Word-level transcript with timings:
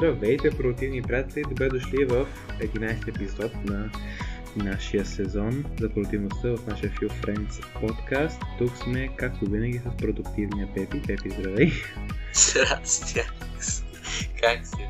Здравейте, 0.00 0.50
продуктивни 0.50 1.02
приятели! 1.02 1.44
Добре 1.48 1.68
дошли 1.68 2.04
в 2.04 2.26
11 2.60 3.08
епизод 3.08 3.52
на 3.64 3.90
нашия 4.56 5.04
сезон 5.04 5.64
за 5.80 5.88
продуктивността 5.88 6.56
в 6.56 6.66
нашия 6.66 6.90
Feel 6.90 7.10
Friends 7.10 7.80
подкаст. 7.80 8.42
Тук 8.58 8.76
сме, 8.76 9.10
както 9.16 9.50
винаги, 9.50 9.78
с 9.78 9.96
продуктивния 9.96 10.68
Пепи. 10.74 11.02
Пепи, 11.06 11.30
здравей! 11.30 11.70
Здрасти, 12.34 13.20
Как 14.40 14.66
си? 14.66 14.88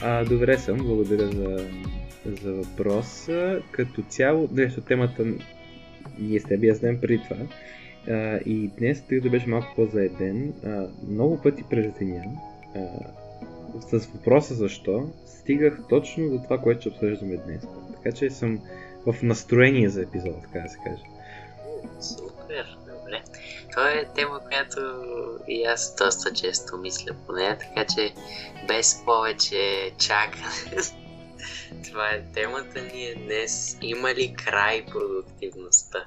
А, 0.00 0.24
добре 0.24 0.58
съм, 0.58 0.76
благодаря 0.76 1.26
за, 1.26 1.70
за 2.42 2.52
въпроса. 2.52 3.62
Като 3.70 4.02
цяло, 4.02 4.48
нещо 4.52 4.80
темата 4.80 5.24
ние 6.18 6.40
с 6.40 6.44
теб 6.44 6.62
я 6.62 6.74
знаем 6.74 7.00
преди 7.00 7.22
това. 7.28 7.36
А, 8.08 8.38
и 8.46 8.70
днес, 8.78 9.06
тъй 9.08 9.20
да 9.20 9.30
беше 9.30 9.48
малко 9.48 9.72
по-заеден, 9.76 10.52
а, 10.66 10.86
много 11.08 11.42
пъти 11.42 11.64
през 11.70 11.92
деня 11.98 12.24
с 13.80 14.06
въпроса 14.06 14.54
защо, 14.54 15.08
стигах 15.26 15.78
точно 15.88 16.30
до 16.30 16.42
това, 16.42 16.58
което 16.58 16.80
ще 16.80 16.88
обсъждаме 16.88 17.36
днес. 17.36 17.66
Така 17.96 18.16
че 18.16 18.30
съм 18.30 18.60
в 19.06 19.22
настроение 19.22 19.88
за 19.88 20.02
епизода, 20.02 20.40
така 20.42 20.58
да 20.58 20.68
се 20.68 20.78
каже. 20.84 21.02
Супер, 22.00 22.78
добре. 22.86 23.22
Това 23.70 23.90
е 23.90 24.08
тема, 24.14 24.40
която 24.40 24.80
и 25.48 25.64
аз 25.64 25.94
доста 25.98 26.32
често 26.32 26.76
мисля 26.76 27.14
по 27.26 27.32
нея, 27.32 27.58
така 27.58 27.84
че 27.94 28.14
без 28.68 29.02
повече 29.04 29.92
чакане. 29.98 30.82
Това 31.90 32.08
е 32.08 32.24
темата 32.34 32.82
ни 32.82 33.06
е 33.06 33.14
днес. 33.14 33.78
Има 33.82 34.14
ли 34.14 34.34
край 34.34 34.86
продуктивността? 34.86 36.06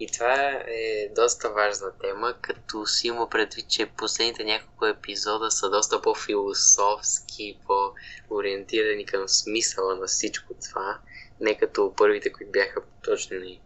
И 0.00 0.06
това 0.06 0.62
е 0.68 1.08
доста 1.14 1.50
важна 1.50 1.92
тема, 2.00 2.34
като 2.40 2.86
си 2.86 3.06
има 3.06 3.28
предвид, 3.28 3.68
че 3.68 3.86
последните 3.86 4.44
няколко 4.44 4.86
епизода 4.86 5.50
са 5.50 5.70
доста 5.70 6.02
по-философски, 6.02 7.58
по-ориентирани 7.66 9.06
към 9.06 9.28
смисъла 9.28 9.94
на 9.94 10.06
всичко 10.06 10.54
това, 10.68 10.98
не 11.40 11.58
като 11.58 11.94
първите, 11.96 12.32
които 12.32 12.52
бяха 12.52 12.82
точни 13.04 13.60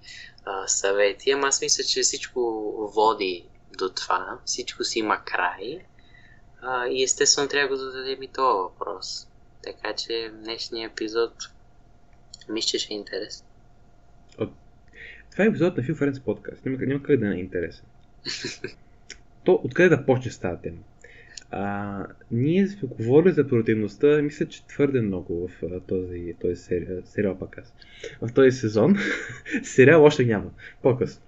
а, 0.44 0.68
съвети. 0.68 1.30
Ама 1.30 1.48
аз 1.48 1.60
мисля, 1.62 1.84
че 1.84 2.02
всичко 2.02 2.40
води 2.94 3.48
до 3.78 3.88
това, 3.88 4.38
всичко 4.44 4.84
си 4.84 4.98
има 4.98 5.24
край 5.24 5.80
а, 6.62 6.86
и 6.86 7.02
естествено 7.02 7.48
трябва 7.48 7.76
да 7.76 7.90
зададем 7.90 8.22
и 8.22 8.28
този 8.28 8.58
въпрос. 8.58 9.26
Така 9.62 9.94
че 9.94 10.30
днешния 10.34 10.88
епизод 10.88 11.32
мисля, 12.48 12.78
че 12.78 12.88
е 12.90 12.96
интересен. 12.96 13.46
Това 15.30 15.44
е 15.44 15.46
епизод 15.46 15.76
на 15.76 15.82
Фил 15.82 15.94
Френс 15.94 16.20
подкаст. 16.20 16.66
Няма, 16.66 16.78
няма 16.86 17.02
как 17.02 17.16
да 17.16 17.28
не 17.28 17.36
е 17.36 17.40
интересен. 17.40 17.84
То, 19.44 19.60
откъде 19.64 19.88
да 19.88 20.06
почне 20.06 20.30
с 20.30 20.38
тази 20.38 20.62
тема? 20.62 20.78
А, 21.50 22.06
ние 22.30 22.68
сме 22.68 22.88
говорили 22.88 23.32
за 23.32 23.48
продуктивността, 23.48 24.22
мисля, 24.22 24.46
че 24.46 24.66
твърде 24.66 25.00
много 25.00 25.48
в 25.48 25.80
този, 25.86 26.34
този 26.40 26.56
сериал, 26.56 27.02
сериал 27.04 27.38
пак 27.38 27.58
аз. 27.58 27.74
В 28.22 28.32
този 28.32 28.50
сезон. 28.50 28.96
сериал 29.62 30.04
още 30.04 30.24
няма. 30.24 30.50
По-късно. 30.82 31.22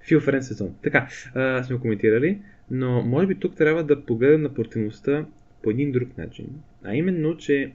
Фил 0.00 0.20
Френс 0.20 0.48
сезон. 0.48 0.74
Така, 0.82 1.08
а, 1.34 1.64
сме 1.64 1.78
коментирали, 1.78 2.38
но 2.70 3.02
може 3.02 3.26
би 3.26 3.34
тук 3.34 3.56
трябва 3.56 3.84
да 3.84 4.04
погледнем 4.04 4.42
на 4.42 4.54
продуктивността 4.54 5.26
по 5.62 5.70
един 5.70 5.92
друг 5.92 6.18
начин. 6.18 6.46
А 6.84 6.94
именно, 6.94 7.36
че 7.36 7.72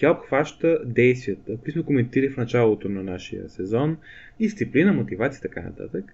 тя 0.00 0.10
обхваща 0.10 0.78
действията, 0.84 1.56
които 1.56 1.72
сме 1.72 1.82
коментирали 1.82 2.30
в 2.30 2.36
началото 2.36 2.88
на 2.88 3.02
нашия 3.02 3.48
сезон, 3.48 3.96
дисциплина, 4.40 4.92
мотивация 4.92 5.38
и 5.38 5.42
така 5.42 5.60
нататък. 5.60 6.04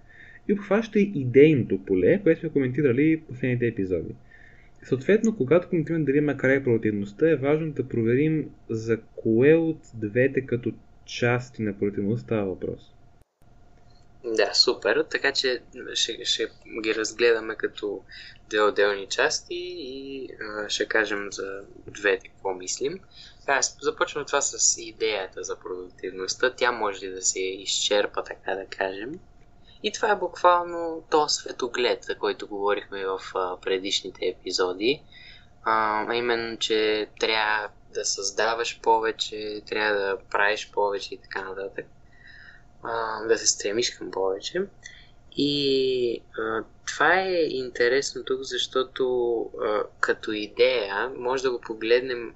И 0.47 0.53
обхваща 0.53 0.99
и 0.99 1.11
идейното 1.15 1.85
поле, 1.85 2.19
което 2.23 2.39
сме 2.39 2.49
коментирали 2.49 3.17
в 3.17 3.27
последните 3.27 3.67
епизоди. 3.67 4.15
Съответно, 4.83 5.37
когато 5.37 5.69
коментираме 5.69 6.05
дали 6.05 6.17
има 6.17 6.37
край 6.37 6.63
продуктивността, 6.63 7.29
е 7.29 7.35
важно 7.35 7.71
да 7.71 7.87
проверим 7.87 8.49
за 8.69 9.01
кое 9.15 9.53
от 9.53 9.79
двете 9.93 10.45
като 10.45 10.71
части 11.05 11.61
на 11.61 11.79
продуктивността 11.79 12.25
става 12.25 12.45
въпрос. 12.45 12.93
Да, 14.23 14.53
супер. 14.53 15.05
Така 15.09 15.31
че 15.31 15.61
ще, 15.93 16.25
ще 16.25 16.47
ги 16.83 16.95
разгледаме 16.95 17.55
като 17.55 18.01
две 18.49 18.61
отделни 18.61 19.07
части 19.07 19.55
и 19.77 20.29
а, 20.41 20.69
ще 20.69 20.85
кажем 20.85 21.27
за 21.31 21.61
двете 21.87 22.27
какво 22.27 22.53
мислим. 22.53 22.99
Да, 23.47 23.59
започвам 23.81 24.25
това 24.25 24.41
с 24.41 24.77
идеята 24.81 25.43
за 25.43 25.55
продуктивността. 25.55 26.53
Тя 26.55 26.71
може 26.71 27.07
да 27.07 27.21
се 27.21 27.39
изчерпа, 27.39 28.23
така 28.23 28.55
да 28.55 28.65
кажем. 28.65 29.19
И 29.83 29.91
това 29.91 30.11
е 30.11 30.15
буквално 30.15 31.03
то 31.11 31.29
светоглед, 31.29 32.03
за 32.03 32.15
който 32.15 32.47
говорихме 32.47 33.05
в 33.05 33.19
предишните 33.61 34.25
епизоди. 34.25 35.03
А 35.63 36.13
именно, 36.13 36.57
че 36.57 37.07
трябва 37.19 37.69
да 37.93 38.05
създаваш 38.05 38.79
повече, 38.81 39.61
трябва 39.69 39.99
да 39.99 40.17
правиш 40.31 40.71
повече 40.71 41.13
и 41.13 41.17
така 41.17 41.41
нататък. 41.41 41.85
А, 42.83 43.23
да 43.23 43.37
се 43.37 43.47
стремиш 43.47 43.89
към 43.89 44.11
повече. 44.11 44.61
И 45.37 46.23
а, 46.39 46.63
това 46.85 47.19
е 47.19 47.33
интересно 47.33 48.23
тук, 48.23 48.39
защото 48.41 49.39
а, 49.61 49.83
като 49.99 50.31
идея 50.31 51.11
може 51.17 51.43
да 51.43 51.51
го 51.51 51.61
погледнем 51.61 52.35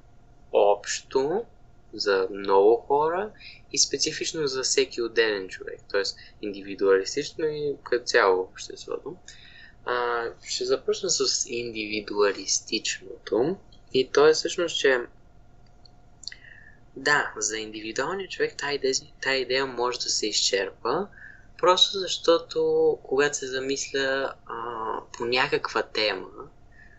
общо 0.51 1.45
за 1.93 2.27
много 2.31 2.75
хора 2.75 3.31
и 3.71 3.77
специфично 3.77 4.47
за 4.47 4.63
всеки 4.63 5.01
отделен 5.01 5.47
човек, 5.47 5.79
т.е. 5.91 6.01
индивидуалистично 6.41 7.45
и 7.45 7.75
като 7.83 8.05
цяло 8.05 8.41
обществото. 8.41 9.15
А, 9.85 10.25
ще 10.43 10.65
започна 10.65 11.09
с 11.09 11.45
индивидуалистичното 11.49 13.57
и 13.93 14.11
то 14.11 14.27
е 14.27 14.33
всъщност, 14.33 14.79
че 14.79 15.01
да, 16.95 17.33
за 17.37 17.57
индивидуалния 17.57 18.27
човек 18.27 18.57
тази 18.57 18.75
идея, 18.75 18.93
тази 19.21 19.37
идея 19.37 19.65
може 19.65 19.99
да 19.99 20.09
се 20.09 20.27
изчерпа, 20.27 21.07
просто 21.57 21.99
защото 21.99 22.97
когато 23.03 23.37
се 23.37 23.47
замисля 23.47 24.33
а, 24.45 24.55
по 25.13 25.25
някаква 25.25 25.83
тема, 25.83 26.27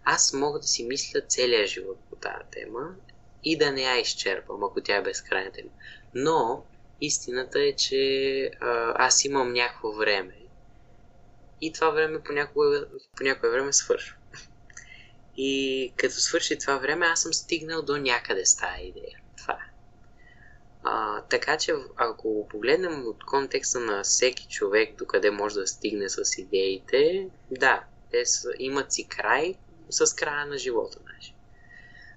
аз 0.04 0.32
мога 0.32 0.58
да 0.58 0.66
си 0.66 0.84
мисля 0.84 1.20
целия 1.28 1.66
живот 1.66 1.98
по 2.10 2.16
тази 2.16 2.44
тема 2.50 2.94
и 3.44 3.58
да 3.58 3.72
не 3.72 3.82
я 3.82 4.00
изчерпам, 4.00 4.64
ако 4.64 4.80
тя 4.80 4.96
е 4.96 5.02
безкрайна. 5.02 5.50
Но 6.14 6.64
истината 7.00 7.60
е, 7.60 7.72
че 7.72 8.50
а, 8.60 8.94
аз 9.06 9.24
имам 9.24 9.52
някакво 9.52 9.92
време 9.92 10.34
и 11.62 11.72
това 11.72 11.90
време 11.90 12.22
по 12.22 12.32
някое, 12.32 12.80
по 13.16 13.24
някое 13.24 13.50
време 13.50 13.72
свършва. 13.72 14.16
И 15.36 15.92
като 15.96 16.14
свърши 16.14 16.58
това 16.58 16.78
време, 16.78 17.06
аз 17.06 17.22
съм 17.22 17.32
стигнал 17.32 17.82
до 17.82 17.96
някъде 17.96 18.46
с 18.46 18.56
тази 18.56 18.82
идея. 18.82 19.18
Това 19.36 19.54
е. 19.54 19.72
А, 20.84 21.22
така 21.22 21.58
че, 21.58 21.74
ако 21.96 22.48
погледнем 22.50 23.06
от 23.06 23.24
контекста 23.24 23.80
на 23.80 24.02
всеки 24.02 24.46
човек, 24.48 24.96
докъде 24.96 25.30
може 25.30 25.54
да 25.54 25.66
стигне 25.66 26.08
с 26.08 26.38
идеите, 26.38 27.28
да, 27.50 27.84
те 28.10 28.26
са, 28.26 28.48
имат 28.58 28.92
си 28.92 29.08
край 29.08 29.54
с 29.90 30.14
края 30.14 30.46
на 30.46 30.58
живота 30.58 30.98
нашия. 31.14 31.34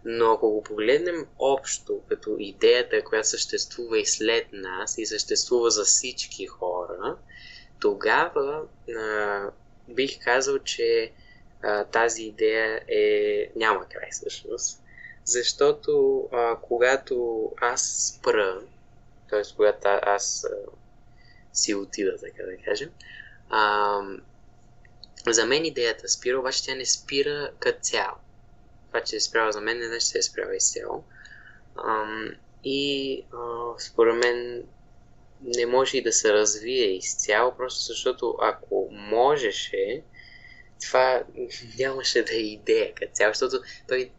Но 0.06 0.32
ако 0.32 0.50
го 0.50 0.64
погледнем 0.64 1.28
общо, 1.40 2.02
като 2.10 2.36
идеята, 2.40 3.04
която 3.04 3.28
съществува 3.28 4.00
и 4.00 4.06
след 4.06 4.48
нас 4.54 4.98
и 4.98 5.06
съществува 5.06 5.70
за 5.70 5.84
всички 5.84 6.48
хора, 6.48 7.18
тогава 7.80 8.62
а, 8.98 9.50
бих 9.90 10.24
казал, 10.24 10.60
че 10.60 11.12
а, 11.62 11.84
тази 11.84 12.24
идея 12.24 12.82
е 12.88 13.52
няма 13.56 13.86
край 13.90 14.10
всъщност. 14.12 14.82
Защото 15.24 16.24
а, 16.32 16.56
когато 16.62 17.52
аз 17.62 18.14
спра, 18.18 18.62
т.е. 19.30 19.42
когато 19.56 19.88
аз 20.02 20.44
а, 20.44 20.50
си 21.54 21.76
отида, 21.76 22.18
така 22.18 22.44
да 22.44 22.58
кажем, 22.66 22.90
а, 23.50 24.00
за 25.28 25.46
мен 25.46 25.66
идеята 25.66 26.10
спира, 26.10 26.40
обаче 26.40 26.64
тя 26.64 26.76
не 26.76 26.86
спира 26.86 27.52
като 27.60 27.80
цяло 27.82 28.16
това, 28.96 29.06
че 29.06 29.16
е 29.16 29.20
спряла 29.20 29.52
за 29.52 29.62
мен, 29.62 29.78
не 29.78 29.88
значи, 29.88 30.06
че 30.06 30.12
се 30.12 30.22
спряла 30.22 30.56
изцяло. 30.56 31.04
И 32.64 33.22
а, 33.34 33.80
според 33.80 34.16
мен 34.16 34.64
не 35.42 35.66
може 35.66 35.98
и 35.98 36.04
да 36.04 36.14
се 36.14 36.34
развие 36.34 36.86
изцяло, 36.86 37.56
просто 37.58 37.84
защото 37.84 38.38
ако 38.42 38.90
можеше, 38.92 40.04
това 40.82 41.24
нямаше 41.80 42.24
да 42.24 42.36
е 42.36 42.40
идея 42.40 42.94
като 42.96 43.14
цяло, 43.14 43.34
защото 43.34 43.64
той 43.88 44.12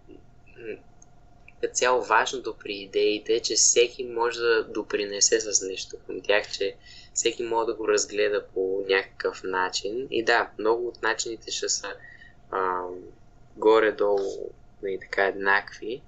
като 1.60 1.74
цяло 1.74 2.02
важното 2.02 2.54
при 2.58 2.72
идеите 2.72 3.34
е, 3.34 3.40
че 3.40 3.54
всеки 3.54 4.04
може 4.04 4.40
да 4.40 4.64
допринесе 4.64 5.40
с 5.40 5.66
нещо 5.68 5.96
към 6.06 6.20
тях, 6.20 6.52
че 6.52 6.76
всеки 7.14 7.42
може 7.42 7.66
да 7.66 7.74
го 7.74 7.88
разгледа 7.88 8.44
по 8.54 8.84
някакъв 8.88 9.42
начин. 9.44 10.06
И 10.10 10.24
да, 10.24 10.50
много 10.58 10.88
от 10.88 11.02
начините 11.02 11.50
ще 11.50 11.68
са 11.68 11.94
а, 12.50 12.82
горе-долу 13.56 14.50
нали, 14.82 14.98
така 15.00 15.26
еднакви. 15.26 16.02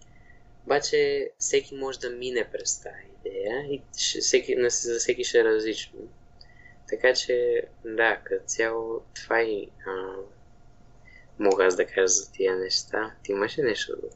Обаче 0.64 1.30
всеки 1.38 1.74
може 1.74 2.00
да 2.00 2.10
мине 2.10 2.48
през 2.52 2.82
тази 2.82 3.08
идея 3.20 3.66
и 3.70 3.82
всеки, 3.92 4.56
за 4.68 4.98
всеки 4.98 5.24
ще 5.24 5.38
е 5.40 5.44
различно. 5.44 5.98
Така 6.88 7.14
че, 7.14 7.62
да, 7.84 8.20
като 8.24 8.44
цяло 8.46 9.00
това 9.14 9.42
и 9.42 9.68
а, 9.86 10.14
мога 11.38 11.64
аз 11.64 11.76
да 11.76 11.86
кажа 11.86 12.06
за 12.06 12.32
тия 12.32 12.56
неща. 12.56 13.14
Ти 13.22 13.32
имаш 13.32 13.58
ли 13.58 13.62
нещо 13.62 13.96
друго? 13.96 14.14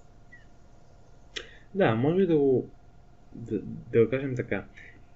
Да, 1.74 1.94
може 1.94 2.26
да 2.26 2.36
го, 2.36 2.68
да, 3.34 3.58
да 3.92 4.10
кажем 4.10 4.36
така. 4.36 4.64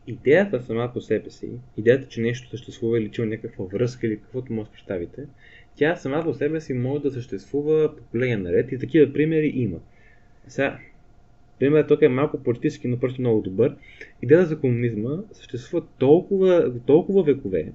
Идеята 0.07 0.63
сама 0.63 0.93
по 0.93 1.01
себе 1.01 1.31
си, 1.31 1.51
идеята, 1.77 2.09
че 2.09 2.21
нещо 2.21 2.51
съществува 2.51 2.99
или 2.99 3.11
че 3.11 3.23
има 3.23 3.31
някаква 3.31 3.65
връзка 3.65 4.07
или 4.07 4.21
каквото 4.21 4.53
може 4.53 4.69
да 4.69 4.73
представите, 4.73 5.27
тя 5.77 5.97
сама 5.97 6.25
по 6.25 6.35
себе 6.35 6.61
си 6.61 6.75
може 6.75 7.03
да 7.03 7.11
съществува 7.11 7.97
поколения 7.97 8.39
наред 8.39 8.73
и 8.73 8.79
такива 8.79 9.13
примери 9.13 9.53
има. 9.55 9.79
Сега, 10.49 10.79
примерът 11.59 11.89
тук 11.89 12.03
е 12.03 12.09
малко 12.09 12.43
политически, 12.43 12.89
но 12.89 12.99
просто 12.99 13.21
много 13.21 13.41
добър. 13.41 13.77
Идеята 14.23 14.47
за 14.47 14.61
комунизма 14.61 15.11
съществува 15.33 15.87
толкова, 15.99 16.73
толкова 16.87 17.23
векове, 17.23 17.73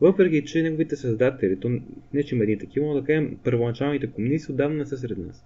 въпреки 0.00 0.44
че 0.44 0.62
неговите 0.62 0.96
създатели, 0.96 1.60
то 1.60 1.80
не 2.12 2.22
че 2.22 2.34
има 2.34 2.44
един 2.44 2.58
такива, 2.58 2.86
но 2.86 2.94
да 2.94 3.04
кажем, 3.04 3.38
първоначалните 3.44 4.06
комунисти 4.06 4.52
отдавна 4.52 4.76
не 4.76 4.86
са 4.86 4.96
сред 4.96 5.18
нас. 5.18 5.44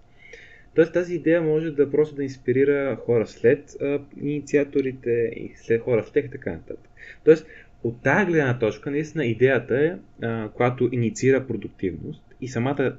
Тоест 0.75 0.93
тази 0.93 1.15
идея 1.15 1.41
може 1.41 1.71
да 1.71 1.91
просто 1.91 2.15
да 2.15 2.23
инспирира 2.23 2.95
хора 2.95 3.27
след 3.27 3.75
а, 3.81 3.99
инициаторите 4.21 5.31
и 5.35 5.51
след 5.55 5.81
хора 5.81 6.03
след 6.03 6.25
и 6.25 6.29
така 6.29 6.51
нататък. 6.51 6.89
Тоест 7.25 7.47
от 7.83 8.01
тази 8.01 8.25
гледна 8.25 8.59
точка, 8.59 8.91
наистина 8.91 9.25
идеята 9.25 9.85
е, 9.85 9.95
а, 10.25 10.49
която 10.49 10.89
инициира 10.91 11.47
продуктивност 11.47 12.23
и 12.41 12.47
самата 12.47 12.97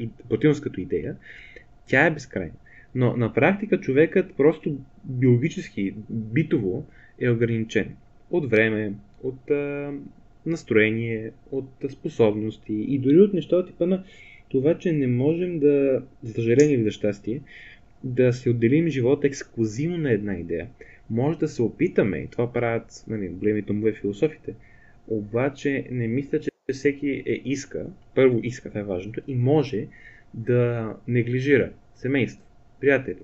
и, 0.00 0.08
продуктивност 0.08 0.62
като 0.62 0.80
идея, 0.80 1.16
тя 1.86 2.06
е 2.06 2.10
безкрайна. 2.10 2.54
Но 2.94 3.16
на 3.16 3.32
практика 3.32 3.80
човекът 3.80 4.34
просто 4.36 4.76
биологически, 5.04 5.94
битово 6.10 6.86
е 7.20 7.30
ограничен 7.30 7.96
от 8.30 8.50
време, 8.50 8.92
от 9.22 9.50
а, 9.50 9.92
настроение, 10.46 11.30
от 11.50 11.68
способности 11.90 12.72
и 12.72 12.98
дори 12.98 13.20
от 13.20 13.34
неща 13.34 13.66
типа 13.66 13.86
на 13.86 14.04
това, 14.48 14.78
че 14.78 14.92
не 14.92 15.06
можем 15.06 15.58
да, 15.58 16.02
за 16.22 16.32
съжаление 16.32 16.74
или 16.74 16.84
за 16.84 16.90
щастие, 16.90 17.40
да 18.04 18.32
се 18.32 18.50
отделим 18.50 18.88
живота 18.88 19.26
ексклюзивно 19.26 19.98
на 19.98 20.10
една 20.10 20.34
идея. 20.34 20.68
Може 21.10 21.38
да 21.38 21.48
се 21.48 21.62
опитаме, 21.62 22.18
и 22.18 22.26
това 22.26 22.52
правят 22.52 23.04
нали, 23.08 23.28
големите 23.28 23.72
умове 23.72 23.92
философите, 23.92 24.54
обаче 25.08 25.86
не 25.90 26.08
мисля, 26.08 26.40
че 26.40 26.50
всеки 26.72 27.22
е 27.26 27.40
иска, 27.44 27.86
първо 28.14 28.40
иска, 28.42 28.68
това 28.68 28.80
е 28.80 28.84
важното, 28.84 29.20
и 29.26 29.34
може 29.34 29.86
да 30.34 30.92
неглижира 31.08 31.70
семейство, 31.94 32.42
приятели, 32.80 33.18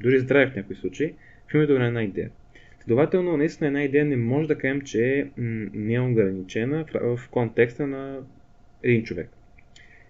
дори 0.00 0.18
здраве 0.18 0.46
в 0.46 0.56
някои 0.56 0.76
случаи, 0.76 1.14
в 1.48 1.54
името 1.54 1.78
на 1.78 1.86
една 1.86 2.02
идея. 2.02 2.30
Следователно, 2.80 3.36
наистина 3.36 3.66
една 3.66 3.82
идея 3.82 4.04
не 4.04 4.16
може 4.16 4.48
да 4.48 4.58
кажем, 4.58 4.80
че 4.80 5.18
е 5.18 5.26
неограничена 5.74 6.84
в, 6.94 7.16
в 7.16 7.28
контекста 7.28 7.86
на 7.86 8.20
един 8.82 9.04
човек. 9.04 9.28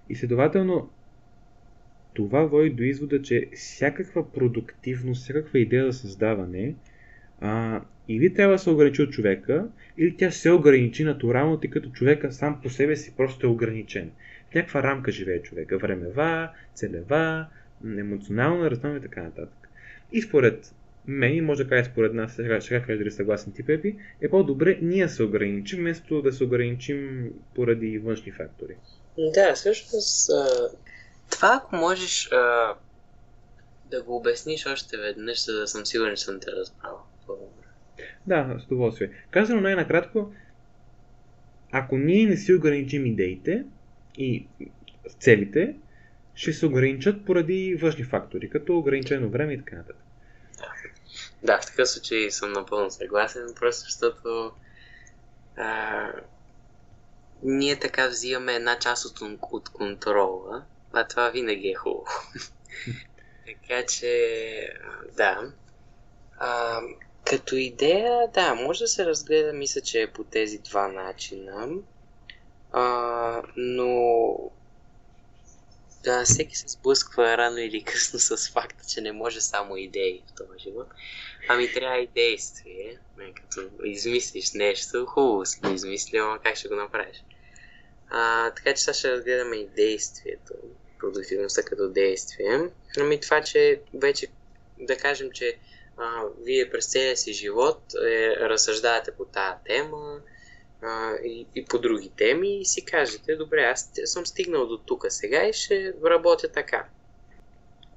И 0.09 0.15
следователно, 0.15 0.91
това 2.15 2.43
води 2.45 2.71
до 2.71 2.83
извода, 2.83 3.23
че 3.23 3.49
всякаква 3.55 4.33
продуктивност, 4.33 5.23
всякаква 5.23 5.59
идея 5.59 5.93
за 5.93 5.99
създаване, 5.99 6.75
а, 7.41 7.81
или 8.09 8.35
трябва 8.35 8.55
да 8.55 8.59
се 8.59 8.71
ограничи 8.71 9.03
от 9.03 9.11
човека, 9.11 9.69
или 9.99 10.17
тя 10.17 10.31
се 10.31 10.51
ограничи 10.51 11.05
натурално, 11.05 11.61
тъй 11.61 11.71
като 11.71 11.91
човека 11.91 12.33
сам 12.33 12.61
по 12.63 12.71
себе 12.71 12.97
си 12.97 13.15
просто 13.17 13.47
е 13.47 13.51
ограничен. 13.51 14.11
В 14.51 14.55
някаква 14.55 14.83
рамка 14.83 15.13
живее 15.13 15.43
човека. 15.43 15.79
Времева, 15.79 16.51
целева, 16.75 17.47
емоционална, 17.85 18.71
разнава 18.71 18.97
и 18.97 19.01
така 19.01 19.23
нататък. 19.23 19.69
И 20.13 20.23
според 20.23 20.75
мен, 21.07 21.45
може 21.45 21.65
да 21.65 21.71
кажа 21.71 21.85
според 21.85 22.15
нас, 22.15 22.35
сега 22.35 22.61
ще 22.61 22.83
кажа 22.83 22.99
дали 22.99 23.11
съгласен 23.11 23.53
ти, 23.53 23.63
Пепи, 23.63 23.97
е 24.21 24.29
по-добре 24.29 24.79
ние 24.83 25.09
се 25.09 25.23
ограничим, 25.23 25.79
вместо 25.79 26.23
да 26.23 26.33
се 26.33 26.45
ограничим 26.45 27.31
поради 27.55 27.99
външни 27.99 28.33
фактори. 28.33 28.77
Да, 29.35 29.55
всъщност 29.55 30.31
това 31.33 31.61
ако 31.63 31.77
можеш 31.77 32.33
а, 32.33 32.75
да 33.91 34.03
го 34.03 34.17
обясниш 34.17 34.67
още 34.67 34.97
веднъж, 34.97 35.45
за 35.45 35.61
да 35.61 35.69
съм 35.69 35.87
сигурен, 35.87 36.17
че 36.17 36.25
съм 36.25 36.41
те 36.41 36.51
разбрал. 36.53 37.07
Да, 38.27 38.57
с 38.61 38.67
удоволствие. 38.67 39.11
Казано 39.31 39.61
най-накратко, 39.61 40.33
ако 41.73 41.99
ние 41.99 42.27
не 42.27 42.37
си 42.37 42.55
ограничим 42.55 43.07
идеите 43.07 43.65
и 44.19 44.47
целите, 45.21 45.77
ще 46.35 46.53
се 46.53 46.67
ограничат 46.67 47.27
поради 47.27 47.75
външни 47.75 48.05
фактори, 48.05 48.51
като 48.51 48.79
ограничено 48.79 49.29
време 49.29 49.53
и 49.53 49.59
така 49.59 49.77
нататък. 49.77 49.97
Да. 51.43 51.61
в 51.61 51.67
такъв 51.67 51.89
случай 51.89 52.31
съм 52.31 52.53
напълно 52.53 52.91
съгласен, 52.91 53.55
просто 53.61 53.85
защото 53.85 54.53
а, 55.57 56.09
ние 57.43 57.79
така 57.79 58.09
взимаме 58.09 58.55
една 58.55 58.79
част 58.79 59.05
от, 59.05 59.41
от 59.53 59.69
контрола, 59.69 60.65
а 60.93 61.09
това 61.09 61.31
винаги 61.31 61.69
е 61.69 61.75
хубаво. 61.75 62.07
така 63.47 63.87
че, 63.87 64.69
да. 65.17 65.53
А, 66.39 66.81
като 67.25 67.57
идея, 67.57 68.29
да, 68.35 68.55
може 68.55 68.85
да 68.85 68.89
се 68.89 69.07
разгледа, 69.07 69.53
мисля, 69.53 69.81
че 69.81 70.03
е 70.03 70.13
по 70.13 70.25
тези 70.25 70.59
два 70.59 70.89
начина. 70.89 71.69
А, 72.73 73.43
но 73.57 74.25
да, 76.05 76.25
всеки 76.25 76.57
се 76.57 76.69
сблъсква 76.69 77.37
рано 77.37 77.59
или 77.59 77.83
късно 77.83 78.19
с 78.19 78.51
факта, 78.51 78.85
че 78.89 79.01
не 79.01 79.13
може 79.13 79.41
само 79.41 79.77
идеи 79.77 80.23
в 80.27 80.33
този 80.33 80.59
живот. 80.59 80.89
Ами 81.49 81.73
трябва 81.73 81.99
и 81.99 82.07
действие. 82.07 82.99
Като 83.35 83.71
измислиш 83.85 84.53
нещо, 84.53 85.07
хубаво 85.07 85.47
си 85.47 85.61
го 85.61 85.69
измислил, 85.69 86.39
как 86.45 86.57
ще 86.57 86.69
го 86.69 86.75
направиш? 86.75 87.25
А, 88.11 88.51
така 88.51 88.75
че 88.75 88.83
сега 88.83 88.95
ще 88.95 89.13
разгледаме 89.13 89.57
и 89.57 89.69
действието, 89.69 90.55
продуктивността 91.03 91.63
като 91.63 91.89
действие. 91.89 92.71
Ами 92.99 93.21
това, 93.21 93.41
че 93.41 93.81
вече 93.95 94.27
да 94.79 94.97
кажем, 94.97 95.31
че 95.31 95.59
а, 95.97 96.23
вие 96.45 96.71
през 96.71 96.87
целия 96.87 97.17
си 97.17 97.33
живот 97.33 97.83
е, 98.07 98.37
разсъждавате 98.37 99.11
по 99.11 99.25
тази 99.25 99.57
тема 99.67 100.21
а, 100.83 101.15
и, 101.25 101.47
и 101.55 101.65
по 101.65 101.79
други 101.79 102.11
теми 102.17 102.61
и 102.61 102.65
си 102.65 102.85
кажете, 102.85 103.37
добре, 103.37 103.63
аз 103.63 103.91
съм 104.05 104.27
стигнал 104.27 104.67
до 104.67 104.79
тук 104.79 105.07
сега 105.09 105.49
и 105.49 105.53
ще 105.53 105.95
работя 106.05 106.49
така. 106.49 106.87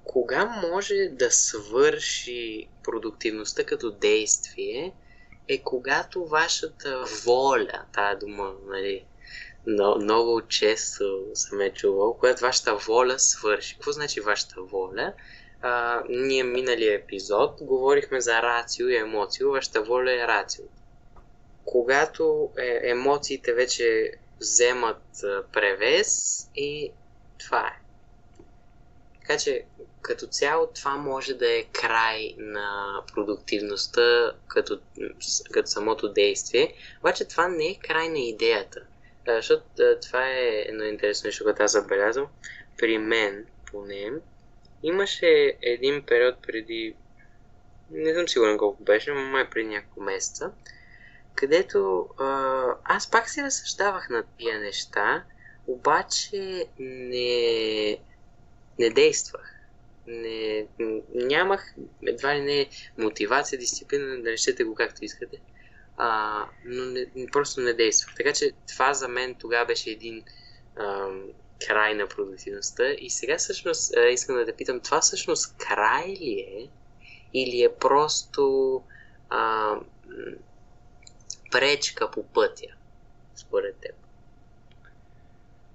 Кога 0.03 0.45
може 0.45 1.09
да 1.11 1.31
свърши 1.31 2.67
продуктивността 2.83 3.63
като 3.63 3.91
действие, 3.91 4.93
е 5.47 5.57
когато 5.57 6.25
вашата 6.25 7.05
воля, 7.25 7.85
тая 7.93 8.19
дума, 8.19 8.53
нали, 8.67 9.05
но, 9.67 9.95
много 9.95 10.41
често 10.41 11.25
съм 11.33 11.61
е 11.61 11.73
чувал, 11.73 12.13
когато 12.13 12.41
вашата 12.41 12.75
воля 12.75 13.19
свърши. 13.19 13.73
Какво 13.73 13.91
значи 13.91 14.21
вашата 14.21 14.61
воля? 14.61 15.13
А, 15.61 16.03
ние 16.09 16.43
миналия 16.43 16.93
епизод 16.93 17.57
говорихме 17.61 18.21
за 18.21 18.41
рацио 18.41 18.87
и 18.87 18.95
емоцио. 18.95 19.51
Вашата 19.51 19.81
воля 19.83 20.13
е 20.13 20.27
рацио. 20.27 20.65
Когато 21.65 22.49
е, 22.57 22.79
емоциите 22.83 23.53
вече 23.53 24.11
вземат 24.39 25.03
превес 25.53 26.39
и 26.55 26.91
това 27.37 27.67
е. 27.67 27.81
Така 29.21 29.37
че 29.37 29.65
като 30.01 30.27
цяло 30.27 30.67
това 30.67 30.97
може 30.97 31.33
да 31.33 31.51
е 31.51 31.63
край 31.63 32.35
на 32.37 33.01
продуктивността 33.13 34.31
като, 34.47 34.79
като 35.51 35.69
самото 35.69 36.13
действие, 36.13 36.73
обаче 36.99 37.25
това 37.25 37.47
не 37.47 37.67
е 37.67 37.79
край 37.79 38.09
на 38.09 38.19
идеята. 38.19 38.81
Да, 39.25 39.35
защото 39.35 39.63
да, 39.75 39.99
това 39.99 40.29
е 40.29 40.65
едно 40.67 40.83
интересно 40.83 41.27
нещо, 41.27 41.43
което 41.43 41.63
аз 41.63 41.71
забелязвам. 41.71 42.27
При 42.77 42.97
мен, 42.97 43.45
поне, 43.65 44.11
имаше 44.83 45.57
един 45.61 46.03
период 46.05 46.35
преди, 46.47 46.95
не 47.91 48.13
съм 48.13 48.27
сигурен 48.27 48.57
колко 48.57 48.83
беше, 48.83 49.11
но 49.11 49.21
май 49.21 49.49
преди 49.49 49.67
няколко 49.67 50.01
месеца, 50.01 50.51
където 51.35 52.09
а, 52.19 52.65
аз 52.83 53.11
пак 53.11 53.29
се 53.29 53.43
разсъждавах 53.43 54.09
на 54.09 54.23
тия 54.37 54.59
неща, 54.59 55.23
обаче 55.67 56.65
не, 56.79 57.97
не 58.79 58.89
действах. 58.89 59.51
Не, 60.07 60.67
нямах 61.15 61.75
едва 62.07 62.35
ли 62.35 62.41
не 62.41 62.69
мотивация, 62.97 63.59
дисциплина 63.59 64.23
да 64.23 64.31
решите 64.31 64.63
го 64.63 64.75
както 64.75 65.05
искате 65.05 65.37
а, 65.97 66.41
но 66.65 66.85
не, 66.85 67.27
просто 67.31 67.61
не 67.61 67.73
действа. 67.73 68.11
Така 68.17 68.33
че 68.33 68.51
това 68.73 68.93
за 68.93 69.07
мен 69.07 69.35
тогава 69.35 69.65
беше 69.65 69.89
един 69.89 70.23
а, 70.75 71.07
край 71.67 71.95
на 71.95 72.07
продуктивността 72.07 72.83
и 72.99 73.09
сега 73.09 73.37
всъщност 73.37 73.97
а, 73.97 74.01
искам 74.01 74.35
да 74.35 74.45
те 74.45 74.55
питам, 74.55 74.79
това 74.79 75.01
всъщност 75.01 75.57
край 75.57 76.07
ли 76.07 76.39
е 76.39 76.69
или 77.33 77.63
е 77.63 77.69
просто 77.79 78.81
а, 79.29 79.71
пречка 81.51 82.11
по 82.11 82.23
пътя, 82.23 82.67
според 83.35 83.75
теб? 83.75 83.95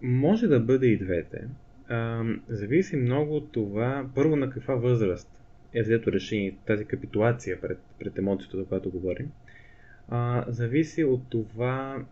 Може 0.03 0.47
да 0.47 0.61
бъде 0.61 0.87
и 0.87 0.99
двете. 0.99 1.49
А, 1.89 2.25
зависи 2.49 2.97
много 2.97 3.37
от 3.37 3.53
това, 3.53 4.09
първо 4.15 4.37
на 4.37 4.51
каква 4.51 4.75
възраст 4.75 5.29
е 5.75 5.83
взето 5.83 6.13
решение, 6.13 6.57
тази 6.67 6.85
капитулация 6.85 7.61
пред, 7.61 7.79
пред 7.99 8.19
емоцията, 8.19 8.57
за 8.57 8.65
която 8.65 8.91
говорим 8.91 9.33
а, 10.11 10.45
зависи 10.49 11.05
от 11.05 11.21
това 11.31 12.05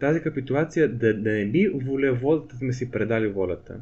тази 0.00 0.20
капитулация 0.20 0.88
да, 0.88 1.14
да 1.14 1.30
не 1.32 1.46
би 1.46 1.68
волеводата 1.68 2.56
сме 2.56 2.72
си 2.72 2.90
предали 2.90 3.28
волята. 3.28 3.80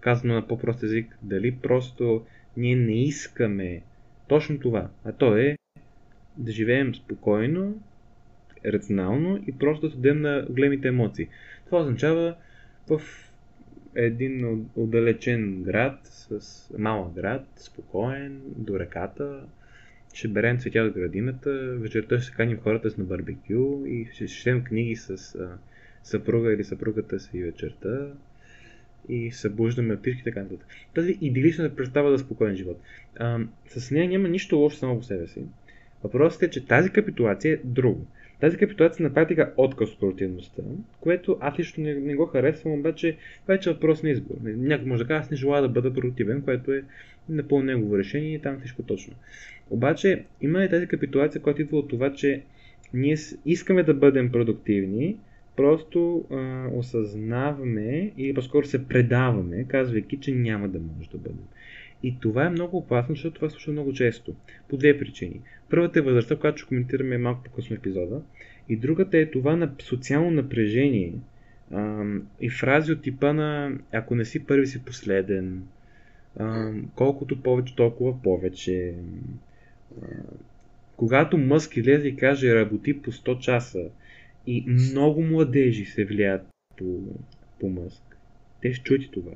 Казано 0.00 0.34
на 0.34 0.48
по-прост 0.48 0.82
език, 0.82 1.18
дали 1.22 1.56
просто 1.56 2.24
ние 2.56 2.76
не 2.76 3.02
искаме 3.02 3.82
точно 4.28 4.58
това. 4.58 4.88
А 5.04 5.12
то 5.12 5.36
е 5.36 5.56
да 6.36 6.52
живеем 6.52 6.94
спокойно, 6.94 7.82
рационално 8.66 9.44
и 9.46 9.58
просто 9.58 9.86
да 9.86 9.92
седем 9.92 10.20
на 10.20 10.46
големите 10.50 10.88
емоции. 10.88 11.28
Това 11.66 11.80
означава 11.80 12.36
в 12.88 13.00
един 13.94 14.66
отдалечен 14.76 15.62
град, 15.62 15.98
с 16.02 16.70
малък 16.78 17.12
град, 17.12 17.46
спокоен, 17.56 18.40
до 18.46 18.78
реката, 18.78 19.42
ще 20.12 20.28
берем 20.28 20.58
цветя 20.58 20.80
от 20.80 20.94
градината, 20.94 21.76
вечерта 21.78 22.20
ще 22.20 22.36
каним 22.36 22.58
хората 22.58 22.90
с 22.90 22.96
на 22.96 23.04
барбекю 23.04 23.86
и 23.86 24.08
ще 24.12 24.26
четем 24.26 24.64
книги 24.64 24.96
с 24.96 25.34
а, 25.34 25.58
съпруга 26.02 26.52
или 26.52 26.64
съпругата 26.64 27.20
си 27.20 27.42
вечерта 27.42 28.08
и 29.08 29.32
събуждаме 29.32 29.96
птички 29.96 30.24
така 30.24 30.42
нататък. 30.42 30.66
Тази 30.94 31.18
идилична 31.20 31.76
представа 31.76 32.10
за 32.10 32.24
спокоен 32.24 32.56
живот. 32.56 32.80
А, 33.18 33.38
с 33.66 33.90
нея 33.90 34.08
няма 34.08 34.28
нищо 34.28 34.56
лошо 34.56 34.76
само 34.76 34.98
по 34.98 35.04
себе 35.04 35.26
си. 35.26 35.42
Въпросът 36.04 36.42
е, 36.42 36.50
че 36.50 36.66
тази 36.66 36.90
капитулация 36.90 37.52
е 37.52 37.60
друго. 37.64 38.06
Тази 38.40 38.56
капитулация 38.56 39.02
на 39.02 39.14
практика 39.14 39.52
отказ 39.56 39.90
от 39.90 40.00
продуктивността, 40.00 40.62
което 41.00 41.36
аз 41.40 41.58
лично 41.58 41.84
не, 41.84 41.94
не 41.94 42.14
го 42.14 42.26
харесвам, 42.26 42.72
обаче 42.72 43.16
вече 43.48 43.70
въпрос 43.70 44.02
на 44.02 44.10
избор. 44.10 44.34
Някой 44.42 44.86
може 44.86 45.02
да 45.02 45.08
каже, 45.08 45.20
аз 45.20 45.30
не 45.30 45.36
желая 45.36 45.62
да 45.62 45.68
бъда 45.68 45.94
продуктивен, 45.94 46.42
което 46.42 46.72
е 46.72 46.84
напълно 47.28 47.64
негово 47.64 47.98
решение 47.98 48.34
и 48.34 48.42
там 48.42 48.58
всичко 48.58 48.82
точно. 48.82 49.14
Обаче 49.70 50.24
има 50.40 50.64
и 50.64 50.68
тази 50.68 50.86
капитулация, 50.86 51.42
която 51.42 51.62
идва 51.62 51.78
от 51.78 51.88
това, 51.88 52.12
че 52.12 52.42
ние 52.94 53.16
искаме 53.46 53.82
да 53.82 53.94
бъдем 53.94 54.32
продуктивни, 54.32 55.16
просто 55.56 56.24
а, 56.30 56.66
осъзнаваме 56.74 58.12
или 58.18 58.34
по-скоро 58.34 58.66
се 58.66 58.88
предаваме, 58.88 59.64
казвайки, 59.64 60.16
че 60.16 60.32
няма 60.32 60.68
да 60.68 60.78
може 60.78 61.10
да 61.10 61.18
бъдем. 61.18 61.44
И 62.02 62.20
това 62.20 62.46
е 62.46 62.50
много 62.50 62.76
опасно, 62.76 63.14
защото 63.14 63.34
това 63.34 63.50
случва 63.50 63.72
много 63.72 63.92
често. 63.92 64.34
По 64.68 64.76
две 64.76 64.98
причини. 64.98 65.40
Първата 65.70 65.98
е 65.98 66.02
възрастта, 66.02 66.36
която 66.36 66.58
ще 66.58 66.68
коментираме 66.68 67.18
малко 67.18 67.42
по-късно 67.44 67.76
епизода. 67.76 68.22
И 68.68 68.76
другата 68.76 69.18
е 69.18 69.30
това 69.30 69.56
на 69.56 69.72
социално 69.82 70.30
напрежение 70.30 71.12
а, 71.70 72.04
и 72.40 72.50
фрази 72.50 72.92
от 72.92 73.02
типа 73.02 73.32
на 73.32 73.72
ако 73.92 74.14
не 74.14 74.24
си 74.24 74.46
първи 74.46 74.66
си 74.66 74.84
последен, 74.84 75.62
колкото 76.94 77.42
повече, 77.42 77.76
толкова 77.76 78.22
повече. 78.22 78.94
А, 80.02 80.06
когато 80.96 81.38
Мъск 81.38 81.76
излезе 81.76 82.08
и 82.08 82.16
каже 82.16 82.54
работи 82.54 83.02
по 83.02 83.12
100 83.12 83.38
часа 83.38 83.88
и 84.46 84.64
много 84.68 85.22
младежи 85.22 85.84
се 85.84 86.04
влияят 86.04 86.42
по, 86.78 86.98
по 87.60 87.68
Мъск, 87.68 88.16
те 88.62 88.72
ще 88.72 88.84
чуят 88.84 89.02
и 89.02 89.10
това. 89.10 89.32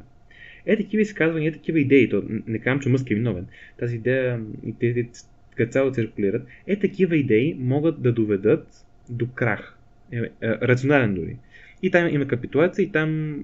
Е, 0.66 0.76
такива 0.76 1.02
изказвания, 1.02 1.48
е, 1.48 1.52
такива 1.52 1.80
идеи, 1.80 2.08
то 2.08 2.22
не 2.46 2.58
казвам, 2.58 2.80
че 2.80 2.88
Мъск 2.88 3.10
е 3.10 3.14
виновен. 3.14 3.46
Тази 3.78 3.96
идея 3.96 4.40
и 4.66 4.72
тези 4.72 5.08
като 5.56 5.72
цяло 5.72 5.92
циркулират, 5.92 6.46
е 6.66 6.78
такива 6.78 7.16
идеи 7.16 7.56
могат 7.58 8.02
да 8.02 8.12
доведат 8.12 8.86
до 9.10 9.26
крах. 9.34 9.78
Е, 10.12 10.16
е, 10.16 10.28
рационален 10.42 11.14
дори. 11.14 11.36
И 11.82 11.90
там 11.90 12.08
има 12.08 12.26
капитулация 12.26 12.82
и 12.82 12.92
там 12.92 13.38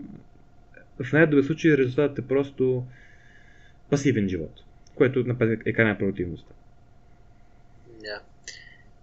в 1.03 1.13
най-добър 1.13 1.43
случай 1.43 1.77
резултатът 1.77 2.25
е 2.25 2.29
просто 2.29 2.85
пасивен 3.91 4.29
живот, 4.29 4.53
което 4.95 5.25
е 5.67 5.73
крайна 5.73 5.99
продуктивността. 5.99 6.55
Да. 8.03 8.21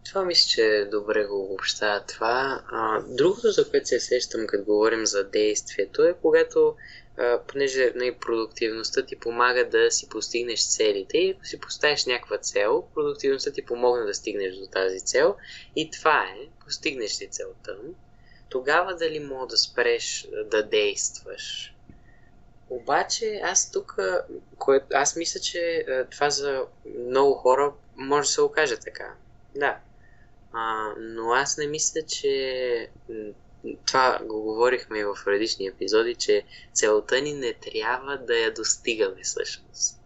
Това 0.06 0.26
мисля, 0.26 0.50
че 0.50 0.88
добре 0.92 1.26
го 1.26 1.44
обобщава 1.44 2.04
това. 2.08 2.64
А, 2.72 3.02
другото, 3.02 3.52
за 3.52 3.70
което 3.70 3.88
се 3.88 4.00
сещам, 4.00 4.48
като 4.48 4.64
говорим 4.64 5.06
за 5.06 5.24
действието, 5.24 6.04
е 6.04 6.14
когато 6.22 6.76
понеже 7.48 7.92
нали, 7.96 8.16
продуктивността 8.16 9.06
ти 9.06 9.16
помага 9.16 9.70
да 9.70 9.92
си 9.92 10.10
постигнеш 10.10 10.70
целите 10.70 11.18
и 11.18 11.30
ако 11.30 11.46
си 11.46 11.60
поставиш 11.60 12.06
някаква 12.06 12.38
цел, 12.38 12.88
продуктивността 12.94 13.52
ти 13.52 13.66
помогне 13.66 14.06
да 14.06 14.14
стигнеш 14.14 14.56
до 14.56 14.68
тази 14.68 15.00
цел 15.00 15.36
и 15.76 15.92
това 15.92 16.24
е, 16.24 16.64
постигнеш 16.66 17.22
ли 17.22 17.28
целта, 17.28 17.78
тогава 18.50 18.96
дали 18.96 19.20
мога 19.20 19.48
да 19.48 19.58
спреш 19.58 20.28
да 20.52 20.64
действаш. 20.64 21.74
Обаче 22.70 23.42
аз 23.44 23.72
тук, 23.72 23.98
кое, 24.58 24.82
аз 24.94 25.16
мисля, 25.16 25.40
че 25.40 25.86
това 26.12 26.30
за 26.30 26.66
много 27.08 27.34
хора 27.34 27.74
може 27.96 28.28
да 28.28 28.32
се 28.32 28.42
окаже 28.42 28.78
така. 28.78 29.14
Да. 29.56 29.78
А, 30.54 30.94
но 30.98 31.32
аз 31.32 31.58
не 31.58 31.68
мисля, 31.68 32.02
че 32.02 32.90
това 33.86 34.20
го 34.24 34.42
говорихме 34.42 35.00
и 35.00 35.04
в 35.04 35.16
предишни 35.26 35.68
епизоди, 35.68 36.16
че 36.16 36.44
целта 36.74 37.22
ни 37.22 37.34
не 37.34 37.54
трябва 37.54 38.18
да 38.18 38.38
я 38.38 38.54
достигаме 38.54 39.22
всъщност. 39.24 40.00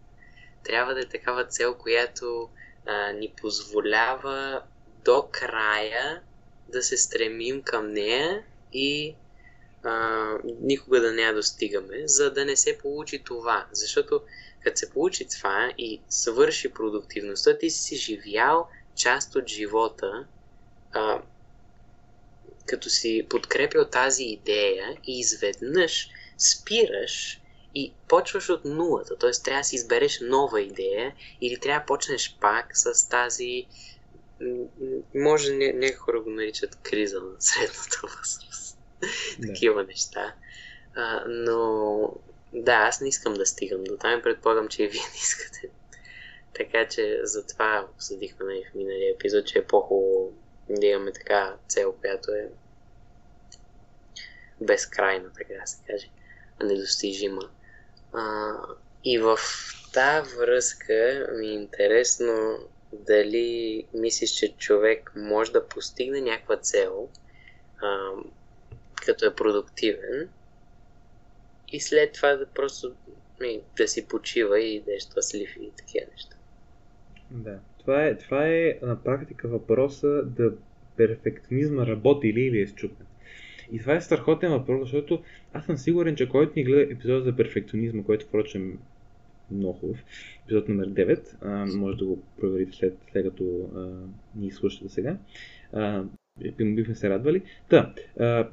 Трябва 0.64 0.94
да 0.94 1.00
е 1.00 1.08
такава 1.08 1.44
цел, 1.44 1.74
която 1.74 2.48
а, 2.86 3.12
ни 3.12 3.34
позволява 3.40 4.62
до 5.04 5.28
края 5.30 6.22
да 6.68 6.82
се 6.82 6.96
стремим 6.96 7.62
към 7.62 7.92
нея 7.92 8.44
и 8.72 9.14
а, 9.82 10.28
никога 10.60 11.00
да 11.00 11.12
не 11.12 11.22
я 11.22 11.34
достигаме, 11.34 12.08
за 12.08 12.30
да 12.30 12.44
не 12.44 12.56
се 12.56 12.78
получи 12.78 13.22
това. 13.24 13.66
Защото 13.72 14.20
като 14.64 14.78
се 14.78 14.90
получи 14.90 15.28
това 15.28 15.72
и 15.78 16.00
свърши 16.08 16.68
продуктивността, 16.68 17.58
ти 17.58 17.70
си 17.70 17.96
живял 17.96 18.68
част 18.96 19.36
от 19.36 19.48
живота, 19.48 20.26
а, 20.92 21.22
като 22.66 22.90
си 22.90 23.26
подкрепил 23.30 23.84
тази 23.84 24.24
идея 24.24 24.96
и 25.06 25.18
изведнъж 25.18 26.08
спираш 26.38 27.40
и 27.74 27.92
почваш 28.08 28.48
от 28.50 28.64
нулата, 28.64 29.18
т.е. 29.18 29.30
трябва 29.44 29.60
да 29.60 29.64
си 29.64 29.76
избереш 29.76 30.20
нова 30.22 30.60
идея 30.60 31.14
или 31.40 31.60
трябва 31.60 31.80
да 31.80 31.86
почнеш 31.86 32.36
пак 32.40 32.76
с 32.76 33.08
тази 33.08 33.66
може 35.14 35.52
не, 35.52 35.72
не 35.72 35.92
хора 35.92 36.20
го 36.20 36.30
наричат 36.30 36.78
криза 36.82 37.20
на 37.20 37.36
средната 37.38 38.00
възраст. 38.02 38.51
Такива 39.46 39.84
неща. 39.84 40.34
А, 40.94 41.24
но 41.28 42.14
да, 42.52 42.72
аз 42.72 43.00
не 43.00 43.08
искам 43.08 43.34
да 43.34 43.46
стигам 43.46 43.84
до 43.84 43.96
там 43.96 44.18
и 44.18 44.22
предполагам, 44.22 44.68
че 44.68 44.82
и 44.82 44.88
вие 44.88 45.00
не 45.00 45.16
искате. 45.16 45.70
Така 46.54 46.88
че 46.88 47.20
затова 47.22 47.88
обсъдихме 47.94 48.44
нали, 48.44 48.64
в 48.70 48.74
миналия 48.74 49.14
епизод, 49.14 49.46
че 49.46 49.58
е 49.58 49.66
по-хубаво 49.66 50.32
да 50.68 50.86
имаме 50.86 51.12
така 51.12 51.56
цел, 51.68 51.92
която 52.00 52.30
е 52.30 52.48
безкрайна, 54.60 55.30
така 55.38 55.54
да 55.60 55.66
се 55.66 55.78
каже, 55.86 56.08
недостижима. 56.62 57.50
А, 58.12 58.54
и 59.04 59.18
в 59.18 59.38
тази 59.92 60.36
връзка 60.36 61.28
ми 61.32 61.46
е 61.46 61.52
интересно 61.52 62.58
дали 62.92 63.86
мислиш, 63.94 64.30
че 64.30 64.56
човек 64.56 65.12
може 65.16 65.52
да 65.52 65.68
постигне 65.68 66.20
някаква 66.20 66.56
цел, 66.56 67.08
а, 67.82 68.10
като 69.06 69.26
е 69.26 69.34
продуктивен, 69.34 70.28
и 71.72 71.80
след 71.80 72.12
това 72.12 72.36
да 72.36 72.46
просто 72.46 72.92
ми, 73.40 73.60
да 73.76 73.88
си 73.88 74.08
почива 74.08 74.60
и 74.60 74.80
да 74.80 74.94
е 74.94 75.00
щастлив 75.00 75.56
и 75.60 75.70
такива 75.76 76.06
неща. 76.12 76.36
Да. 77.30 77.58
Това 77.78 78.06
е, 78.06 78.18
това 78.18 78.46
е 78.48 78.78
на 78.82 79.02
практика 79.02 79.48
въпроса 79.48 80.22
да 80.24 80.52
перфекционизма 80.96 81.86
работи 81.86 82.28
или, 82.28 82.40
или 82.40 82.60
е 82.60 82.66
счупен. 82.66 83.06
И 83.72 83.78
това 83.78 83.94
е 83.94 84.00
страхотен 84.00 84.50
въпрос, 84.50 84.80
защото 84.80 85.22
аз 85.52 85.66
съм 85.66 85.76
сигурен, 85.76 86.16
че 86.16 86.28
който 86.28 86.52
ни 86.56 86.64
гледа 86.64 86.92
епизода 86.92 87.22
за 87.22 87.36
перфекционизма, 87.36 88.04
който 88.04 88.26
впрочем 88.26 88.78
много 89.50 89.78
хубав, 89.78 90.04
епизод 90.44 90.68
номер 90.68 90.88
9, 90.88 91.36
а, 91.40 91.66
може 91.78 91.98
да 91.98 92.04
го 92.04 92.22
проверите 92.40 92.76
след, 92.76 92.98
след 93.12 93.24
като 93.24 93.70
а, 93.76 93.88
ни 94.38 94.50
слушате 94.50 94.88
сега. 94.88 95.16
А, 95.72 96.04
бихме 96.60 96.94
се 96.94 97.10
радвали. 97.10 97.42
Та, 97.68 97.94
а, 98.18 98.48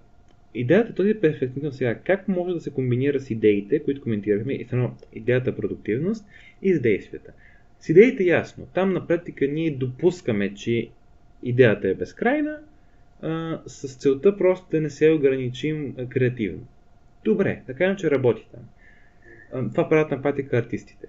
идеята 0.53 0.91
е 0.91 0.95
този 0.95 1.13
перфекционизъм 1.13 1.71
сега, 1.71 1.95
как 1.95 2.27
може 2.27 2.53
да 2.53 2.61
се 2.61 2.69
комбинира 2.69 3.19
с 3.19 3.29
идеите, 3.29 3.83
които 3.83 4.01
коментирахме, 4.01 4.53
и 4.53 4.65
само 4.69 4.95
идеята 5.13 5.55
продуктивност 5.55 6.25
и 6.61 6.73
с 6.73 6.81
действията. 6.81 7.31
С 7.79 7.89
идеите 7.89 8.23
ясно. 8.23 8.67
Там 8.73 8.93
на 8.93 9.07
практика 9.07 9.47
ние 9.47 9.71
допускаме, 9.71 10.53
че 10.53 10.89
идеята 11.43 11.89
е 11.89 11.93
безкрайна, 11.93 12.59
а, 13.21 13.61
с 13.65 13.95
целта 13.97 14.37
просто 14.37 14.67
да 14.71 14.81
не 14.81 14.89
се 14.89 15.11
ограничим 15.11 15.95
креативно. 16.09 16.67
Добре, 17.25 17.61
така 17.67 17.95
че 17.95 18.11
работи 18.11 18.47
там. 18.51 18.61
А, 19.53 19.69
това 19.69 19.89
правят 19.89 20.11
на 20.11 20.21
практика 20.21 20.57
артистите. 20.57 21.07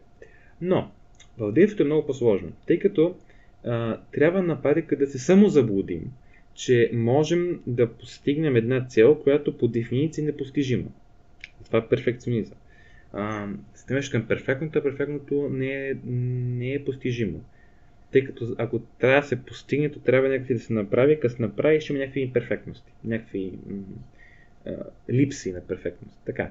Но, 0.60 0.90
в 1.38 1.52
действието 1.52 1.82
е 1.82 1.86
много 1.86 2.06
по-сложно, 2.06 2.52
тъй 2.66 2.78
като 2.78 3.14
а, 3.64 4.00
трябва 4.12 4.42
на 4.42 4.62
практика 4.62 4.96
да 4.96 5.06
се 5.06 5.18
самозаблудим, 5.18 6.12
че 6.64 6.90
можем 6.92 7.60
да 7.66 7.92
постигнем 7.92 8.56
една 8.56 8.86
цел, 8.86 9.14
която 9.14 9.58
по 9.58 9.68
дефиниция 9.68 10.22
е 10.22 10.26
непостижима. 10.26 10.88
Това 11.64 11.78
е 11.78 11.88
перфекционизъм. 11.88 12.58
Стремеш 13.74 14.08
към 14.08 14.26
перфектното, 14.26 14.82
перфектното 14.82 15.48
не 15.52 15.88
е, 15.88 15.94
не 16.04 16.72
е 16.72 16.84
постижимо 16.84 17.40
тъй 18.12 18.24
като 18.24 18.54
ако 18.58 18.78
трябва 18.78 19.20
да 19.20 19.26
се 19.26 19.44
постигне, 19.44 19.90
то 19.90 20.00
трябва 20.00 20.28
някакви 20.28 20.54
да 20.54 20.60
се 20.60 20.72
направи, 20.72 21.20
като 21.20 21.34
се 21.34 21.42
направи, 21.42 21.80
ще 21.80 21.92
има 21.92 22.00
някакви 22.00 22.20
имперфектности, 22.20 22.92
някакви 23.04 23.52
м- 23.66 23.76
м- 24.66 24.72
липси 25.10 25.52
на 25.52 25.60
перфектност. 25.60 26.18
Така. 26.24 26.50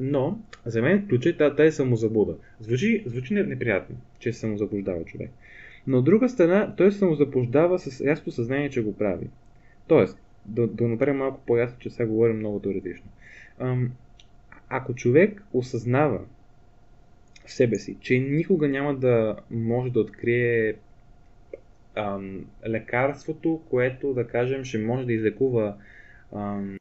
Но, 0.00 0.38
за 0.66 0.82
мен 0.82 1.08
ключът 1.08 1.40
е 1.40 1.54
тази 1.54 1.76
самозабуда. 1.76 2.34
Звучи, 2.60 3.02
звучи 3.06 3.34
неприятно, 3.34 3.96
че 4.18 4.32
се 4.32 4.40
самозаблуждава 4.40 5.04
човек. 5.04 5.30
Но 5.86 5.98
от 5.98 6.04
друга 6.04 6.28
страна, 6.28 6.74
той 6.76 6.92
се 6.92 6.98
самозаблуждава 6.98 7.78
с 7.78 8.00
ясно 8.00 8.32
съзнание, 8.32 8.70
че 8.70 8.82
го 8.82 8.96
прави. 8.96 9.28
Тоест, 9.86 10.18
да, 10.46 10.66
да 10.66 10.88
направим 10.88 11.16
малко 11.16 11.40
по-ясно, 11.46 11.78
че 11.78 11.90
сега 11.90 12.08
говорим 12.08 12.38
много 12.38 12.60
теоретично. 12.60 13.10
Ако 14.68 14.94
човек 14.94 15.42
осъзнава 15.52 16.20
в 17.46 17.52
себе 17.52 17.76
си, 17.76 17.96
че 18.00 18.18
никога 18.18 18.68
няма 18.68 18.96
да 18.96 19.36
може 19.50 19.92
да 19.92 20.00
открие 20.00 20.74
ам, 21.94 22.46
лекарството, 22.68 23.60
което, 23.70 24.14
да 24.14 24.26
кажем, 24.26 24.64
ще 24.64 24.78
може 24.78 25.06
да 25.06 25.12
излекува 25.12 25.74
ам, 26.32 26.76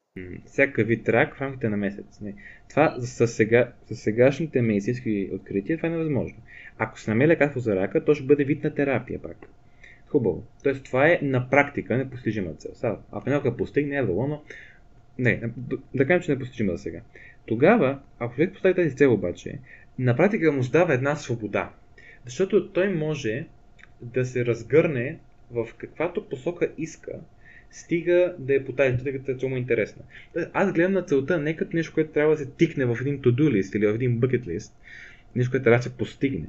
всяка 0.46 0.84
вид 0.84 1.10
рак 1.10 1.36
в 1.36 1.42
рамките 1.42 1.70
на 1.70 1.78
месец. 1.78 2.22
Не. 2.22 2.36
Това 2.70 2.96
с, 3.00 3.28
сега, 3.28 3.72
с 3.86 3.96
сегашните 3.96 4.62
медицински 4.62 5.30
открития 5.34 5.78
това 5.78 5.88
е 5.88 5.92
невъзможно. 5.92 6.38
Ако 6.78 7.00
се 7.00 7.12
намери 7.12 7.28
лекарство 7.28 7.60
за 7.60 7.76
рака, 7.76 8.06
то 8.06 8.14
ще 8.14 8.26
бъде 8.26 8.44
вид 8.44 8.64
на 8.64 8.76
терапия 8.76 9.22
пак. 9.22 9.38
Хубаво. 10.08 10.44
Тоест 10.64 10.84
това 10.84 11.08
е 11.08 11.20
на 11.22 11.50
практика 11.50 11.98
непостижима 11.98 12.54
цел. 12.54 12.72
Сега, 12.74 12.98
ако 13.12 13.30
някой 13.30 13.58
постигне, 13.58 13.96
е 13.96 14.02
но 14.02 14.44
не, 15.20 15.42
да, 15.96 16.08
кажем, 16.08 16.22
че 16.22 16.32
не 16.32 16.36
е 16.36 16.40
постижима 16.40 16.72
за 16.72 16.78
сега. 16.78 17.02
Тогава, 17.46 18.00
ако 18.20 18.34
човек 18.34 18.54
постави 18.54 18.76
тази 18.76 18.96
цел 18.96 19.14
обаче, 19.14 19.60
на 20.00 20.16
практика 20.16 20.52
му 20.52 20.62
дава 20.72 20.94
една 20.94 21.16
свобода. 21.16 21.72
Защото 22.26 22.70
той 22.70 22.90
може 22.90 23.46
да 24.02 24.26
се 24.26 24.46
разгърне 24.46 25.18
в 25.52 25.68
каквато 25.78 26.30
посока 26.30 26.72
иска, 26.78 27.12
стига 27.76 28.36
да 28.40 28.56
е 28.56 28.66
по 28.66 28.74
тази 28.74 28.98
като 29.26 29.46
е 29.46 29.50
му 29.50 29.58
интересна. 29.58 30.04
Аз 30.54 30.74
гледам 30.74 30.94
на 30.94 31.02
целта 31.02 31.38
не 31.38 31.56
като 31.56 31.76
нещо, 31.76 31.94
което 31.94 32.12
трябва 32.12 32.32
да 32.32 32.38
се 32.38 32.52
тикне 32.52 32.86
в 32.86 32.98
един 33.02 33.22
to-do 33.22 33.42
list 33.42 33.78
или 33.78 33.88
в 33.88 33.96
един 33.96 34.20
bucket 34.20 34.46
list, 34.46 34.72
нещо, 35.36 35.52
което 35.52 35.64
трябва 35.64 35.78
да 35.78 35.84
се 35.84 35.98
постигне, 35.98 36.48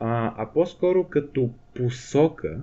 а, 0.00 0.34
а 0.36 0.52
по-скоро 0.52 1.04
като 1.04 1.50
посока, 1.74 2.60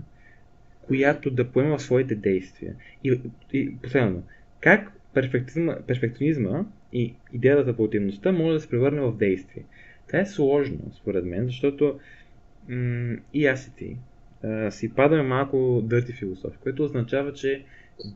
която 0.82 1.32
да 1.32 1.52
поема 1.52 1.80
своите 1.80 2.16
действия. 2.16 2.76
И, 3.04 3.20
и 3.54 3.76
последно, 3.78 4.24
как 4.62 4.92
перфекционизма, 5.14 5.76
перфекционизма 5.88 6.66
и 6.94 7.14
идеята 7.34 7.64
за 7.64 7.78
паутинността 7.78 8.32
може 8.32 8.54
да 8.54 8.60
се 8.60 8.70
превърне 8.70 9.02
в 9.02 9.18
действие. 9.18 9.64
Това 10.08 10.20
е 10.20 10.26
сложно, 10.26 10.92
според 10.94 11.26
мен, 11.26 11.46
защото 11.46 12.00
м- 12.70 13.16
и 13.34 13.46
аз 13.46 13.68
и 13.68 13.76
ти 13.76 13.98
а, 14.44 14.72
си 14.72 14.94
падаме 14.94 15.24
малко 15.24 15.82
дърти 15.84 16.14
философия, 16.14 16.60
което 16.60 16.84
означава, 16.84 17.34
че 17.34 17.64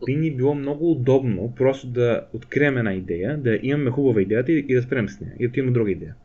би 0.05 0.15
ни 0.15 0.31
било 0.31 0.55
много 0.55 0.91
удобно 0.91 1.53
просто 1.55 1.87
да 1.87 2.27
открием 2.33 2.77
една 2.77 2.93
идея, 2.93 3.37
да 3.37 3.59
имаме 3.61 3.91
хубава 3.91 4.21
идеята 4.21 4.51
и, 4.51 4.65
и 4.67 4.75
да 4.75 4.81
спрем 4.81 5.09
с 5.09 5.19
нея, 5.19 5.33
и 5.39 5.47
да 5.47 5.59
имаме 5.59 5.73
друга 5.73 5.91
идея. 5.91 6.15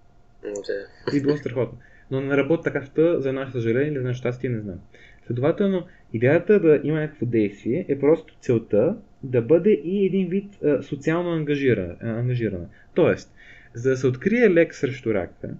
Да. 0.43 1.17
И 1.17 1.23
било 1.23 1.37
страхотно. 1.37 1.79
Но 2.11 2.21
не 2.21 2.37
работи 2.37 2.63
така 2.65 2.81
в 2.81 3.21
за 3.21 3.33
наше 3.33 3.53
съжаление 3.53 3.89
или 3.89 3.99
за 3.99 4.05
наше 4.05 4.19
щастие, 4.19 4.51
не 4.51 4.61
знам. 4.61 4.79
Следователно, 5.27 5.87
идеята 6.13 6.61
да 6.61 6.81
има 6.85 7.01
някакво 7.01 7.27
действие 7.27 7.87
е 7.89 7.99
просто 7.99 8.37
целта 8.41 8.97
да 9.23 9.43
бъде 9.43 9.71
и 9.71 10.07
един 10.07 10.29
вид 10.29 10.63
а, 10.65 10.83
социално 10.83 11.31
ангажирана, 11.31 11.97
ангажирана. 12.01 12.67
Тоест, 12.95 13.35
за 13.75 13.91
да 13.91 13.97
се 13.97 14.07
открие 14.07 14.51
лек 14.51 14.75
срещу 14.75 15.15
рака, 15.15 15.55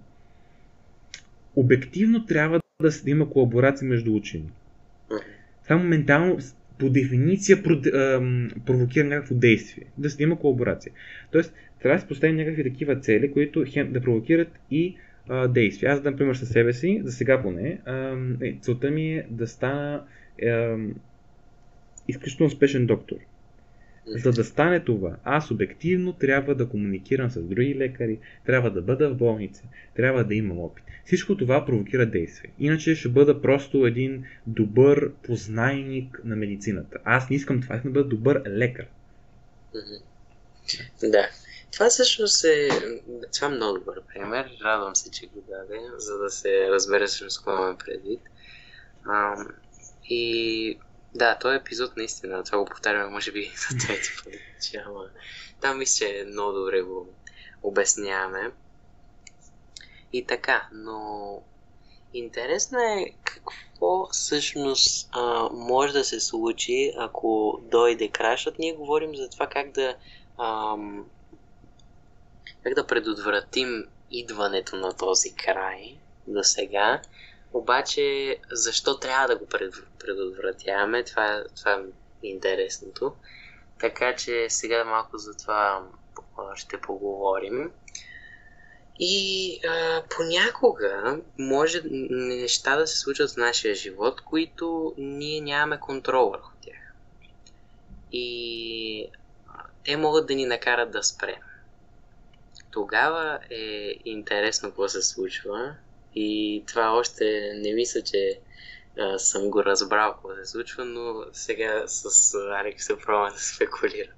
обективно 1.57 2.27
трябва 2.27 2.61
да 2.83 2.91
има 3.07 3.31
колаборация 3.31 3.89
между 3.89 4.15
учени. 4.15 4.51
Само 5.67 5.85
ментално, 5.85 6.39
по 6.79 6.91
дефиниция, 6.91 7.63
провокира 8.67 9.05
някакво 9.05 9.35
действие. 9.35 9.85
Да 9.99 10.11
се 10.11 10.23
има 10.23 10.39
колаборация. 10.39 10.93
Тоест, 11.31 11.55
трябва 11.83 11.97
да 11.97 12.01
се 12.01 12.09
поставим 12.09 12.37
някакви 12.37 12.63
такива 12.63 12.97
цели, 12.97 13.33
които 13.33 13.65
да 13.89 14.01
провокират 14.01 14.49
и 14.71 14.97
действия. 15.49 15.93
Аз, 15.93 16.03
например, 16.03 16.35
със 16.35 16.49
себе 16.49 16.73
си, 16.73 17.01
за 17.05 17.13
сега 17.13 17.43
поне, 17.43 17.81
е, 18.43 18.57
целта 18.61 18.91
ми 18.91 19.15
е 19.15 19.27
да 19.31 19.47
стана 19.47 20.03
изключително 22.09 22.47
успешен 22.47 22.87
доктор. 22.87 23.17
За 24.07 24.33
да 24.33 24.45
стане 24.45 24.81
това, 24.81 25.17
аз 25.25 25.51
обективно 25.51 26.13
трябва 26.13 26.55
да 26.55 26.69
комуникирам 26.69 27.31
с 27.31 27.43
други 27.43 27.75
лекари, 27.75 28.19
трябва 28.47 28.71
да 28.71 28.83
бъда 28.83 29.11
в 29.11 29.17
болница, 29.17 29.65
трябва 29.97 30.25
да 30.25 30.35
имам 30.35 30.59
опит. 30.59 30.84
Всичко 31.07 31.37
това 31.37 31.67
провокира 31.67 32.07
действие. 32.07 32.51
Иначе 32.59 32.95
ще 32.95 33.09
бъда 33.09 33.43
просто 33.43 33.87
един 33.87 34.25
добър 34.47 35.13
познайник 35.13 36.21
на 36.25 36.37
медицината. 36.37 36.99
Аз 37.05 37.31
не 37.31 37.37
искам 37.37 37.63
това, 37.63 37.77
искам 37.77 37.93
да 37.93 38.01
бъда 38.01 38.09
добър 38.09 38.43
лекар. 38.47 38.87
Да. 41.03 41.29
Това 41.73 41.89
всъщност 41.89 42.45
е... 42.45 42.69
Това 43.35 43.49
е 43.49 43.51
много 43.51 43.79
добър 43.79 44.03
пример. 44.15 44.51
Радвам 44.65 44.97
се, 44.97 45.11
че 45.11 45.27
го 45.27 45.45
даде, 45.49 45.81
за 45.97 46.19
да 46.19 46.31
се 46.31 46.69
разбере 46.71 47.07
всъщност 47.07 47.39
какво 47.39 47.53
имаме 47.53 47.79
предвид. 47.79 48.21
А, 49.07 49.37
и 50.09 50.79
да, 51.15 51.39
този 51.39 51.57
епизод 51.57 51.97
наистина, 51.97 52.45
това 52.45 52.59
го 52.59 52.65
повтаряме 52.65 53.11
може 53.11 53.33
би 53.33 53.53
за 53.71 53.87
трети 53.87 54.11
път. 54.25 54.35
Там 55.61 55.79
мисля, 55.79 56.07
че 56.07 56.25
много 56.29 56.53
добре 56.53 56.83
го 56.83 57.09
обясняваме. 57.63 58.51
И 60.15 60.25
така, 60.27 60.69
но 60.73 61.43
интересно 62.13 62.79
е 62.79 63.13
какво 63.25 64.07
всъщност 64.07 65.09
а, 65.13 65.49
може 65.53 65.93
да 65.93 66.05
се 66.05 66.21
случи, 66.21 66.93
ако 66.99 67.61
дойде 67.63 68.09
крашът. 68.09 68.59
Ние 68.59 68.73
говорим 68.73 69.17
за 69.17 69.29
това 69.29 69.47
как 69.47 69.71
да 69.71 69.97
ам, 70.39 71.07
как 72.63 72.75
да 72.75 72.87
предотвратим 72.87 73.85
идването 74.11 74.77
на 74.77 74.97
този 74.97 75.35
край 75.35 75.99
до 76.27 76.43
сега. 76.43 77.03
Обаче, 77.53 78.37
защо 78.53 78.99
трябва 78.99 79.29
да 79.29 79.37
го 79.37 79.47
предотвратяваме, 79.99 81.05
това, 81.05 81.45
това 81.57 81.73
е 81.73 82.29
интересното. 82.29 83.13
Така 83.81 84.17
че 84.17 84.47
сега 84.49 84.85
малко 84.85 85.19
за 85.19 85.37
това 85.37 85.87
ще 86.55 86.81
поговорим. 86.81 87.73
И 88.99 89.61
а, 89.69 90.03
понякога 90.11 91.21
може 91.39 91.83
неща 92.11 92.77
да 92.77 92.87
се 92.87 92.99
случат 92.99 93.31
в 93.31 93.37
нашия 93.37 93.75
живот, 93.75 94.21
които 94.21 94.95
ние 94.99 95.41
нямаме 95.41 95.81
контрол 95.81 96.31
върху 96.31 96.53
тях. 96.61 96.95
И 98.13 99.09
те 99.85 99.97
могат 99.97 100.27
да 100.27 100.35
ни 100.35 100.47
накарат 100.47 100.91
да 100.91 101.03
спрем. 101.03 101.41
Тогава 102.71 103.39
е 103.51 103.95
интересно 104.05 104.69
какво 104.69 104.89
се 104.89 105.03
случва 105.03 105.75
и 106.15 106.63
това 106.67 106.93
още 106.93 107.53
не 107.55 107.73
мисля, 107.73 108.03
че 108.03 108.41
а, 108.99 109.19
съм 109.19 109.51
го 109.51 109.65
разбрал 109.65 110.13
какво 110.13 110.35
се 110.35 110.45
случва, 110.45 110.85
но 110.85 111.25
сега 111.33 111.83
с 111.87 112.35
Алекс 112.35 112.87
се 112.87 112.99
пробва 112.99 113.31
да 113.31 113.39
спекулира. 113.39 114.11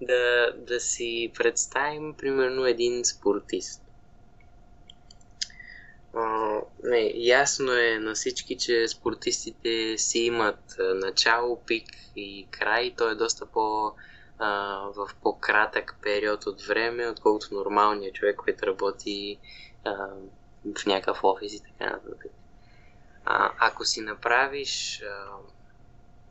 Да, 0.00 0.52
да 0.56 0.80
си 0.80 1.32
представим, 1.38 2.14
примерно, 2.14 2.66
един 2.66 3.04
спортист. 3.04 3.82
А, 6.14 6.60
не, 6.84 7.12
ясно 7.14 7.72
е 7.72 7.98
на 7.98 8.14
всички, 8.14 8.56
че 8.58 8.88
спортистите 8.88 9.98
си 9.98 10.18
имат 10.18 10.76
начало, 10.78 11.64
пик 11.64 11.88
и 12.16 12.48
край. 12.50 12.94
Той 12.98 13.12
е 13.12 13.14
доста 13.14 13.46
по- 13.46 13.92
а, 14.38 14.78
в 14.96 15.10
по-кратък 15.22 15.98
период 16.02 16.46
от 16.46 16.62
време, 16.62 17.08
отколкото 17.08 17.54
нормалният 17.54 18.14
човек, 18.14 18.36
който 18.36 18.66
работи 18.66 19.40
а, 19.84 20.08
в 20.76 20.86
някакъв 20.86 21.24
офис 21.24 21.52
и 21.52 21.62
така 21.62 21.90
нататък. 21.90 22.32
А, 23.24 23.54
ако 23.58 23.84
си 23.84 24.00
направиш 24.00 25.02
а, 25.02 25.36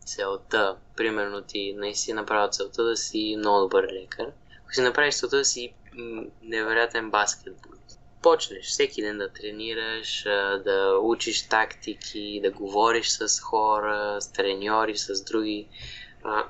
целта, 0.07 0.77
примерно 0.95 1.41
ти 1.41 1.73
наистина 1.73 2.21
направил 2.21 2.49
целта 2.51 2.83
да 2.83 2.97
си 2.97 3.35
много 3.37 3.61
добър 3.61 3.83
лекар, 3.83 4.31
ако 4.61 4.73
си 4.73 4.81
направиш 4.81 5.15
целта 5.15 5.37
да 5.37 5.45
си 5.45 5.73
невероятен 6.41 7.11
баскетбол, 7.11 7.71
почнеш 8.21 8.65
всеки 8.65 9.01
ден 9.01 9.17
да 9.17 9.29
тренираш, 9.29 10.23
да 10.65 10.99
учиш 11.01 11.47
тактики, 11.49 12.39
да 12.43 12.51
говориш 12.51 13.09
с 13.09 13.41
хора, 13.41 14.17
с 14.21 14.31
треньори, 14.31 14.97
с 14.97 15.23
други 15.23 15.67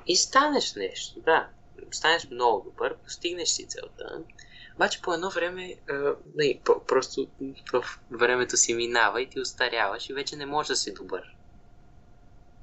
и 0.06 0.16
станеш 0.16 0.74
нещо, 0.74 1.20
да. 1.20 1.48
Станеш 1.90 2.30
много 2.30 2.64
добър, 2.70 2.96
постигнеш 2.96 3.48
си 3.48 3.66
целта. 3.68 4.22
Обаче 4.74 5.02
по 5.02 5.14
едно 5.14 5.30
време, 5.30 5.74
не, 6.34 6.60
просто 6.86 7.26
времето 8.10 8.56
си 8.56 8.74
минава 8.74 9.22
и 9.22 9.30
ти 9.30 9.40
устаряваш 9.40 10.10
и 10.10 10.14
вече 10.14 10.36
не 10.36 10.46
можеш 10.46 10.68
да 10.68 10.76
си 10.76 10.94
добър. 10.94 11.22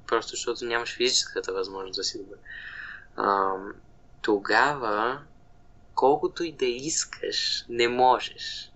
Просто 0.06 0.30
защото 0.30 0.64
нямаш 0.64 0.96
физическата 0.96 1.52
възможност 1.52 1.96
да 1.96 2.04
си 2.04 2.18
добър. 2.18 2.38
А, 3.16 3.54
тогава, 4.22 5.20
колкото 5.94 6.44
и 6.44 6.52
да 6.52 6.66
искаш, 6.66 7.64
не 7.68 7.88
можеш. 7.88 8.70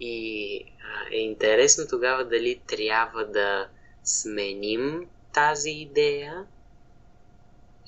И 0.00 0.64
а, 0.82 1.14
е 1.14 1.18
интересно 1.18 1.84
тогава 1.90 2.24
дали 2.24 2.60
трябва 2.66 3.24
да 3.24 3.68
сменим 4.04 5.06
тази 5.32 5.70
идея 5.70 6.46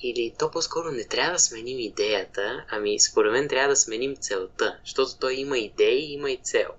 Или 0.03 0.33
то 0.39 0.51
по-скоро 0.51 0.91
не 0.91 1.07
трябва 1.07 1.33
да 1.33 1.39
сменим 1.39 1.79
идеята, 1.79 2.65
ами 2.69 2.99
според 2.99 3.31
мен 3.31 3.47
трябва 3.49 3.69
да 3.69 3.75
сменим 3.75 4.15
целта, 4.15 4.79
защото 4.85 5.19
той 5.19 5.33
има 5.33 5.57
идеи, 5.57 6.13
има 6.13 6.31
и 6.31 6.37
цел. 6.37 6.69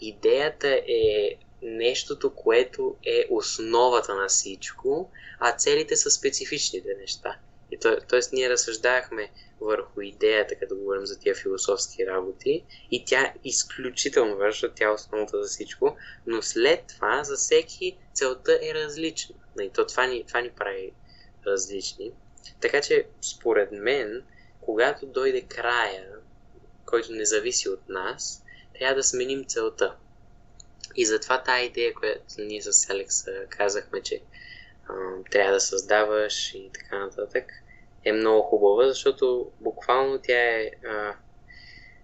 Идеята 0.00 0.68
е 0.88 1.34
нещото, 1.62 2.34
което 2.34 2.96
е 3.06 3.26
основата 3.30 4.14
на 4.14 4.28
всичко, 4.28 5.10
а 5.40 5.56
целите 5.56 5.96
са 5.96 6.10
специфичните 6.10 6.94
неща. 7.00 7.38
И 7.70 7.78
то, 7.78 7.96
тоест 8.08 8.32
ние 8.32 8.50
разсъждавахме 8.50 9.30
върху 9.60 10.00
идеята, 10.00 10.54
като 10.54 10.76
говорим 10.76 11.06
за 11.06 11.18
тия 11.18 11.34
философски 11.34 12.06
работи, 12.06 12.64
и 12.90 13.04
тя 13.04 13.20
е 13.20 13.34
изключително 13.44 14.36
важна, 14.36 14.74
тя 14.74 14.84
е 14.84 14.88
основата 14.88 15.42
за 15.42 15.48
всичко, 15.48 15.96
но 16.26 16.42
след 16.42 16.86
това 16.86 17.24
за 17.24 17.36
всеки 17.36 17.98
целта 18.14 18.58
е 18.62 18.74
различна. 18.74 19.34
И 19.60 19.70
то 19.70 19.86
това 19.86 20.06
ни, 20.06 20.24
това 20.26 20.40
ни 20.40 20.50
прави 20.50 20.92
различни. 21.46 22.12
Така 22.60 22.80
че, 22.80 23.06
според 23.22 23.72
мен, 23.72 24.24
когато 24.60 25.06
дойде 25.06 25.40
края, 25.40 26.06
който 26.86 27.12
не 27.12 27.24
зависи 27.24 27.68
от 27.68 27.88
нас, 27.88 28.44
трябва 28.78 28.94
да 28.94 29.02
сменим 29.02 29.44
целта. 29.44 29.96
И 30.94 31.06
затова 31.06 31.42
тази 31.42 31.66
идея, 31.66 31.94
която 31.94 32.24
ние 32.38 32.62
с 32.62 32.90
Алекс 32.90 33.24
казахме, 33.48 34.02
че 34.02 34.20
а, 34.88 34.94
трябва 35.30 35.52
да 35.52 35.60
създаваш 35.60 36.54
и 36.54 36.70
така 36.74 36.98
нататък, 36.98 37.44
е 38.04 38.12
много 38.12 38.42
хубава, 38.42 38.88
защото 38.88 39.50
буквално 39.60 40.18
тя 40.22 40.60
е. 40.60 40.70
А, 40.88 41.14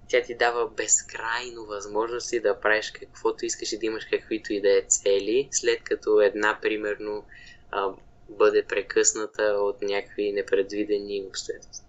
тя 0.09 0.23
ти 0.23 0.35
дава 0.35 0.71
безкрайно 0.71 1.67
възможности 1.67 2.41
да 2.41 2.61
правиш 2.61 2.91
каквото 2.91 3.45
искаш 3.45 3.73
и 3.73 3.79
да 3.79 3.87
имаш 3.87 4.05
каквито 4.05 4.53
и 4.53 4.61
да 4.61 4.79
е 4.79 4.83
цели, 4.83 5.49
след 5.51 5.83
като 5.83 6.21
една, 6.21 6.59
примерно, 6.63 7.25
а, 7.71 7.89
бъде 8.29 8.65
прекъсната 8.65 9.43
от 9.43 9.83
някакви 9.83 10.33
непредвидени 10.33 11.25
обстоятелства. 11.29 11.87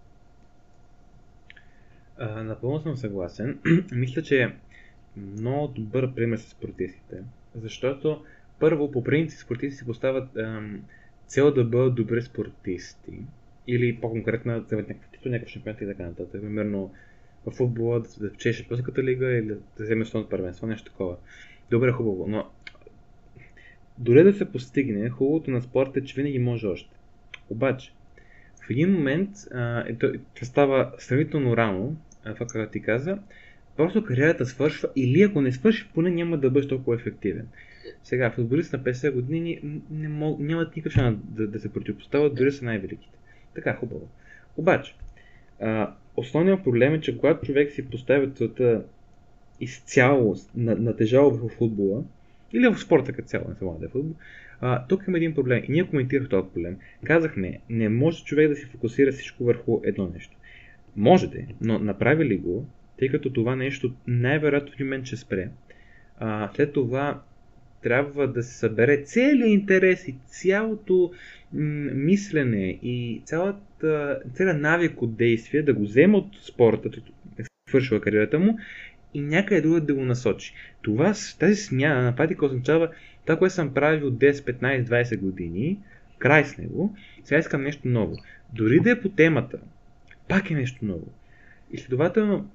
Напълно 2.20 2.82
съм 2.82 2.96
съгласен. 2.96 3.60
Мисля, 3.92 4.22
че 4.22 4.54
много 5.16 5.68
добър 5.68 6.14
пример 6.14 6.38
с 6.38 6.48
спортистите, 6.48 7.22
защото 7.54 8.24
първо, 8.60 8.90
по 8.90 9.04
принцип, 9.04 9.38
спортисти 9.38 9.78
си 9.78 9.86
поставят 9.86 10.36
ем, 10.36 10.82
цел 11.26 11.54
да 11.54 11.64
бъдат 11.64 11.94
добри 11.94 12.22
спортисти, 12.22 13.22
или 13.68 14.00
по-конкретно 14.00 14.60
да 14.60 14.76
някакъв 14.76 15.08
титул, 15.12 15.32
някакъв 15.32 15.52
шампионат 15.52 15.80
и 15.80 15.86
така 15.86 16.02
нататък. 16.02 16.40
Примерно 16.40 16.92
в 17.46 17.50
футбола 17.50 18.00
да, 18.00 18.08
да 18.20 18.32
печелиш 18.32 18.56
шампионската 18.56 19.02
лига 19.02 19.26
или 19.26 19.46
да, 19.46 19.84
вземеш 19.84 20.06
основното 20.06 20.30
първенство, 20.30 20.66
нещо 20.66 20.90
такова. 20.90 21.16
Добре, 21.70 21.92
хубаво, 21.92 22.26
но 22.28 22.50
дори 23.98 24.24
да 24.24 24.32
се 24.32 24.52
постигне, 24.52 25.10
хубавото 25.10 25.50
на 25.50 25.62
спорта 25.62 25.98
е, 25.98 26.04
че 26.04 26.14
винаги 26.14 26.38
може 26.38 26.66
още. 26.66 26.96
Обаче, 27.50 27.92
в 28.66 28.70
един 28.70 28.92
момент, 28.92 29.30
а, 29.54 29.84
това 30.34 30.46
става 30.46 30.92
сравнително 30.98 31.56
рано, 31.56 31.96
това, 32.34 32.46
което 32.46 32.72
ти 32.72 32.82
каза, 32.82 33.18
просто 33.76 34.04
кариерата 34.04 34.46
свършва 34.46 34.88
или 34.96 35.22
ако 35.22 35.40
не 35.40 35.52
свърши, 35.52 35.90
поне 35.94 36.10
няма 36.10 36.38
да 36.38 36.50
бъдеш 36.50 36.68
толкова 36.68 36.96
ефективен. 36.96 37.48
Сега, 38.02 38.30
футболист 38.30 38.72
на 38.72 38.78
50 38.78 39.12
години 39.12 39.80
не, 39.90 40.08
мог, 40.08 40.40
нямат 40.40 40.76
никакъв 40.76 40.92
шанс 40.92 41.18
да, 41.24 41.46
да 41.46 41.60
се 41.60 41.72
противопоставят, 41.72 42.34
дори 42.34 42.52
са 42.52 42.64
най-великите. 42.64 43.18
Така, 43.54 43.74
хубаво. 43.74 44.08
Обаче, 44.56 44.94
а, 45.60 45.94
основният 46.16 46.64
проблем 46.64 46.94
е, 46.94 47.00
че 47.00 47.18
когато 47.18 47.46
човек 47.46 47.72
си 47.72 47.90
поставя 47.90 48.30
целта 48.30 48.84
изцяло 49.60 50.36
натежава 50.54 51.30
в 51.30 51.48
футбола, 51.48 52.04
или 52.52 52.68
в 52.68 52.78
спорта 52.78 53.12
като 53.12 53.28
цяло, 53.28 53.48
не 53.48 53.54
само 53.54 53.78
да 53.78 53.86
е 53.86 53.88
футбол, 53.88 54.14
а, 54.60 54.86
тук 54.86 55.04
има 55.08 55.16
един 55.16 55.34
проблем 55.34 55.62
и 55.68 55.72
ние 55.72 55.84
коментирахме 55.84 56.28
този 56.28 56.48
проблем. 56.54 56.76
Казахме, 57.04 57.58
не 57.70 57.88
може 57.88 58.24
човек 58.24 58.48
да 58.48 58.56
си 58.56 58.66
фокусира 58.66 59.12
всичко 59.12 59.44
върху 59.44 59.80
едно 59.84 60.10
нещо. 60.14 60.36
Можете, 60.96 61.46
но 61.60 61.78
направи 61.78 62.24
ли 62.24 62.36
го, 62.36 62.66
тъй 62.98 63.08
като 63.08 63.32
това 63.32 63.56
нещо 63.56 63.94
най-вероятно 64.06 64.72
в 64.76 64.80
момент 64.80 65.06
ще 65.06 65.16
спре. 65.16 65.48
А, 66.18 66.50
след 66.54 66.72
това 66.72 67.22
трябва 67.82 68.28
да 68.28 68.42
се 68.42 68.58
събере 68.58 69.02
целият 69.02 69.50
интерес 69.50 70.08
и 70.08 70.16
цялото 70.26 71.12
мислене 71.52 72.78
и 72.82 73.22
цялата, 73.24 74.20
целият 74.34 74.60
навик 74.60 75.02
от 75.02 75.16
действие 75.16 75.62
да 75.62 75.74
го 75.74 75.82
вземе 75.82 76.16
от 76.16 76.28
спорта, 76.42 76.88
е 77.38 77.42
свършила 77.68 78.00
кариерата 78.00 78.38
му 78.38 78.58
и 79.14 79.20
някъде 79.20 79.60
друга 79.60 79.80
да 79.80 79.94
го 79.94 80.04
насочи. 80.04 80.54
Това, 80.82 81.14
тази 81.38 81.54
смяна 81.54 82.02
на 82.02 82.16
практика 82.16 82.46
означава 82.46 82.90
това, 83.26 83.38
което 83.38 83.54
съм 83.54 83.74
правил 83.74 84.10
10, 84.10 84.32
15, 84.32 84.84
20 84.84 85.18
години, 85.18 85.78
край 86.18 86.44
с 86.44 86.58
него, 86.58 86.96
сега 87.24 87.38
искам 87.38 87.62
нещо 87.62 87.88
ново. 87.88 88.16
Дори 88.52 88.80
да 88.80 88.90
е 88.90 89.00
по 89.00 89.08
темата, 89.08 89.58
пак 90.28 90.50
е 90.50 90.54
нещо 90.54 90.84
ново. 90.84 91.06
И 91.72 91.78
следователно, 91.78 92.50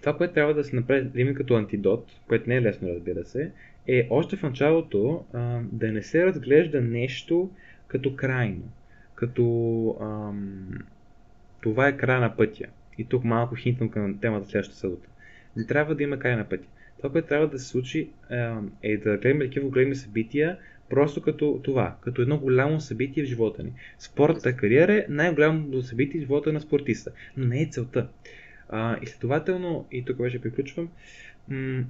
това, 0.00 0.16
което 0.16 0.34
трябва 0.34 0.54
да 0.54 0.64
се 0.64 0.76
направи 0.76 1.34
като 1.34 1.54
антидот, 1.54 2.06
което 2.28 2.48
не 2.48 2.56
е 2.56 2.62
лесно, 2.62 2.88
разбира 2.88 3.24
се, 3.24 3.52
е 3.86 4.06
още 4.10 4.36
в 4.36 4.42
началото 4.42 5.24
а, 5.32 5.60
да 5.72 5.92
не 5.92 6.02
се 6.02 6.26
разглежда 6.26 6.80
нещо 6.80 7.50
като 7.86 8.16
крайно. 8.16 8.72
Като 9.14 9.96
ам, 10.00 10.68
това 11.60 11.88
е 11.88 11.96
края 11.96 12.20
на 12.20 12.36
пътя. 12.36 12.64
И 12.98 13.04
тук 13.04 13.24
малко 13.24 13.54
хинтвам 13.54 13.88
към 13.88 14.18
темата 14.18 14.48
следващата 14.48 14.80
събота. 14.80 15.08
Не 15.56 15.66
трябва 15.66 15.94
да 15.94 16.02
има 16.02 16.18
край 16.18 16.36
на 16.36 16.44
пътя. 16.44 16.66
Това, 16.96 17.12
което 17.12 17.28
трябва 17.28 17.48
да 17.48 17.58
се 17.58 17.68
случи 17.68 18.10
е 18.82 18.96
да 18.96 19.16
гледаме 19.16 19.44
такива 19.44 19.68
големи 19.68 19.94
събития, 19.94 20.58
просто 20.88 21.22
като 21.22 21.60
това, 21.62 21.96
като 22.00 22.22
едно 22.22 22.38
голямо 22.38 22.80
събитие 22.80 23.24
в 23.24 23.26
живота 23.26 23.62
ни. 23.62 23.72
Спортната 23.98 24.56
кариера 24.56 24.94
е 24.94 25.06
най-голямото 25.08 25.82
събитие 25.82 26.20
в 26.20 26.22
живота 26.22 26.52
на 26.52 26.60
спортиста, 26.60 27.10
но 27.36 27.46
не 27.46 27.62
е 27.62 27.68
целта. 27.70 28.08
И 29.02 29.06
следователно, 29.06 29.86
и 29.92 30.04
тук 30.04 30.18
вече 30.18 30.40
приключвам, 30.40 30.88
м- 31.48 31.84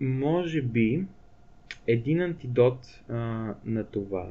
може 0.00 0.62
би 0.62 1.04
един 1.86 2.20
антидот 2.20 3.00
а, 3.08 3.14
на 3.64 3.84
това, 3.84 4.28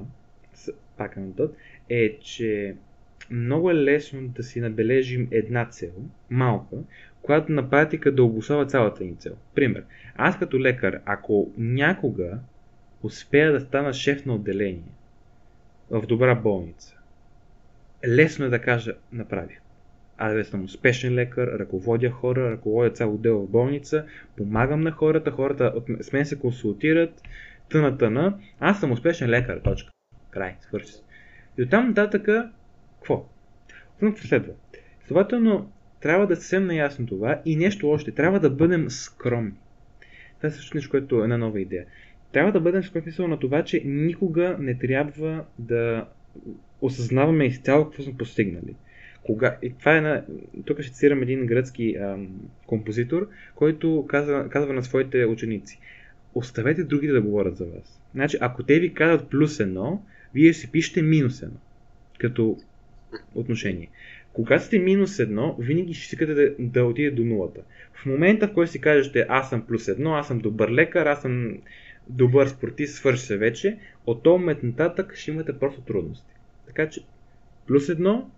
пак 0.98 1.18
антидот, 1.18 1.56
е, 1.90 2.20
че 2.20 2.76
много 3.32 3.72
е 3.72 3.76
лесно 3.76 4.28
да 4.28 4.44
си 4.44 4.62
набележим 4.62 5.28
една 5.32 5.66
цел, 5.70 5.94
малка, 6.30 6.78
която 7.22 7.52
на 7.52 7.70
практика 7.70 8.12
да 8.12 8.24
обослава 8.24 8.66
цялата 8.66 9.04
ни 9.04 9.16
цел. 9.16 9.38
Пример, 9.56 9.86
аз 10.16 10.40
като 10.40 10.60
лекар, 10.60 11.02
ако 11.06 11.52
някога 11.58 12.40
успея 13.04 13.52
да 13.52 13.60
стана 13.60 13.94
шеф 13.94 14.26
на 14.26 14.36
отделение 14.36 14.94
в 15.90 16.08
добра 16.08 16.36
болница, 16.36 16.98
лесно 18.08 18.46
е 18.46 18.50
да 18.50 18.62
кажа 18.62 18.96
направих. 19.12 19.63
Аз 20.18 20.48
съм 20.48 20.64
успешен 20.64 21.14
лекар, 21.14 21.48
ръководя 21.48 22.10
хора, 22.10 22.52
ръководя 22.52 22.90
цял 22.90 23.14
отдел 23.14 23.40
в 23.40 23.50
болница, 23.50 24.06
помагам 24.38 24.82
на 24.82 24.92
хората, 24.92 25.32
хората 25.32 25.74
от, 25.76 26.06
с 26.06 26.14
мен 26.14 26.26
се 26.26 26.40
консултират, 26.40 27.22
тъна 27.70 27.98
тъна, 27.98 28.40
аз 28.60 28.80
съм 28.80 28.92
успешен 28.92 29.30
лекар, 29.30 29.58
точка. 29.64 29.92
Край, 30.32 30.56
свърши. 30.62 30.94
И 31.58 31.64
оттам 31.64 31.88
нататъка, 31.88 32.52
какво? 33.00 33.30
Какво 34.00 34.28
следва? 34.28 34.54
Следователно, 35.06 35.72
трябва 36.02 36.28
да 36.28 36.36
съвсем 36.36 36.66
наясно 36.66 37.08
това 37.08 37.42
и 37.46 37.56
нещо 37.56 37.90
още. 37.90 38.12
Трябва 38.12 38.40
да 38.40 38.50
бъдем 38.50 38.90
скромни. 38.90 39.54
Това 40.38 40.48
е 40.48 40.52
също 40.52 40.78
нещо, 40.78 40.92
което 40.92 41.20
е 41.20 41.24
една 41.24 41.38
нова 41.38 41.62
идея. 41.62 41.86
Трябва 42.32 42.52
да 42.52 42.60
бъдем 42.60 42.84
скромни 42.84 43.14
на 43.20 43.40
това, 43.40 43.64
че 43.64 43.82
никога 43.86 44.58
не 44.60 44.78
трябва 44.78 45.46
да 45.60 46.08
осъзнаваме 46.82 47.46
изцяло 47.46 47.86
какво 47.86 48.04
сме 48.04 48.18
постигнали. 48.18 48.76
Кога... 49.24 49.58
И 49.62 49.74
това 49.80 49.98
е 49.98 50.02
на... 50.02 50.26
Тук 50.66 50.82
ще 50.82 50.94
цитирам 50.94 51.22
един 51.22 51.46
гръцки 51.46 51.96
ам, 51.96 52.28
композитор, 52.66 53.30
който 53.56 54.06
казва, 54.10 54.50
казва 54.50 54.74
на 54.74 54.84
своите 54.84 55.26
ученици. 55.26 55.80
Оставете 56.36 56.84
другите 56.84 57.14
да 57.14 57.22
говорят 57.22 57.58
за 57.58 57.66
вас. 57.66 58.02
Значи, 58.14 58.38
ако 58.42 58.64
те 58.64 58.80
ви 58.80 58.94
казват 58.94 59.30
плюс 59.30 59.60
едно, 59.60 60.04
вие 60.34 60.54
си 60.54 60.72
пишете 60.72 61.02
минус 61.02 61.42
едно. 61.42 61.58
Като 62.20 62.58
отношение. 63.36 63.90
Когато 64.34 64.64
сте 64.64 64.80
минус 64.80 65.20
едно, 65.20 65.56
винаги 65.60 65.94
ще 65.94 66.04
искате 66.04 66.34
да, 66.34 66.56
да 66.60 66.86
отиде 66.86 67.12
до 67.12 67.26
нулата. 67.26 67.62
В 67.94 68.06
момента, 68.06 68.48
в 68.48 68.54
който 68.54 68.72
си 68.72 68.82
кажете 68.82 69.26
аз 69.30 69.50
съм 69.50 69.66
плюс 69.66 69.88
едно, 69.88 70.14
аз 70.14 70.28
съм 70.28 70.40
добър 70.40 70.72
лекар, 70.72 71.06
аз 71.06 71.22
съм 71.22 71.58
добър 72.10 72.48
спортист, 72.48 72.96
свърши 72.96 73.26
се 73.26 73.38
вече, 73.38 73.78
от 74.06 74.24
този 74.24 74.40
момент 74.40 74.64
нататък 74.64 75.16
ще 75.16 75.32
имате 75.32 75.60
просто 75.60 75.82
трудности. 75.82 76.34
Така 76.68 76.90
че 76.90 77.02
плюс 77.68 77.90
едно 77.90 78.32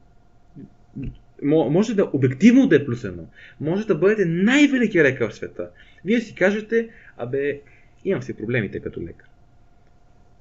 може 1.41 1.95
да 1.95 2.09
обективно 2.13 2.67
да 2.67 2.75
е 2.75 2.85
плюс 2.85 3.03
едно. 3.03 3.23
Може 3.59 3.87
да 3.87 3.95
бъдете 3.95 4.25
най-великият 4.25 5.05
лекар 5.05 5.29
в 5.29 5.35
света. 5.35 5.69
Вие 6.05 6.21
си 6.21 6.35
кажете, 6.35 6.89
абе, 7.17 7.61
имам 8.05 8.23
си 8.23 8.37
проблемите 8.37 8.79
като 8.79 9.01
лекар. 9.01 9.27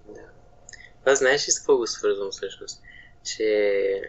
Да. 0.09 0.21
Аз 1.05 1.19
знаеш 1.19 1.49
ли 1.49 1.53
с 1.53 1.59
какво 1.59 1.77
го 1.77 1.87
свързвам 1.87 2.31
всъщност? 2.31 2.83
Че 3.25 4.01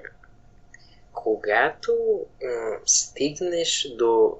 когато 1.13 2.25
м- 2.43 2.79
стигнеш 2.86 3.88
до, 3.97 4.38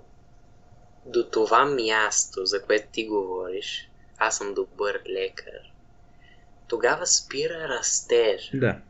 до 1.06 1.30
това 1.30 1.66
място, 1.66 2.46
за 2.46 2.62
което 2.62 2.88
ти 2.92 3.08
говориш, 3.08 3.90
аз 4.18 4.38
съм 4.38 4.54
добър 4.54 5.02
лекар, 5.10 5.72
тогава 6.68 7.06
спира 7.06 7.68
растеж. 7.70 8.52
Да. 8.54 8.82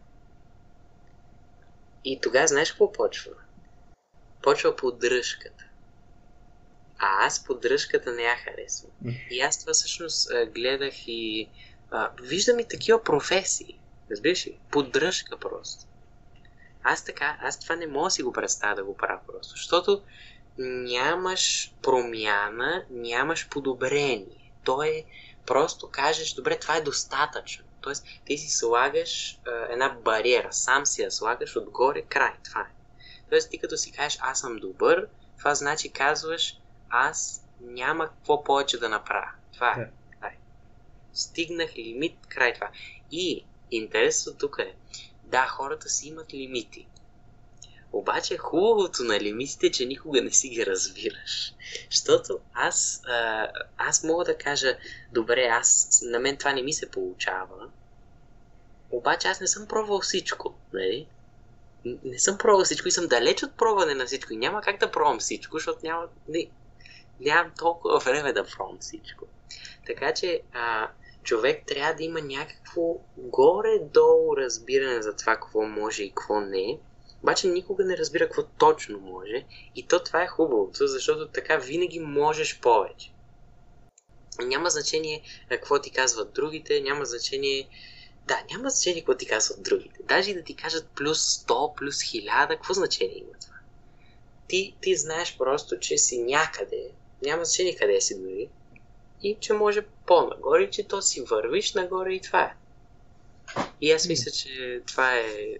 И 2.05 2.19
тогава 2.21 2.47
знаеш 2.47 2.71
какво 2.71 2.91
почва? 2.91 3.31
Почва 4.41 4.75
поддръжката. 4.75 5.63
А 6.99 7.25
аз 7.25 7.43
поддръжката 7.43 8.11
не 8.11 8.21
я 8.21 8.35
харесвам. 8.35 8.91
И 9.31 9.41
аз 9.41 9.59
това 9.59 9.73
всъщност 9.73 10.29
гледах 10.53 11.07
и 11.07 11.49
а, 11.91 12.11
виждам 12.21 12.59
и 12.59 12.67
такива 12.67 13.03
професии. 13.03 13.79
Разбираш 14.11 14.47
ли? 14.47 14.59
Поддръжка 14.71 15.37
просто. 15.37 15.85
Аз 16.83 17.05
така, 17.05 17.37
аз 17.41 17.59
това 17.59 17.75
не 17.75 17.87
мога 17.87 18.07
да 18.07 18.11
си 18.11 18.23
го 18.23 18.33
представя 18.33 18.75
да 18.75 18.83
го 18.83 18.97
правя 18.97 19.19
просто, 19.27 19.51
защото 19.51 20.01
нямаш 20.57 21.73
промяна, 21.81 22.85
нямаш 22.89 23.49
подобрение. 23.49 24.51
То 24.63 24.83
е 24.83 25.03
просто 25.45 25.89
кажеш, 25.89 26.33
добре, 26.33 26.59
това 26.59 26.75
е 26.75 26.81
достатъчно. 26.81 27.64
Тоест, 27.85 28.05
ти 28.25 28.37
си 28.37 28.49
слагаш 28.49 29.39
а, 29.47 29.73
една 29.73 29.89
бариера, 29.89 30.53
сам 30.53 30.85
си 30.85 31.01
я 31.01 31.11
слагаш 31.11 31.55
отгоре, 31.55 32.01
край, 32.01 32.33
това 32.43 32.61
е. 32.61 32.73
Тоест, 33.29 33.51
ти 33.51 33.57
като 33.57 33.77
си 33.77 33.91
кажеш, 33.91 34.19
аз 34.21 34.39
съм 34.39 34.57
добър, 34.57 35.07
това 35.37 35.55
значи 35.55 35.91
казваш, 35.91 36.57
аз 36.89 37.47
няма 37.61 38.07
какво 38.07 38.43
повече 38.43 38.79
да 38.79 38.89
направя. 38.89 39.31
Това 39.53 39.71
е. 39.71 39.91
Край. 40.19 40.37
Стигнах 41.13 41.75
лимит, 41.75 42.27
край 42.27 42.53
това. 42.53 42.69
И 43.11 43.45
интересното 43.71 44.37
тук 44.37 44.57
е, 44.59 44.75
да, 45.23 45.47
хората 45.47 45.89
си 45.89 46.07
имат 46.07 46.33
лимити. 46.33 46.87
Обаче 47.95 48.37
хубавото 48.37 49.03
на 49.03 49.19
лимитите 49.19 49.67
е, 49.67 49.71
че 49.71 49.85
никога 49.85 50.21
не 50.21 50.31
си 50.31 50.49
ги 50.49 50.65
разбираш. 50.65 51.53
Защото 51.91 52.39
аз, 52.53 53.01
а, 53.07 53.47
аз 53.77 54.03
мога 54.03 54.25
да 54.25 54.37
кажа, 54.37 54.77
добре, 55.11 55.47
аз, 55.51 55.99
на 56.03 56.19
мен 56.19 56.37
това 56.37 56.53
не 56.53 56.61
ми 56.61 56.73
се 56.73 56.91
получава, 56.91 57.69
обаче 58.91 59.27
аз 59.27 59.41
не 59.41 59.47
съм 59.47 59.67
пробвал 59.67 59.99
всичко, 60.01 60.55
нали? 60.73 61.07
Не 62.03 62.19
съм 62.19 62.37
пробвал 62.37 62.65
всичко 62.65 62.87
и 62.87 62.91
съм 62.91 63.07
далеч 63.07 63.43
от 63.43 63.57
пробване 63.57 63.93
на 63.93 64.05
всичко 64.05 64.33
и 64.33 64.37
няма 64.37 64.61
как 64.61 64.79
да 64.79 64.91
пробвам 64.91 65.19
всичко, 65.19 65.57
защото 65.57 65.79
няма, 65.83 66.07
не, 66.27 66.47
нямам 67.19 67.51
толкова 67.57 67.99
време 67.99 68.33
да 68.33 68.45
пробвам 68.45 68.77
всичко. 68.79 69.25
Така 69.85 70.13
че 70.13 70.41
а, 70.53 70.89
човек 71.23 71.63
трябва 71.67 71.93
да 71.93 72.03
има 72.03 72.21
някакво 72.21 72.97
горе-долу 73.17 74.37
разбиране 74.37 75.01
за 75.01 75.15
това 75.15 75.35
какво 75.35 75.61
може 75.61 76.03
и 76.03 76.09
какво 76.09 76.41
не, 76.41 76.79
обаче 77.25 77.47
никога 77.47 77.85
не 77.85 77.97
разбира 77.97 78.25
какво 78.25 78.43
точно 78.43 78.99
може 78.99 79.45
и 79.75 79.87
то 79.87 80.03
това 80.03 80.23
е 80.23 80.27
хубавото, 80.27 80.87
защото 80.87 81.27
така 81.27 81.57
винаги 81.57 81.99
можеш 81.99 82.59
повече. 82.59 83.11
Няма 84.39 84.69
значение 84.69 85.21
какво 85.49 85.81
ти 85.81 85.91
казват 85.91 86.33
другите, 86.33 86.81
няма 86.81 87.05
значение 87.05 87.69
да, 88.27 88.43
няма 88.51 88.69
значение 88.69 89.01
какво 89.01 89.15
ти 89.15 89.25
казват 89.25 89.63
другите. 89.63 89.99
Даже 90.03 90.31
и 90.31 90.33
да 90.33 90.43
ти 90.43 90.55
кажат 90.55 90.87
плюс 90.95 91.19
100, 91.19 91.75
плюс 91.75 91.95
1000, 91.95 92.47
какво 92.47 92.73
значение 92.73 93.17
има 93.17 93.39
това? 93.41 93.55
Ти, 94.47 94.75
ти 94.81 94.95
знаеш 94.95 95.37
просто, 95.37 95.79
че 95.79 95.97
си 95.97 96.23
някъде, 96.23 96.91
няма 97.21 97.45
значение 97.45 97.75
къде 97.75 98.01
си 98.01 98.21
дори, 98.21 98.49
и 99.21 99.37
че 99.39 99.53
може 99.53 99.81
по-нагоре, 100.05 100.69
че 100.69 100.87
то 100.87 101.01
си 101.01 101.21
вървиш 101.21 101.73
нагоре 101.73 102.13
и 102.13 102.21
това 102.21 102.41
е. 102.41 102.55
И 103.81 103.91
аз 103.91 104.07
мисля, 104.07 104.31
че 104.31 104.81
това 104.87 105.15
е 105.15 105.57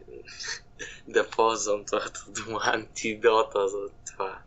да 1.08 1.30
ползвам 1.30 1.86
това 1.86 2.02
дума 2.28 2.60
антидота 2.74 3.68
за 3.68 3.90
това. 4.12 4.40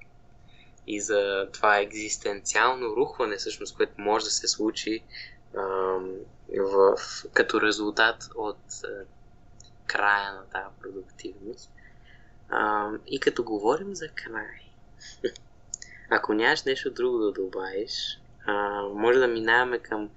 И 0.87 1.01
за 1.01 1.49
това 1.53 1.79
екзистенциално 1.79 2.97
рухване, 2.97 3.37
всъщност, 3.37 3.77
което 3.77 4.01
може 4.01 4.25
да 4.25 4.31
се 4.31 4.49
случи 4.49 5.05
в, 6.59 6.97
като 7.33 7.61
резултат 7.61 8.29
от 8.35 8.59
а, 8.85 9.05
края 9.87 10.33
на 10.33 10.45
тази 10.47 10.81
продуктивност. 10.81 11.71
И 13.07 13.21
като 13.21 13.45
говорим 13.45 13.95
за 13.95 14.09
край, 14.09 14.61
ако 16.11 16.35
нямаш 16.35 16.63
нещо 16.63 16.91
друго 16.91 17.19
да 17.19 17.33
добавиш, 17.33 18.21
може 18.95 19.19
да 19.19 19.29
минаваме 19.29 19.79
към 19.79 20.11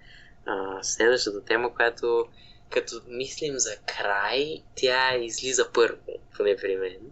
следващата 0.82 1.45
тема, 1.45 1.74
която 1.74 2.28
като 2.71 2.95
мислим 3.10 3.53
за 3.57 3.71
край, 3.97 4.62
тя 4.75 5.17
излиза 5.17 5.69
първо, 5.73 5.97
поне 6.38 6.55
при 6.62 6.75
мен. 6.75 7.12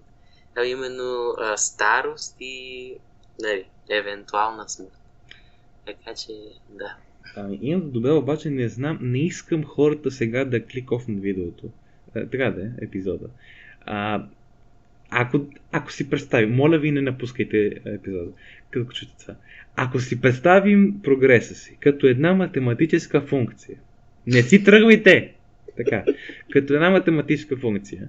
А 0.57 0.65
именно 0.65 1.33
а, 1.37 1.57
старост 1.57 2.37
и 2.39 2.93
нали, 3.41 3.65
евентуална 3.89 4.69
смърт. 4.69 4.99
Така 5.85 6.15
че, 6.15 6.31
да. 6.69 6.95
Ами, 7.35 7.59
имам 7.61 7.91
добре, 7.91 8.11
обаче 8.11 8.49
не 8.49 8.69
знам, 8.69 8.99
не 9.01 9.19
искам 9.19 9.63
хората 9.63 10.11
сега 10.11 10.45
да 10.45 10.65
клик 10.65 10.91
оф 10.91 11.07
на 11.07 11.21
видеото. 11.21 11.69
А, 12.15 12.25
така 12.29 12.51
да 12.51 12.61
е, 12.61 12.69
епизода. 12.81 13.27
А, 13.85 14.25
ако, 15.09 15.45
ако 15.71 15.91
си 15.91 16.09
представим, 16.09 16.55
моля 16.55 16.77
ви 16.77 16.91
не 16.91 17.01
напускайте 17.01 17.81
епизода, 17.85 18.31
като 18.71 18.91
чуете 18.91 19.15
това. 19.19 19.35
Ако 19.75 19.99
си 19.99 20.21
представим 20.21 21.01
прогреса 21.03 21.55
си 21.55 21.77
като 21.79 22.07
една 22.07 22.33
математическа 22.33 23.21
функция, 23.21 23.77
не 24.27 24.41
си 24.41 24.63
тръгвайте! 24.63 25.33
Така, 25.83 26.03
като 26.51 26.73
една 26.73 26.89
математическа 26.89 27.57
функция, 27.57 28.07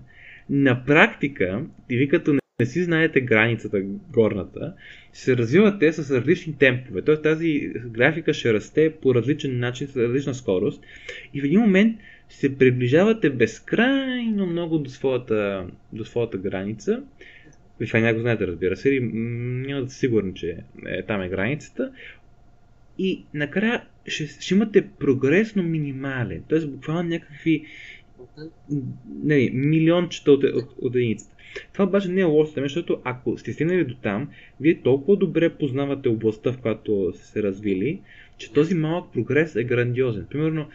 на 0.51 0.85
практика, 0.85 1.65
и 1.91 1.97
ви 1.97 2.09
като 2.09 2.35
не 2.61 2.67
си 2.67 2.83
знаете 2.83 3.21
границата 3.21 3.83
горната, 4.13 4.75
се 5.13 5.37
развивате 5.37 5.93
с 5.93 6.17
различни 6.17 6.59
темпове. 6.59 7.03
Тоест 7.03 7.23
тази 7.23 7.73
графика 7.87 8.35
ще 8.35 8.55
расте 8.55 8.93
по 9.03 9.15
различен 9.15 9.59
начин, 9.59 9.87
с 9.87 9.97
различна 9.97 10.35
скорост 10.35 10.83
и 11.35 11.41
в 11.41 11.45
един 11.45 11.61
момент 11.61 12.01
се 12.29 12.59
приближавате 12.59 13.31
безкрайно 13.31 14.47
много 14.47 14.79
до 14.79 14.91
своята, 14.91 15.67
до 15.93 16.05
своята 16.05 16.39
граница. 16.39 17.03
Това 17.87 18.01
някой 18.01 18.21
знаете, 18.21 18.47
разбира 18.47 18.77
се, 18.77 18.91
и 18.91 19.01
няма 19.01 19.83
да 19.83 19.91
сте 19.91 20.11
че 20.35 20.57
е, 20.87 21.03
там 21.03 21.23
е 21.23 21.29
границата. 21.29 21.93
И 23.03 23.25
накрая 23.35 23.83
ще, 24.07 24.27
ще 24.27 24.55
имате 24.55 24.89
прогрес, 24.99 25.57
но 25.57 25.63
минимален. 25.63 26.43
Т.е. 26.49 26.61
буквално 26.67 27.09
някакви 27.09 27.65
не, 29.23 29.51
милиончета 29.53 30.33
от, 30.33 30.45
от, 30.45 30.69
от 30.79 30.95
единицата. 30.95 31.37
Това 31.73 31.85
обаче 31.85 32.09
не 32.09 32.21
е 32.21 32.25
лошо, 32.25 32.53
защото 32.57 33.01
ако 33.05 33.39
сте 33.39 33.53
стигнали 33.53 33.85
до 33.85 33.95
там, 33.95 34.29
вие 34.61 34.83
толкова 34.83 35.17
добре 35.17 35.49
познавате 35.49 36.09
областта, 36.09 36.53
в 36.53 36.59
която 36.59 37.13
сте 37.15 37.27
се 37.27 37.43
развили, 37.43 38.01
че 38.39 38.53
този 38.53 38.75
малък 38.75 39.13
прогрес 39.13 39.57
е 39.57 39.65
грандиозен. 39.65 40.27
Примерно, 40.31 40.69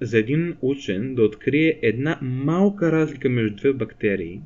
за 0.00 0.18
един 0.18 0.56
учен 0.62 1.14
да 1.14 1.22
открие 1.22 1.78
една 1.82 2.18
малка 2.22 2.92
разлика 2.92 3.28
между 3.28 3.56
две 3.56 3.72
бактерии, 3.72 4.40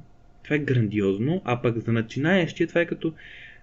това 0.44 0.56
е 0.56 0.58
грандиозно, 0.58 1.42
а 1.44 1.62
пък 1.62 1.78
за 1.78 1.92
начинаещия 1.92 2.66
това 2.66 2.80
е 2.80 2.86
като 2.86 3.12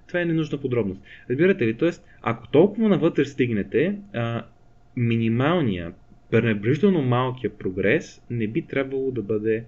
това 0.08 0.22
е 0.22 0.26
ненужна 0.26 0.58
подробност. 0.58 1.02
Разбирате 1.30 1.68
ли? 1.68 1.74
Тоест, 1.74 2.06
ако 2.22 2.48
толкова 2.48 2.90
навътре 2.90 3.26
стигнете, 3.26 3.96
а, 4.14 4.46
минималния, 4.98 5.94
пренебрежително 6.32 7.02
малкия 7.02 7.58
прогрес 7.58 8.22
не 8.30 8.48
би 8.48 8.62
трябвало 8.62 9.12
да 9.12 9.22
бъде 9.22 9.64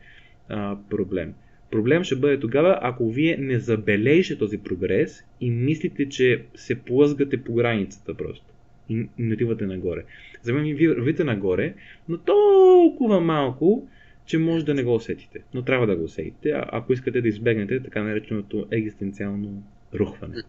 а, 0.49 0.77
проблем. 0.89 1.33
Проблем 1.71 2.03
ще 2.03 2.15
бъде 2.15 2.39
тогава, 2.39 2.79
ако 2.81 3.09
вие 3.09 3.37
не 3.37 3.59
забележите 3.59 4.39
този 4.39 4.57
прогрес 4.57 5.23
и 5.41 5.49
мислите, 5.49 6.09
че 6.09 6.45
се 6.55 6.79
плъзгате 6.79 7.43
по 7.43 7.53
границата 7.53 8.13
просто. 8.13 8.45
И 8.89 9.07
не 9.19 9.33
отивате 9.33 9.65
нагоре. 9.65 10.03
За 10.41 10.53
мен 10.53 10.75
ви 10.75 10.87
вървите 10.87 11.23
нагоре, 11.23 11.73
но 12.09 12.17
толкова 12.17 13.21
малко, 13.21 13.87
че 14.25 14.37
може 14.37 14.65
да 14.65 14.73
не 14.73 14.83
го 14.83 14.95
усетите. 14.95 15.39
Но 15.53 15.61
трябва 15.61 15.87
да 15.87 15.95
го 15.95 16.03
усетите, 16.03 16.53
ако 16.55 16.93
искате 16.93 17.21
да 17.21 17.27
избегнете 17.27 17.83
така 17.83 18.03
нареченото 18.03 18.67
екзистенциално 18.71 19.63
рухване. 19.99 20.43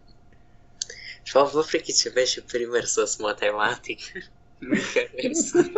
Това 1.27 1.43
въпреки, 1.43 1.93
че 1.93 2.13
беше 2.13 2.47
пример 2.47 2.83
с 2.83 3.19
математика, 3.19 4.19
ми 4.61 4.77
хареса. 4.77 5.69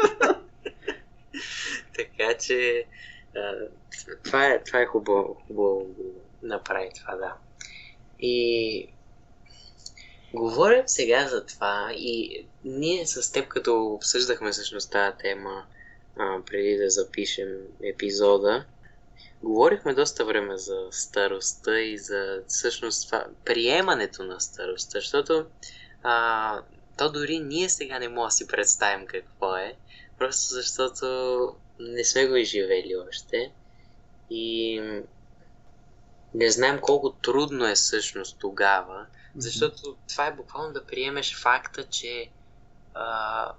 така 1.95 2.37
че 2.37 2.85
а, 3.35 3.53
това 4.23 4.47
е, 4.47 4.63
това 4.63 4.81
е 4.81 4.85
хубаво, 4.85 5.37
хубаво 5.47 5.87
да 5.97 6.03
направи 6.47 6.89
това, 6.95 7.15
да. 7.15 7.33
И 8.19 8.87
говорим 10.33 10.83
сега 10.85 11.27
за 11.27 11.45
това 11.45 11.91
и 11.95 12.45
ние 12.63 13.07
с 13.07 13.31
теб, 13.31 13.47
като 13.47 13.85
обсъждахме 13.85 14.51
всъщност 14.51 14.91
тази 14.91 15.17
тема 15.17 15.65
а, 16.17 16.41
преди 16.45 16.77
да 16.77 16.89
запишем 16.89 17.57
епизода, 17.83 18.65
Говорихме 19.43 19.93
доста 19.93 20.25
време 20.25 20.57
за 20.57 20.87
старостта 20.91 21.79
и 21.79 21.97
за 21.97 22.43
всъщност 22.47 23.05
това, 23.05 23.25
приемането 23.45 24.23
на 24.23 24.39
старостта, 24.39 24.99
защото 24.99 25.45
а, 26.03 26.61
то 26.97 27.11
дори 27.11 27.39
ние 27.39 27.69
сега 27.69 27.99
не 27.99 28.07
можем 28.07 28.27
да 28.27 28.31
си 28.31 28.47
представим 28.47 29.07
какво 29.07 29.55
е, 29.55 29.75
просто 30.17 30.53
защото 30.53 31.05
не 31.79 32.03
сме 32.03 32.27
го 32.27 32.35
изживели 32.35 32.95
още 33.09 33.51
и 34.29 34.81
не 36.33 36.49
знаем 36.49 36.79
колко 36.81 37.11
трудно 37.11 37.67
е 37.67 37.75
всъщност 37.75 38.39
тогава, 38.39 39.05
защото 39.35 39.95
това 40.09 40.27
е 40.27 40.33
буквално 40.33 40.73
да 40.73 40.85
приемеш 40.85 41.41
факта, 41.41 41.83
че 41.83 42.29
а, 42.93 43.51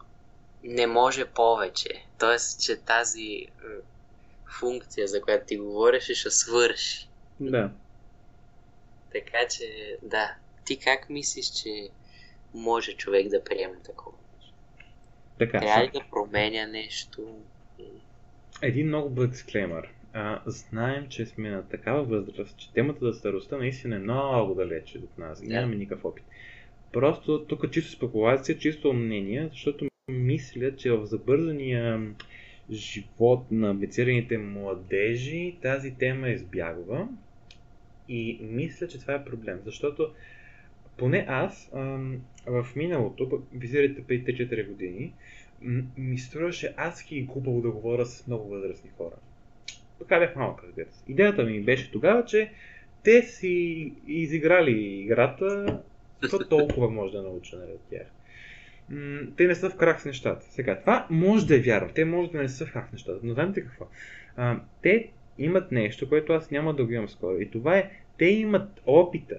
не 0.64 0.86
може 0.86 1.24
повече. 1.24 2.06
Тоест, 2.18 2.60
че 2.60 2.76
тази 2.76 3.46
функция, 4.58 5.08
за 5.08 5.22
която 5.22 5.46
ти 5.46 5.56
говориш, 5.56 6.02
ще 6.02 6.30
свърши. 6.30 7.08
Да. 7.40 7.70
Така 9.12 9.38
че, 9.50 9.96
да. 10.02 10.34
Ти 10.64 10.78
как 10.78 11.10
мислиш, 11.10 11.46
че 11.46 11.88
може 12.54 12.92
човек 12.92 13.28
да 13.28 13.44
приеме 13.44 13.76
такова? 13.84 14.16
Така, 15.38 15.58
Трябва 15.58 15.84
ли 15.84 15.90
да 15.90 16.04
променя 16.10 16.66
нещо? 16.66 17.40
един 18.62 18.86
много 18.86 19.26
дисклеймър. 19.26 19.88
А, 20.12 20.42
знаем, 20.46 21.06
че 21.08 21.26
сме 21.26 21.50
на 21.50 21.68
такава 21.68 22.02
възраст, 22.02 22.58
че 22.58 22.72
темата 22.72 23.12
за 23.12 23.18
старостта 23.18 23.56
наистина 23.56 23.96
е 23.96 23.98
много 23.98 24.54
далече 24.54 24.98
от 24.98 25.18
нас. 25.18 25.40
Да. 25.40 25.48
Нямаме 25.48 25.76
никакъв 25.76 26.04
опит. 26.04 26.24
Просто 26.92 27.44
тук 27.48 27.70
чисто 27.70 27.90
спекулация, 27.90 28.58
чисто 28.58 28.92
мнение, 28.92 29.48
защото 29.50 29.88
мисля, 30.08 30.76
че 30.76 30.92
в 30.92 31.06
забързания 31.06 32.14
живот 32.70 33.50
на 33.50 33.70
амбицираните 33.70 34.38
младежи 34.38 35.56
тази 35.62 35.94
тема 35.94 36.28
избягва. 36.28 37.08
И 38.08 38.38
мисля, 38.42 38.88
че 38.88 39.00
това 39.00 39.14
е 39.14 39.24
проблем, 39.24 39.60
защото 39.64 40.12
поне 40.96 41.24
аз 41.28 41.70
ам, 41.74 42.20
в 42.46 42.66
миналото, 42.76 43.42
визирайте 43.54 44.04
преди 44.04 44.36
4 44.48 44.68
години, 44.68 45.12
ми 45.96 46.18
струваше 46.18 46.74
адски 46.76 47.22
глупаво 47.22 47.60
да 47.60 47.70
говоря 47.70 48.06
с 48.06 48.26
много 48.26 48.48
възрастни 48.48 48.90
хора. 48.96 49.14
Така 49.98 50.18
бях 50.18 50.36
малък, 50.36 50.64
разбира 50.64 50.86
се. 50.90 51.04
Идеята 51.08 51.44
ми 51.44 51.60
беше 51.60 51.90
тогава, 51.90 52.24
че 52.24 52.52
те 53.02 53.22
си 53.22 53.92
изиграли 54.06 55.00
играта, 55.00 55.80
то 56.30 56.48
толкова 56.48 56.90
може 56.90 57.12
да 57.12 57.22
науча 57.22 57.56
нали, 57.56 57.72
от 57.72 57.82
тях. 57.90 58.06
Те 59.36 59.46
не 59.46 59.54
са 59.54 59.70
в 59.70 59.76
крак 59.76 60.00
с 60.00 60.04
нещата. 60.04 60.46
Сега, 60.50 60.80
това 60.80 61.06
може 61.10 61.46
да 61.46 61.56
е 61.56 61.60
вярно. 61.60 61.88
Те 61.94 62.04
може 62.04 62.30
да 62.30 62.38
не 62.38 62.48
са 62.48 62.66
в 62.66 62.72
крак 62.72 62.88
с 62.88 62.92
нещата. 62.92 63.20
Но 63.22 63.34
знаете 63.34 63.60
какво? 63.60 63.86
А, 64.36 64.60
те 64.82 65.10
имат 65.38 65.72
нещо, 65.72 66.08
което 66.08 66.32
аз 66.32 66.50
няма 66.50 66.74
да 66.74 66.84
го 66.84 66.92
имам 66.92 67.08
скоро. 67.08 67.40
И 67.40 67.50
това 67.50 67.78
е, 67.78 67.90
те 68.18 68.24
имат 68.24 68.80
опита, 68.86 69.36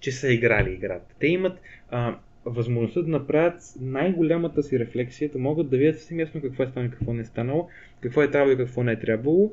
че 0.00 0.12
са 0.12 0.32
играли 0.32 0.72
играта. 0.72 1.14
Те 1.18 1.26
имат 1.26 1.60
а, 1.90 2.18
възможността 2.44 3.02
да 3.02 3.08
направят 3.08 3.60
най-голямата 3.80 4.62
си 4.62 4.78
рефлексия, 4.78 5.30
да 5.30 5.38
могат 5.38 5.70
да 5.70 5.76
видят 5.76 5.98
съвсем 5.98 6.20
ясно 6.20 6.42
какво 6.42 6.62
е 6.62 6.66
станало, 6.66 6.90
какво 6.90 7.12
не 7.12 7.20
е 7.20 7.24
станало, 7.24 7.68
какво 8.00 8.22
е 8.22 8.30
трябвало 8.30 8.52
и 8.52 8.56
какво 8.56 8.82
не 8.82 8.92
е 8.92 8.98
трябвало. 8.98 9.52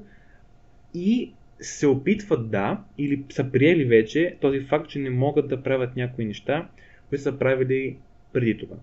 И 0.94 1.34
се 1.60 1.88
опитват 1.88 2.50
да, 2.50 2.84
или 2.98 3.24
са 3.30 3.52
приели 3.52 3.86
вече 3.86 4.38
този 4.42 4.60
факт, 4.60 4.90
че 4.90 5.00
не 5.00 5.10
могат 5.10 5.48
да 5.48 5.64
правят 5.64 5.96
някои 5.96 6.26
неща, 6.26 6.70
които 7.10 7.24
са 7.24 7.40
правили 7.40 7.98
преди 8.34 8.58
това. 8.58 8.76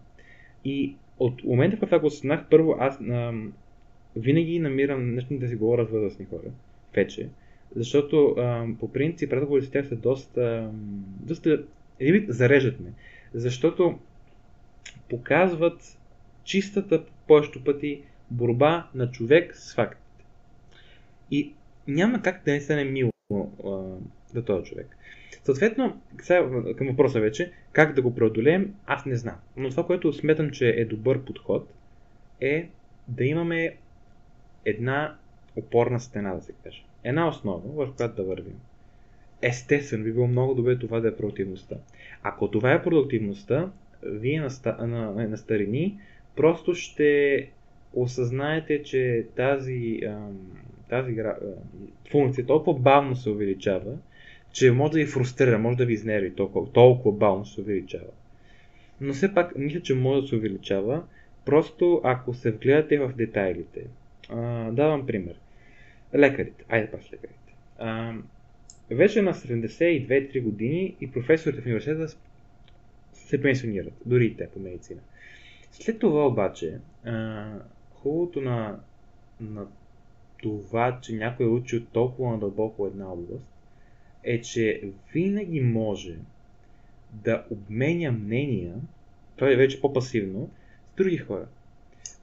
И 0.64 0.94
от 1.18 1.44
момента, 1.44 1.76
в 1.76 1.80
който 1.80 2.00
го 2.00 2.06
осъзнах, 2.06 2.44
първо 2.50 2.76
аз 2.78 3.00
ам, 3.00 3.52
винаги 4.16 4.58
намирам 4.58 5.14
нещо 5.14 5.38
да 5.38 5.48
си 5.48 5.56
говоря 5.56 5.86
с 5.86 5.90
възрастни 5.90 6.24
хора, 6.24 6.50
вече, 6.94 7.28
защото 7.76 8.34
ам, 8.38 8.76
по 8.80 8.92
принцип 8.92 9.32
разговорите 9.32 9.66
с 9.66 9.70
тях 9.70 9.88
са 9.88 9.96
доста, 9.96 10.70
доста 11.20 11.64
един 12.00 12.26
зареждат 12.28 12.80
ме, 12.80 12.92
защото 13.34 13.98
показват 15.08 15.98
чистата 16.44 17.04
повечето 17.26 17.64
пъти 17.64 18.02
борба 18.30 18.88
на 18.94 19.10
човек 19.10 19.56
с 19.56 19.74
фактите. 19.74 20.24
И 21.30 21.52
няма 21.88 22.22
как 22.22 22.42
да 22.44 22.52
не 22.52 22.60
стане 22.60 22.84
мило 22.84 23.12
а, 23.32 23.48
за 24.34 24.44
този 24.44 24.70
човек. 24.70 24.96
Съответно, 25.44 26.00
сега 26.22 26.50
към 26.76 26.86
въпроса 26.86 27.20
вече, 27.20 27.52
как 27.72 27.94
да 27.94 28.02
го 28.02 28.14
преодолеем, 28.14 28.74
аз 28.86 29.06
не 29.06 29.16
знам. 29.16 29.36
Но 29.56 29.70
това, 29.70 29.86
което 29.86 30.12
смятам, 30.12 30.50
че 30.50 30.68
е 30.68 30.84
добър 30.84 31.24
подход, 31.24 31.68
е 32.40 32.68
да 33.08 33.24
имаме 33.24 33.76
една 34.64 35.16
опорна 35.56 36.00
стена, 36.00 36.34
да 36.34 36.42
се 36.42 36.52
каже. 36.64 36.84
Една 37.04 37.28
основа, 37.28 37.86
в 37.86 37.92
която 37.96 38.16
да 38.16 38.22
вървим. 38.22 38.60
Естествено, 39.42 40.04
би 40.04 40.12
било 40.12 40.26
много 40.26 40.54
добре 40.54 40.78
това 40.78 41.00
да 41.00 41.08
е 41.08 41.16
продуктивността. 41.16 41.76
Ако 42.22 42.50
това 42.50 42.72
е 42.72 42.82
продуктивността, 42.82 43.70
вие 44.02 44.40
на, 44.40 44.50
ста- 44.50 44.86
на, 44.86 45.28
на 45.28 45.36
старини 45.36 45.98
просто 46.36 46.74
ще 46.74 47.48
осъзнаете, 47.94 48.82
че 48.82 49.26
тази, 49.36 50.00
тази 50.88 51.16
функция 52.10 52.46
толкова 52.46 52.80
бавно 52.80 53.16
се 53.16 53.30
увеличава, 53.30 53.96
че 54.52 54.72
може 54.72 54.92
да 54.92 54.98
ви 54.98 55.06
фрустрира, 55.06 55.58
може 55.58 55.76
да 55.76 55.86
ви 55.86 55.92
изнерви 55.92 56.34
толкова, 56.34 56.72
толкова 56.72 57.18
бавно 57.18 57.46
се 57.46 57.60
увеличава. 57.60 58.10
Но 59.00 59.12
все 59.12 59.34
пак, 59.34 59.56
мисля, 59.56 59.80
че 59.80 59.94
може 59.94 60.22
да 60.22 60.28
се 60.28 60.36
увеличава, 60.36 61.02
просто 61.44 62.00
ако 62.04 62.34
се 62.34 62.50
вгледате 62.50 62.98
в 62.98 63.12
детайлите. 63.16 63.86
А, 64.28 64.70
давам 64.70 65.06
пример. 65.06 65.34
Лекарите, 66.14 66.64
айде 66.68 66.90
пак 66.90 67.00
лекарите. 67.12 67.54
А, 67.78 68.14
вече 68.90 69.22
на 69.22 69.34
72-3 69.34 70.42
години 70.42 70.96
и 71.00 71.12
професорите 71.12 71.62
в 71.62 71.64
университета 71.64 72.16
се 73.12 73.42
пенсионират, 73.42 73.94
дори 74.06 74.26
и 74.26 74.36
те 74.36 74.48
по 74.48 74.60
медицина. 74.60 75.00
След 75.72 75.98
това 75.98 76.26
обаче, 76.26 76.78
а, 77.04 77.46
хубавото 77.94 78.40
на, 78.40 78.80
на 79.40 79.66
това, 80.42 80.98
че 81.02 81.14
някой 81.14 81.46
е 81.46 81.48
учил 81.48 81.80
толкова 81.92 82.30
надълбоко 82.30 82.86
една 82.86 83.12
област, 83.12 83.51
е, 84.24 84.40
че 84.40 84.82
винаги 85.12 85.60
може 85.60 86.16
да 87.12 87.44
обменя 87.50 88.12
мнения, 88.12 88.74
той 89.36 89.52
е 89.52 89.56
вече 89.56 89.80
по-пасивно, 89.80 90.50
с 90.92 90.96
други 90.96 91.16
хора. 91.16 91.46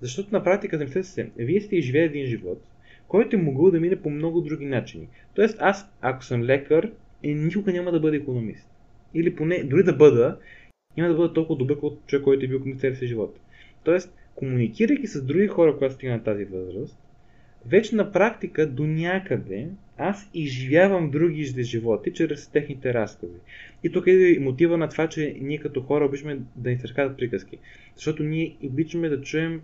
Защото 0.01 0.29
на 0.31 0.43
практика, 0.43 0.77
замислете 0.77 1.07
се, 1.07 1.29
вие 1.37 1.61
сте 1.61 1.75
изживели 1.75 2.03
един 2.03 2.25
живот, 2.25 2.61
който 3.07 3.35
е 3.35 3.39
могъл 3.39 3.71
да 3.71 3.79
мине 3.79 4.01
по 4.01 4.09
много 4.09 4.41
други 4.41 4.65
начини. 4.65 5.07
Тоест, 5.33 5.57
аз, 5.59 5.89
ако 6.01 6.23
съм 6.23 6.43
лекар, 6.43 6.91
е, 7.23 7.33
никога 7.33 7.73
няма 7.73 7.91
да 7.91 7.99
бъда 7.99 8.17
економист. 8.17 8.67
Или 9.13 9.35
поне, 9.35 9.63
дори 9.63 9.83
да 9.83 9.93
бъда, 9.93 10.39
няма 10.97 11.09
да 11.09 11.15
бъда 11.15 11.33
толкова 11.33 11.57
добър, 11.57 11.75
като 11.75 11.97
човек, 12.07 12.23
който 12.23 12.45
е 12.45 12.47
бил 12.47 12.75
целия 12.77 12.95
си 12.95 13.07
живот. 13.07 13.39
Тоест, 13.83 14.13
комуникирайки 14.35 15.07
с 15.07 15.23
други 15.23 15.47
хора, 15.47 15.73
когато 15.73 15.93
стигна 15.93 16.15
на 16.15 16.23
тази 16.23 16.45
възраст, 16.45 16.99
вече 17.65 17.95
на 17.95 18.11
практика 18.11 18.67
до 18.67 18.87
някъде 18.87 19.67
аз 19.97 20.29
изживявам 20.33 21.11
други 21.11 21.43
животи 21.43 22.13
чрез 22.13 22.47
техните 22.47 22.93
разкази. 22.93 23.39
И 23.83 23.91
тук 23.91 24.07
е 24.07 24.11
и 24.11 24.39
мотива 24.39 24.77
на 24.77 24.89
това, 24.89 25.07
че 25.07 25.37
ние 25.41 25.57
като 25.57 25.81
хора 25.81 26.05
обичаме 26.05 26.39
да 26.55 26.69
ни 26.69 26.77
се 26.77 26.93
приказки. 27.17 27.57
Защото 27.95 28.23
ние 28.23 28.55
обичаме 28.63 29.09
да 29.09 29.21
чуем 29.21 29.61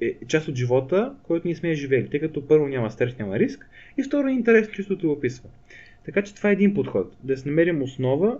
е, 0.00 0.14
част 0.28 0.48
от 0.48 0.54
живота, 0.54 1.14
който 1.22 1.46
ние 1.46 1.56
сме 1.56 1.74
живели, 1.74 2.10
тъй 2.10 2.20
като 2.20 2.48
първо 2.48 2.68
няма 2.68 2.90
стрес, 2.90 3.18
няма 3.18 3.38
риск 3.38 3.68
и 3.98 4.02
второ 4.02 4.28
е 4.28 4.32
интересно 4.32 4.74
чувството 4.74 5.06
го 5.06 5.12
описва. 5.12 5.48
Така 6.04 6.22
че 6.22 6.34
това 6.34 6.50
е 6.50 6.52
един 6.52 6.74
подход. 6.74 7.16
Да 7.22 7.36
си 7.36 7.48
намерим 7.48 7.82
основа, 7.82 8.38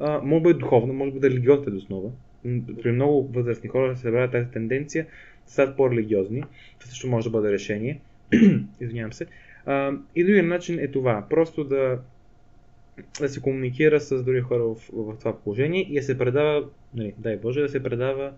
а, 0.00 0.20
може 0.24 0.42
би 0.42 0.50
е 0.50 0.54
духовна, 0.54 0.92
може 0.92 1.12
би 1.12 1.20
да 1.20 1.26
е 1.26 1.30
религиозната 1.30 1.76
основа. 1.76 2.10
М, 2.44 2.60
При 2.82 2.92
много 2.92 3.28
възрастни 3.28 3.68
хора 3.68 3.96
се 3.96 4.02
събира 4.02 4.30
тази 4.30 4.50
тенденция, 4.50 5.06
стават 5.46 5.76
по-религиозни. 5.76 6.44
Това 6.78 6.90
също 6.90 7.08
може 7.08 7.24
да 7.24 7.30
бъде 7.30 7.52
решение. 7.52 8.00
Извинявам 8.80 9.12
се. 9.12 9.26
А, 9.66 9.92
и 10.14 10.24
другия 10.24 10.42
начин 10.42 10.78
е 10.78 10.90
това. 10.90 11.26
Просто 11.30 11.64
да, 11.64 11.98
да 13.20 13.28
се 13.28 13.40
комуникира 13.40 14.00
с 14.00 14.22
други 14.22 14.40
хора 14.40 14.62
в, 14.62 14.74
в 14.92 15.18
това 15.18 15.38
положение 15.38 15.86
и 15.90 15.94
да 15.94 16.02
се 16.02 16.18
предава, 16.18 16.68
нали, 16.94 17.14
дай 17.18 17.36
Боже, 17.36 17.60
да 17.60 17.68
се 17.68 17.82
предава 17.82 18.32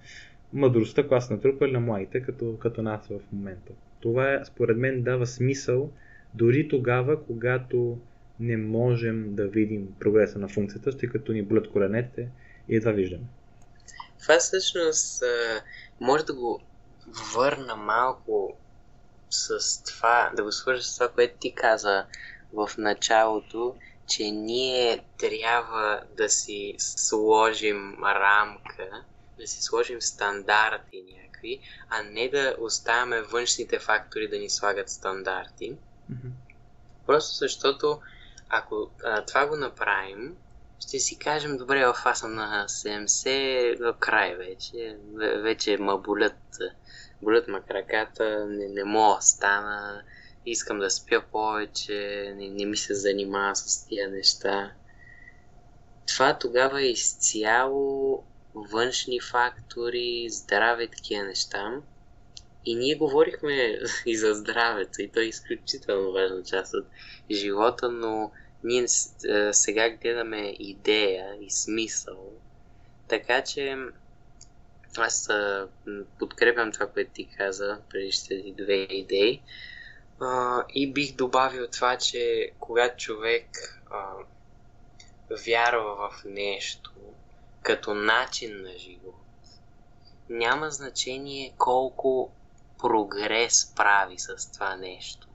мъдростта, 0.52 1.08
която 1.08 1.26
са 1.26 1.34
натрупали 1.34 1.72
на 1.72 1.80
младите, 1.80 2.22
като, 2.22 2.58
като 2.58 2.82
нас 2.82 3.08
в 3.08 3.32
момента. 3.32 3.72
Това 4.00 4.44
според 4.44 4.76
мен 4.76 5.02
дава 5.02 5.26
смисъл 5.26 5.90
дори 6.34 6.68
тогава, 6.68 7.24
когато 7.24 7.98
не 8.40 8.56
можем 8.56 9.34
да 9.34 9.46
видим 9.46 9.88
прогреса 10.00 10.38
на 10.38 10.48
функцията, 10.48 10.96
тъй 10.98 11.08
като 11.08 11.32
ни 11.32 11.42
болят 11.42 11.70
коленете 11.70 12.28
и 12.68 12.76
едва 12.76 12.92
виждаме. 12.92 13.24
Това 14.22 14.38
всъщност 14.38 15.22
може 16.00 16.24
да 16.24 16.34
го 16.34 16.60
върна 17.34 17.76
малко 17.76 18.56
с 19.30 19.82
това, 19.82 20.30
да 20.36 20.42
го 20.42 20.52
свържа 20.52 20.82
с 20.82 20.94
това, 20.94 21.08
което 21.08 21.38
ти 21.38 21.54
каза 21.54 22.06
в 22.52 22.70
началото, 22.78 23.76
че 24.06 24.30
ние 24.30 25.04
трябва 25.18 26.02
да 26.16 26.28
си 26.28 26.74
сложим 26.78 28.04
рамка, 28.04 29.04
да 29.38 29.46
си 29.46 29.62
сложим 29.62 30.02
стандарти 30.02 31.04
някакви, 31.16 31.60
а 31.88 32.02
не 32.02 32.28
да 32.28 32.56
оставяме 32.58 33.22
външните 33.22 33.78
фактори 33.78 34.28
да 34.28 34.38
ни 34.38 34.50
слагат 34.50 34.90
стандарти. 34.90 35.76
Просто 37.06 37.34
защото 37.34 38.00
ако 38.48 38.90
а, 39.04 39.24
това 39.24 39.46
го 39.46 39.56
направим, 39.56 40.36
ще 40.80 40.98
си 40.98 41.18
кажем, 41.18 41.56
добре, 41.56 41.92
аз 42.04 42.18
съм 42.18 42.34
на 42.34 42.64
70, 42.68 43.78
до 43.78 43.94
край 43.98 44.34
вече, 44.34 44.96
вече 45.42 45.76
ма 45.76 45.98
болят, 45.98 46.58
болят 47.24 47.48
ма 47.48 47.62
краката, 47.62 48.46
не, 48.46 48.68
не 48.68 48.84
мога 48.84 49.22
стана, 49.22 50.02
искам 50.46 50.78
да 50.78 50.90
спя 50.90 51.22
повече, 51.32 52.32
не, 52.36 52.48
не 52.48 52.66
ми 52.66 52.76
се 52.76 52.94
занимава 52.94 53.56
с 53.56 53.86
тия 53.86 54.08
неща. 54.08 54.72
Това 56.06 56.38
тогава 56.38 56.82
е 56.82 56.90
изцяло 56.90 58.22
външни 58.54 59.20
фактори, 59.20 60.26
здраве, 60.30 60.86
такива 60.86 61.24
неща. 61.24 61.80
И 62.64 62.74
ние 62.74 62.94
говорихме 62.94 63.78
и 64.06 64.16
за 64.16 64.34
здравето, 64.34 65.02
и 65.02 65.08
то 65.08 65.20
е 65.20 65.24
изключително 65.24 66.12
важна 66.12 66.42
част 66.42 66.74
от 66.74 66.86
живота, 67.30 67.90
но 67.90 68.30
ние 68.64 68.88
сега 69.52 69.90
гледаме 69.90 70.56
идея 70.58 71.36
и 71.40 71.50
смисъл. 71.50 72.32
Така 73.08 73.42
че 73.42 73.76
аз 74.98 75.28
а, 75.28 75.68
подкрепям 76.18 76.72
това, 76.72 76.86
което 76.86 77.10
ти 77.10 77.28
каза, 77.38 77.80
предишните 77.90 78.62
две 78.62 78.74
идеи. 78.74 79.42
А, 80.20 80.64
и 80.74 80.92
бих 80.92 81.16
добавил 81.16 81.66
това, 81.66 81.98
че 81.98 82.50
когато 82.60 82.96
човек 82.96 83.46
а, 83.90 84.12
вярва 85.46 86.10
в 86.10 86.24
нещо 86.24 86.92
като 87.62 87.94
начин 87.94 88.62
на 88.62 88.78
живот, 88.78 89.14
няма 90.28 90.70
значение 90.70 91.54
колко 91.58 92.32
прогрес 92.78 93.72
прави 93.76 94.18
с 94.18 94.52
това 94.52 94.76
нещо. 94.76 95.28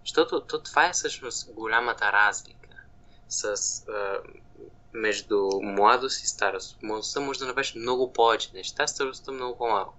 Защото 0.00 0.40
то, 0.40 0.62
това 0.62 0.86
е 0.88 0.92
всъщност 0.92 1.52
голямата 1.52 2.12
разлика 2.12 2.68
с, 3.28 3.44
а, 3.88 4.18
между 4.94 5.48
младост 5.62 6.24
и 6.24 6.26
старост. 6.26 6.82
Младостта 6.82 7.20
може 7.20 7.38
да 7.38 7.46
направиш 7.46 7.74
много 7.74 8.12
повече 8.12 8.48
неща, 8.54 8.86
старостта 8.86 9.32
много 9.32 9.58
по-малко. 9.58 9.94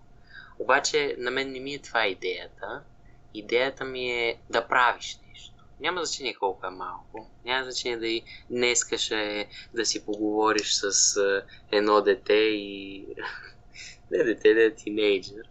Обаче 0.59 1.15
на 1.19 1.31
мен 1.31 1.51
не 1.51 1.59
ми 1.59 1.73
е 1.73 1.81
това 1.81 2.07
идеята. 2.07 2.83
Идеята 3.33 3.85
ми 3.85 4.11
е 4.11 4.39
да 4.49 4.67
правиш 4.67 5.19
нещо. 5.29 5.53
Няма 5.79 6.05
значение 6.05 6.33
колко 6.33 6.67
е 6.67 6.69
малко. 6.69 7.29
Няма 7.45 7.63
значение 7.63 7.97
да 7.97 8.07
и 8.07 8.23
днес 8.49 9.11
е 9.11 9.47
да 9.73 9.85
си 9.85 10.05
поговориш 10.05 10.73
с 10.73 11.17
едно 11.71 12.01
дете 12.01 12.33
и... 12.33 13.05
не 14.11 14.23
дете, 14.23 14.53
да 14.53 14.63
е 14.63 14.75
тинейджър 14.75 15.43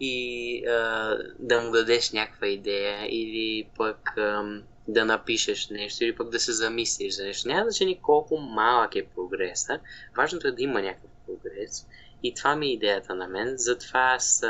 и 0.00 0.66
а, 0.66 1.16
да 1.38 1.60
му 1.60 1.70
дадеш 1.70 2.12
някаква 2.12 2.46
идея 2.46 3.06
или 3.08 3.68
пък 3.76 4.16
а, 4.16 4.60
да 4.88 5.04
напишеш 5.04 5.68
нещо 5.68 6.04
или 6.04 6.16
пък 6.16 6.28
да 6.28 6.40
се 6.40 6.52
замислиш 6.52 7.14
за 7.14 7.24
нещо. 7.24 7.48
Няма 7.48 7.62
значение 7.62 8.00
колко 8.02 8.38
малък 8.38 8.96
е 8.96 9.06
прогреса. 9.06 9.80
Важното 10.16 10.48
е 10.48 10.52
да 10.52 10.62
има 10.62 10.82
някакъв 10.82 11.10
прогрес. 11.26 11.86
И 12.22 12.34
това 12.34 12.56
ми 12.56 12.66
е 12.66 12.72
идеята 12.72 13.14
на 13.14 13.28
мен. 13.28 13.54
Затова 13.56 14.00
аз 14.00 14.44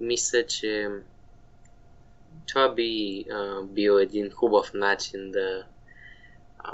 мисля, 0.00 0.46
че 0.46 0.88
това 2.46 2.74
би 2.74 3.24
а, 3.30 3.62
бил 3.62 3.92
един 3.92 4.30
хубав 4.30 4.74
начин 4.74 5.30
да 5.30 5.66
а, 6.58 6.72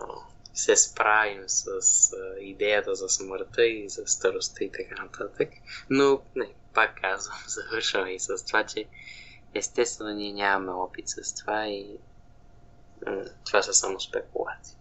се 0.54 0.76
справим 0.76 1.42
с 1.46 1.66
а, 2.12 2.40
идеята 2.40 2.94
за 2.94 3.08
смъртта 3.08 3.66
и 3.66 3.88
за 3.88 4.06
старостта 4.06 4.64
и 4.64 4.72
така 4.72 5.02
нататък. 5.02 5.48
Но 5.90 6.22
не, 6.36 6.54
пак 6.74 7.00
казвам, 7.00 7.38
завършваме 7.46 8.10
и 8.10 8.20
с 8.20 8.46
това, 8.46 8.66
че 8.66 8.84
естествено 9.54 10.14
ние 10.14 10.32
нямаме 10.32 10.72
опит 10.72 11.08
с 11.08 11.34
това 11.34 11.68
и 11.68 11.98
това 13.46 13.62
са 13.62 13.74
само 13.74 14.00
спекулации. 14.00 14.76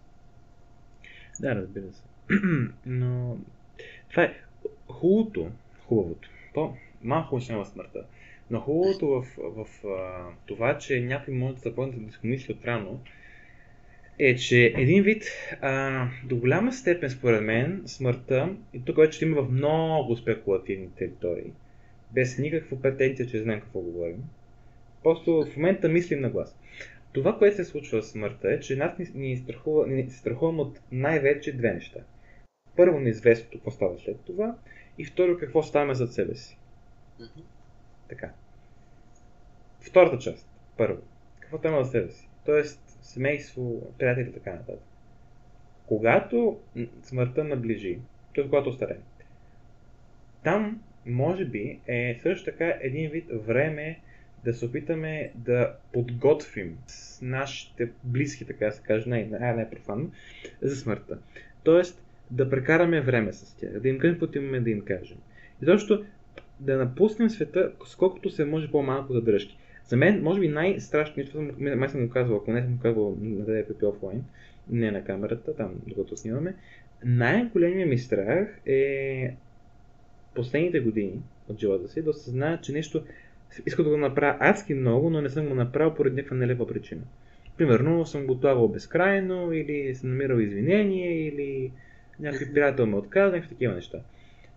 Да, 1.40 1.54
разбира 1.54 1.92
се. 1.92 2.02
Но 2.86 3.38
това 4.10 4.22
е 4.22 4.40
хубавото, 4.88 5.50
хубавото. 5.86 6.28
То 6.54 6.76
малко 7.02 7.40
ще 7.40 7.64
смъртта. 7.64 8.04
Но 8.50 8.60
хубавото 8.60 9.06
в, 9.06 9.26
в, 9.38 9.66
в 9.66 9.84
това, 10.46 10.78
че 10.78 11.00
някой 11.00 11.34
може 11.34 11.54
да 11.54 11.60
започне 11.60 11.92
да 11.92 12.28
мисли 12.28 12.52
отрано, 12.52 13.00
е, 14.18 14.36
че 14.36 14.72
един 14.76 15.02
вид, 15.02 15.24
а, 15.60 16.06
до 16.24 16.36
голяма 16.36 16.72
степен 16.72 17.10
според 17.10 17.42
мен, 17.42 17.82
смъртта, 17.86 18.56
и 18.74 18.84
тук 18.84 18.96
вече 18.96 19.24
има 19.24 19.42
в 19.42 19.50
много 19.50 20.16
спекулативни 20.16 20.88
територии, 20.98 21.52
без 22.14 22.38
никаква 22.38 22.82
претенция, 22.82 23.26
че 23.26 23.42
знаем 23.42 23.60
какво 23.60 23.80
говорим. 23.80 24.24
Просто 25.02 25.44
в 25.44 25.56
момента 25.56 25.88
мислим 25.88 26.20
на 26.20 26.30
глас. 26.30 26.56
Това, 27.14 27.38
което 27.38 27.56
се 27.56 27.64
случва 27.64 28.02
с 28.02 28.10
смъртта 28.10 28.52
е, 28.52 28.60
че 28.60 28.76
нас 28.76 28.98
ни, 28.98 29.06
ни, 29.14 29.36
страхува, 29.36 29.86
ни 29.86 30.10
се 30.10 30.18
страхуваме 30.18 30.60
от 30.60 30.80
най-вече 30.92 31.56
две 31.56 31.72
неща. 31.72 32.00
Първо, 32.76 33.00
неизвестното, 33.00 33.58
какво 33.58 33.70
става 33.70 33.98
след 33.98 34.20
това, 34.20 34.56
и 34.98 35.04
второ, 35.04 35.38
какво 35.38 35.62
ставаме 35.62 35.94
зад 35.94 36.12
себе 36.12 36.34
си. 36.34 36.58
Mm-hmm. 37.20 37.42
Така. 38.08 38.32
Втората 39.80 40.18
част. 40.18 40.48
Първо. 40.76 41.02
Какво 41.40 41.58
става 41.58 41.84
за 41.84 41.90
себе 41.90 42.10
си? 42.10 42.28
Тоест, 42.46 42.98
семейство, 43.02 43.92
приятели 43.98 44.28
и 44.28 44.32
така 44.32 44.52
нататък. 44.52 44.84
Когато 45.86 46.60
смъртта 47.02 47.44
наближи, 47.44 47.98
т.е. 48.34 48.44
когато 48.44 48.68
остарем, 48.68 49.02
там 50.44 50.82
може 51.06 51.44
би 51.44 51.80
е 51.86 52.18
също 52.22 52.44
така 52.44 52.78
един 52.80 53.10
вид 53.10 53.26
време 53.30 54.00
да 54.44 54.54
се 54.54 54.66
опитаме 54.66 55.32
да 55.34 55.74
подготвим 55.92 56.78
с 56.86 57.22
нашите 57.22 57.90
близки, 58.04 58.44
така 58.44 58.66
да 58.66 58.72
се 58.72 58.82
каже, 58.82 59.08
най- 59.08 59.26
най- 59.26 59.70
профанно 59.70 60.10
за 60.62 60.76
смъртта. 60.76 61.18
Тоест, 61.62 62.02
да 62.30 62.50
прекараме 62.50 63.00
време 63.00 63.32
с 63.32 63.56
тях, 63.56 63.80
да 63.80 63.88
им 63.88 63.98
кажем 63.98 64.14
каквото 64.14 64.38
имаме 64.38 64.60
да 64.60 64.70
им 64.70 64.80
кажем. 64.80 65.18
И 65.62 65.64
защото 65.64 66.04
да 66.60 66.76
напуснем 66.76 67.30
света 67.30 67.72
сколкото 67.86 68.30
се 68.30 68.44
може 68.44 68.70
по-малко 68.70 69.12
задръжки. 69.12 69.58
За 69.86 69.96
мен, 69.96 70.22
може 70.22 70.40
би 70.40 70.48
най-страшно, 70.48 71.24
това 71.24 71.42
май 71.76 71.88
съм 71.88 72.06
го 72.06 72.12
казвал, 72.12 72.36
ако 72.36 72.52
не 72.52 72.62
съм 72.62 72.76
го 72.76 72.82
казвал 72.82 73.16
на 73.20 73.46
DPP 73.46 73.88
офлайн, 73.88 74.24
не 74.70 74.90
на 74.90 75.04
камерата, 75.04 75.56
там 75.56 75.74
докато 75.86 76.16
снимаме, 76.16 76.54
най-големият 77.04 77.88
ми 77.90 77.98
страх 77.98 78.60
е 78.66 79.36
последните 80.34 80.80
години 80.80 81.22
от 81.48 81.60
живота 81.60 81.88
си 81.88 82.02
да 82.02 82.10
осъзная, 82.10 82.60
че 82.60 82.72
нещо 82.72 83.04
иска 83.66 83.84
да 83.84 83.90
го 83.90 83.96
направя 83.96 84.36
адски 84.40 84.74
много, 84.74 85.10
но 85.10 85.20
не 85.20 85.28
съм 85.28 85.48
го 85.48 85.54
направил 85.54 85.94
поради 85.94 86.16
някаква 86.16 86.36
нелепа 86.36 86.66
причина. 86.66 87.02
Примерно 87.56 88.06
съм 88.06 88.26
го 88.26 88.32
отлагал 88.32 88.68
безкрайно, 88.68 89.52
или 89.52 89.94
съм 89.94 90.10
намирал 90.10 90.38
извинение, 90.38 91.26
или 91.28 91.72
някой 92.20 92.52
приятел 92.52 92.86
ме 92.86 92.96
отказа, 92.96 93.32
някакви 93.32 93.48
такива 93.48 93.74
неща. 93.74 93.98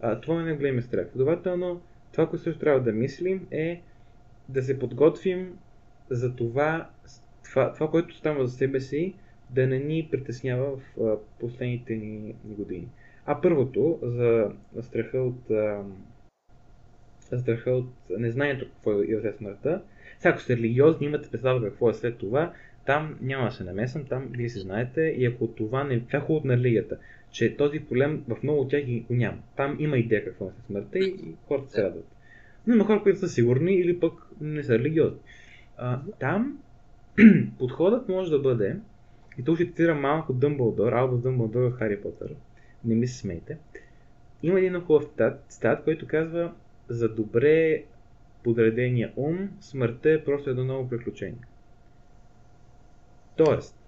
А, 0.01 0.19
това 0.19 0.41
е 0.41 0.43
най-големият 0.43 0.85
страх. 0.85 1.07
Следователно, 1.11 1.81
това, 2.11 2.29
което 2.29 2.43
също 2.43 2.59
трябва 2.59 2.81
да 2.81 2.91
мислим 2.91 3.47
е 3.51 3.81
да 4.49 4.63
се 4.63 4.79
подготвим 4.79 5.57
за 6.09 6.35
това, 6.35 6.89
това, 7.43 7.73
това 7.73 7.89
което 7.89 8.15
става 8.15 8.47
за 8.47 8.57
себе 8.57 8.79
си, 8.79 9.13
да 9.49 9.67
не 9.67 9.79
ни 9.79 10.07
притеснява 10.11 10.77
в 10.77 11.17
последните 11.39 11.95
ни 11.95 12.35
години. 12.45 12.87
А 13.25 13.41
първото, 13.41 13.99
за 14.01 14.51
страха 14.81 15.17
от, 15.17 15.51
страха 17.35 17.71
от 17.71 17.89
незнанието 18.09 18.65
какво 18.65 19.01
е 19.01 19.05
след 19.21 19.37
смъртта. 19.37 19.81
Сега, 20.19 20.29
ако 20.29 20.41
сте 20.41 20.57
религиозни, 20.57 21.07
имате 21.07 21.29
представа 21.29 21.63
какво 21.63 21.89
е 21.89 21.93
след 21.93 22.17
това, 22.17 22.53
там 22.85 23.17
няма 23.21 23.45
да 23.45 23.51
се 23.51 23.63
намесам, 23.63 24.05
там 24.05 24.27
вие 24.31 24.49
се 24.49 24.59
знаете 24.59 25.01
и 25.01 25.25
ако 25.25 25.47
това 25.47 25.83
не 25.83 26.03
е 26.13 26.19
хубаво 26.19 26.47
на 26.47 26.57
религията, 26.57 26.97
че 27.31 27.57
този 27.57 27.79
проблем 27.79 28.23
в 28.27 28.43
много 28.43 28.61
от 28.61 28.69
тях 28.69 28.83
го 28.85 29.13
няма. 29.13 29.37
Там 29.55 29.75
има 29.79 29.97
идея 29.97 30.25
какво 30.25 30.45
е 30.45 30.51
след 30.51 30.65
смъртта 30.65 30.99
и, 30.99 31.07
и 31.07 31.35
хората 31.47 31.71
се 31.71 31.83
радват. 31.83 32.05
Но 32.67 32.75
има 32.75 32.85
хора, 32.85 33.03
които 33.03 33.19
са 33.19 33.27
сигурни 33.27 33.73
или 33.73 33.99
пък 33.99 34.13
не 34.41 34.63
са 34.63 34.79
религиозни. 34.79 35.19
А, 35.77 35.99
там 36.19 36.59
подходът 37.59 38.09
може 38.09 38.31
да 38.31 38.39
бъде, 38.39 38.75
и 39.39 39.43
тук 39.43 39.55
ще 39.55 39.65
цитирам 39.65 40.01
малко 40.01 40.33
Дъмбълдор, 40.33 40.93
Албус 40.93 41.21
Дъмбълдор 41.21 41.61
в 41.61 41.71
Хари 41.71 42.01
Потър, 42.01 42.35
не 42.85 42.95
ми 42.95 43.07
се 43.07 43.17
смейте. 43.17 43.57
Има 44.43 44.59
един 44.59 44.81
хубав 44.81 45.05
стат, 45.49 45.83
който 45.83 46.07
казва 46.07 46.53
за 46.89 47.09
добре 47.09 47.83
подредения 48.43 49.13
ум, 49.15 49.49
смъртта 49.59 50.11
е 50.11 50.23
просто 50.23 50.49
едно 50.49 50.65
ново 50.65 50.89
приключение. 50.89 51.41
Тоест, 53.35 53.79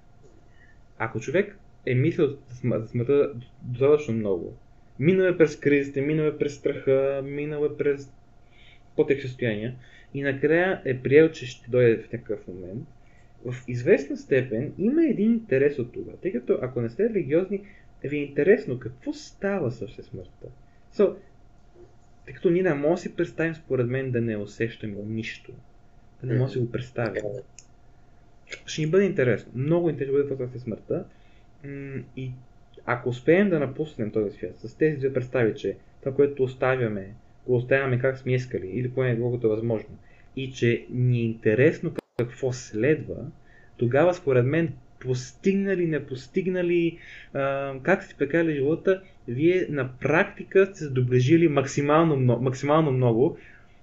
ако 0.98 1.20
човек 1.20 1.58
е 1.86 1.96
мислил 1.96 2.38
за 2.48 2.88
смъртта 2.88 3.34
достатъчно 3.62 4.14
много, 4.14 4.58
минал 5.00 5.24
е 5.24 5.38
през 5.38 5.60
кризите, 5.60 6.02
минал 6.02 6.26
е 6.26 6.38
през 6.38 6.56
страха, 6.56 7.22
минал 7.26 7.66
е 7.66 7.78
през 7.78 8.12
по-тежки 8.96 9.28
състояния 9.28 9.76
и 10.14 10.22
накрая 10.22 10.82
е 10.86 11.02
приел, 11.02 11.32
че 11.32 11.46
ще 11.46 11.72
дойде 11.72 12.04
в 12.04 12.12
някакъв 12.14 12.48
момент, 12.48 12.88
в 13.46 13.56
известна 13.68 14.18
степен 14.18 14.74
има 14.78 15.06
един 15.06 15.32
интерес 15.32 15.80
от 15.80 15.94
това, 15.94 16.14
тъй 16.22 16.32
като 16.32 16.60
ако 16.62 16.82
не 16.82 16.90
сте 16.90 17.10
религиозни, 17.10 17.62
ви 18.04 18.18
е 18.18 18.22
интересно 18.22 18.80
какво 18.80 19.14
става 19.14 19.72
с 19.72 19.88
смъртта. 19.88 20.48
So, 20.94 21.16
тъй 22.30 22.36
като 22.36 22.50
ние 22.50 22.64
не 22.64 22.74
можем 22.74 22.94
да 22.94 22.98
си 22.98 23.16
представим, 23.16 23.56
според 23.56 23.88
мен, 23.88 24.12
да 24.12 24.22
не 24.22 24.38
усещаме 24.38 24.96
нищо. 25.08 25.52
Да 26.22 26.28
не 26.28 26.34
можем 26.34 26.46
да 26.46 26.52
си 26.52 26.60
го 26.60 26.72
представим. 26.72 27.24
Ще 28.66 28.82
ни 28.82 28.88
бъде 28.88 29.06
интересно. 29.06 29.52
Много 29.56 29.90
интересно 29.90 30.14
бъде 30.14 30.30
това 30.30 30.48
с 30.48 30.60
смъртта. 30.60 31.06
И 32.16 32.32
ако 32.86 33.10
успеем 33.10 33.50
да 33.50 33.60
напуснем 33.60 34.12
този 34.12 34.38
свят 34.38 34.60
с 34.60 34.76
тези 34.76 34.98
две 34.98 35.14
представи, 35.14 35.56
че 35.56 35.78
това, 36.00 36.16
което 36.16 36.44
оставяме, 36.44 37.14
го 37.48 37.56
оставяме 37.56 38.00
как 38.00 38.18
сме 38.18 38.34
искали 38.34 38.68
или 38.68 38.92
поне 38.92 39.20
колкото 39.20 39.48
е 39.48 39.50
възможно, 39.50 39.98
и 40.36 40.52
че 40.52 40.86
ни 40.90 41.20
е 41.20 41.24
интересно 41.24 41.94
какво 42.18 42.54
следва, 42.54 43.32
тогава 43.78 44.14
според 44.14 44.46
мен 44.46 44.74
постигнали, 45.00 45.88
не 45.88 46.06
постигнали, 46.06 46.98
как 47.84 48.04
сте 48.04 48.16
прекарали 48.16 48.56
живота, 48.56 49.02
вие 49.28 49.68
на 49.70 49.90
практика 50.00 50.66
сте 50.66 50.76
се 50.76 50.90
доближили 50.90 51.48
максимално, 51.48 52.16
много, 52.16 52.44
максимално 52.44 52.92
много 52.92 53.38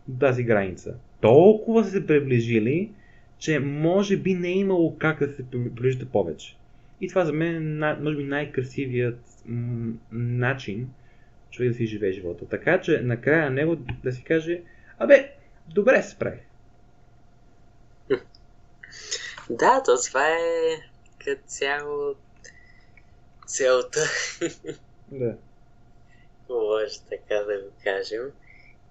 до 0.08 0.18
тази 0.18 0.44
граница. 0.44 0.94
толкова 1.20 1.84
са 1.84 1.90
се 1.90 2.06
приближили, 2.06 2.90
че 3.38 3.58
може 3.58 4.16
би 4.16 4.34
не 4.34 4.48
е 4.48 4.58
имало 4.58 4.98
как 4.98 5.18
да 5.18 5.32
се 5.32 5.50
приближите 5.50 6.04
повече. 6.04 6.56
И 7.00 7.08
това 7.08 7.24
за 7.24 7.32
мен 7.32 7.82
е 7.82 7.96
може 8.00 8.16
би 8.16 8.24
най-красивият 8.24 9.20
начин 10.12 10.88
човек 11.50 11.70
да 11.70 11.76
си 11.76 11.86
живее 11.86 12.12
живота. 12.12 12.48
Така 12.48 12.80
че 12.80 13.00
накрая 13.00 13.44
на 13.44 13.50
него 13.50 13.76
да 14.04 14.12
си 14.12 14.24
каже, 14.24 14.60
абе, 14.98 15.30
добре 15.74 16.02
се 16.02 16.18
прави. 16.18 16.38
Да, 19.50 19.82
то 19.84 19.92
това 20.08 20.28
е 20.28 20.76
като 21.26 21.42
цяло 21.46 22.14
целта. 23.46 24.10
Да. 25.08 25.36
Може 26.48 27.00
така 27.00 27.34
да 27.34 27.62
го 27.62 27.70
кажем. 27.84 28.32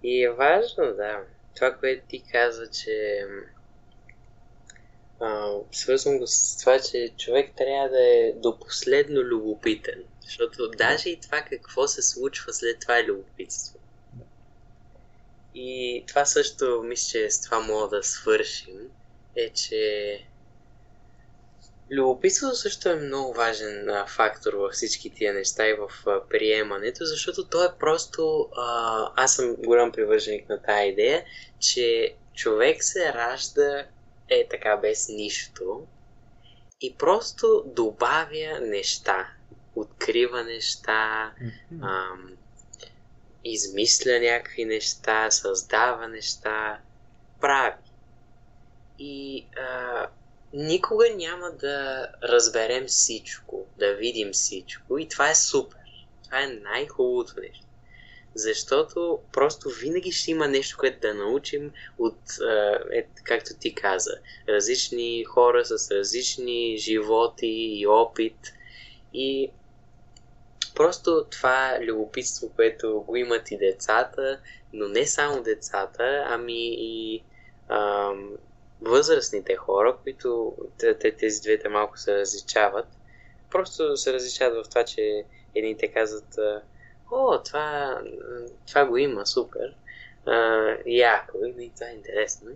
И 0.03 0.23
е 0.23 0.31
важно, 0.31 0.93
да. 0.93 1.23
Това, 1.55 1.77
което 1.77 2.07
ти 2.07 2.23
каза, 2.31 2.69
че 2.71 3.25
а, 5.19 5.51
свързвам 5.71 6.17
го 6.17 6.27
с 6.27 6.57
това, 6.57 6.79
че 6.79 7.13
човек 7.17 7.51
трябва 7.57 7.89
да 7.89 8.01
е 8.01 8.33
до 8.36 8.59
последно 8.59 9.21
любопитен. 9.21 10.03
Защото 10.23 10.71
даже 10.71 11.09
и 11.09 11.19
това 11.19 11.41
какво 11.41 11.88
се 11.88 12.01
случва 12.01 12.53
след 12.53 12.79
това 12.79 12.99
е 12.99 13.03
любопитство. 13.03 13.79
И 15.55 16.03
това 16.07 16.25
също 16.25 16.83
мисля, 16.83 17.07
че 17.11 17.31
с 17.31 17.41
това 17.41 17.59
мога 17.59 17.97
да 17.97 18.03
свършим, 18.03 18.91
е, 19.36 19.49
че 19.49 20.25
Любопитството 21.91 22.55
също 22.55 22.89
е 22.89 22.95
много 22.95 23.33
важен 23.33 23.89
а, 23.89 24.05
фактор 24.07 24.53
във 24.53 24.71
всички 24.71 25.09
тия 25.09 25.33
неща 25.33 25.67
и 25.67 25.73
в 25.73 26.07
а, 26.07 26.27
приемането, 26.29 27.05
защото 27.05 27.47
то 27.47 27.65
е 27.65 27.77
просто... 27.79 28.49
А, 28.57 29.11
аз 29.15 29.36
съм 29.36 29.55
голям 29.55 29.91
привърженик 29.91 30.49
на 30.49 30.61
тази 30.61 30.88
идея, 30.88 31.25
че 31.59 32.15
човек 32.33 32.83
се 32.83 33.13
ражда 33.13 33.86
е 34.29 34.47
така 34.49 34.77
без 34.77 35.09
нищо 35.09 35.88
и 36.81 36.95
просто 36.95 37.63
добавя 37.65 38.59
неща, 38.61 39.27
открива 39.75 40.43
неща, 40.43 41.33
а, 41.81 42.05
измисля 43.43 44.19
някакви 44.19 44.65
неща, 44.65 45.31
създава 45.31 46.07
неща, 46.07 46.79
прави. 47.41 47.75
И 48.99 49.47
а, 49.57 50.07
никога 50.56 51.06
няма 51.16 51.51
да 51.51 52.08
разберем 52.24 52.86
всичко, 52.88 53.66
да 53.78 53.93
видим 53.93 54.32
всичко 54.32 54.97
и 54.97 55.08
това 55.08 55.30
е 55.30 55.36
супер. 55.36 55.80
Това 56.24 56.43
е 56.43 56.47
най-хубавото 56.47 57.34
нещо. 57.39 57.66
Защото 58.36 59.20
просто 59.34 59.70
винаги 59.70 60.12
ще 60.12 60.32
има 60.32 60.47
нещо, 60.47 60.78
което 60.80 60.99
да 60.99 61.14
научим 61.14 61.72
от, 61.97 62.20
е, 62.91 63.08
както 63.24 63.53
ти 63.60 63.76
каза, 63.76 64.12
различни 64.49 65.24
хора 65.24 65.66
с 65.66 65.91
различни 65.91 66.78
животи 66.78 67.47
и 67.47 67.88
опит. 67.88 68.53
И 69.14 69.51
просто 70.76 71.26
това 71.32 71.80
любопитство, 71.82 72.49
което 72.56 73.03
го 73.08 73.16
имат 73.16 73.51
и 73.51 73.58
децата, 73.58 74.39
но 74.74 74.88
не 74.88 75.06
само 75.06 75.43
децата, 75.43 76.26
ами 76.28 76.76
и 76.80 77.24
ам, 77.70 78.32
възрастните 78.86 79.55
хора, 79.55 79.97
които 80.03 80.55
тези 81.19 81.41
двете 81.41 81.69
малко 81.69 81.97
се 81.97 82.15
различават. 82.15 82.88
Просто 83.51 83.97
се 83.97 84.13
различават 84.13 84.65
в 84.65 84.69
това, 84.69 84.83
че 84.83 85.23
едните 85.55 85.88
казват 85.88 86.39
О, 87.11 87.43
това, 87.43 87.99
това 88.67 88.86
го 88.86 88.97
има, 88.97 89.25
супер, 89.25 89.75
а, 90.25 90.67
яко, 90.86 91.38
и 91.59 91.71
това 91.75 91.88
е 91.88 91.93
интересно. 91.93 92.51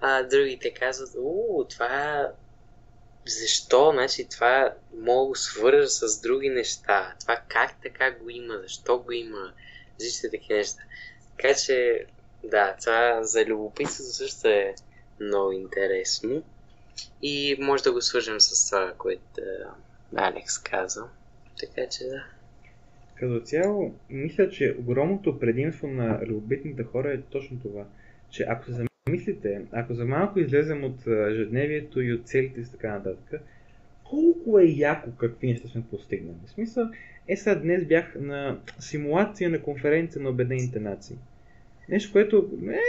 А 0.00 0.22
другите 0.22 0.74
казват, 0.74 1.10
о, 1.18 1.64
това 1.68 2.28
защо, 3.26 3.90
значи 3.92 4.28
това 4.28 4.74
мога 4.94 5.36
свържа 5.36 5.88
с 5.88 6.20
други 6.20 6.48
неща. 6.48 7.14
Това 7.20 7.40
как 7.48 7.82
така 7.82 8.10
го 8.10 8.30
има, 8.30 8.58
защо 8.62 8.98
го 8.98 9.12
има, 9.12 9.52
различните 9.94 10.38
такива 10.38 10.58
неща. 10.58 10.82
Така 11.36 11.54
че, 11.54 12.06
да, 12.44 12.76
това 12.80 13.22
за 13.22 13.44
любопитството 13.44 14.12
също 14.12 14.48
е 14.48 14.74
много 15.20 15.52
интересно. 15.52 16.42
И 17.22 17.56
може 17.60 17.82
да 17.82 17.92
го 17.92 18.02
свържем 18.02 18.40
с 18.40 18.70
това, 18.70 18.92
което 18.98 19.40
Алекс 20.16 20.58
каза. 20.58 21.04
Така 21.60 21.88
че 21.88 22.04
да. 22.04 22.24
Като 23.14 23.40
цяло, 23.40 23.94
мисля, 24.10 24.50
че 24.50 24.76
огромното 24.78 25.38
предимство 25.38 25.86
на 25.86 26.20
любопитните 26.26 26.84
хора 26.84 27.12
е 27.12 27.20
точно 27.20 27.60
това, 27.60 27.84
че 28.30 28.46
ако 28.48 28.64
се 28.64 28.86
замислите, 29.06 29.62
ако 29.72 29.94
за 29.94 30.04
малко 30.04 30.40
излезем 30.40 30.84
от 30.84 31.06
ежедневието 31.06 32.00
и 32.00 32.12
от 32.12 32.26
целите 32.26 32.64
си 32.64 32.72
така 32.72 32.92
нататък, 32.92 33.42
колко 34.04 34.58
е 34.58 34.64
яко 34.64 35.10
какви 35.18 35.46
неща 35.46 35.68
сме 35.68 35.82
постигнали. 35.90 36.36
В 36.46 36.50
смисъл, 36.50 36.88
е 37.28 37.36
сега 37.36 37.54
днес 37.54 37.84
бях 37.84 38.14
на 38.20 38.58
симулация 38.78 39.50
на 39.50 39.62
конференция 39.62 40.22
на 40.22 40.28
Обединените 40.28 40.80
нации. 40.80 41.16
Нещо, 41.88 42.12
което 42.12 42.50
е, 42.72 42.80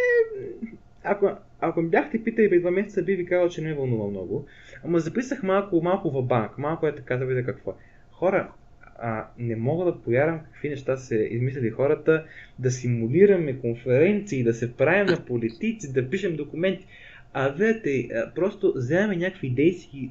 ако, 1.03 1.31
ако 1.59 1.83
бяхте 1.83 2.23
питали 2.23 2.49
преди 2.49 2.61
два 2.61 2.71
месеца, 2.71 3.03
би 3.03 3.15
ви 3.15 3.25
казал, 3.25 3.49
че 3.49 3.61
не 3.61 3.69
е 3.69 3.73
вълнува 3.73 4.07
много. 4.07 4.45
Ама 4.83 4.99
записах 4.99 5.43
малко, 5.43 5.81
малко 5.81 6.11
в 6.11 6.23
банк, 6.23 6.57
малко 6.57 6.87
е 6.87 6.95
така 6.95 7.17
да 7.17 7.25
видя 7.25 7.45
какво. 7.45 7.73
Хора, 8.11 8.51
а, 8.99 9.27
не 9.37 9.55
мога 9.55 9.85
да 9.85 10.01
повярвам 10.01 10.39
какви 10.39 10.69
неща 10.69 10.97
се 10.97 11.15
измислили 11.15 11.69
хората, 11.69 12.25
да 12.59 12.71
симулираме 12.71 13.59
конференции, 13.59 14.43
да 14.43 14.53
се 14.53 14.75
правим 14.75 15.05
на 15.05 15.25
политици, 15.25 15.93
да 15.93 16.09
пишем 16.09 16.35
документи. 16.35 16.85
А 17.33 17.49
видите, 17.49 18.09
просто 18.35 18.73
вземаме 18.75 19.15
някакви 19.15 19.47
идеи, 19.47 20.09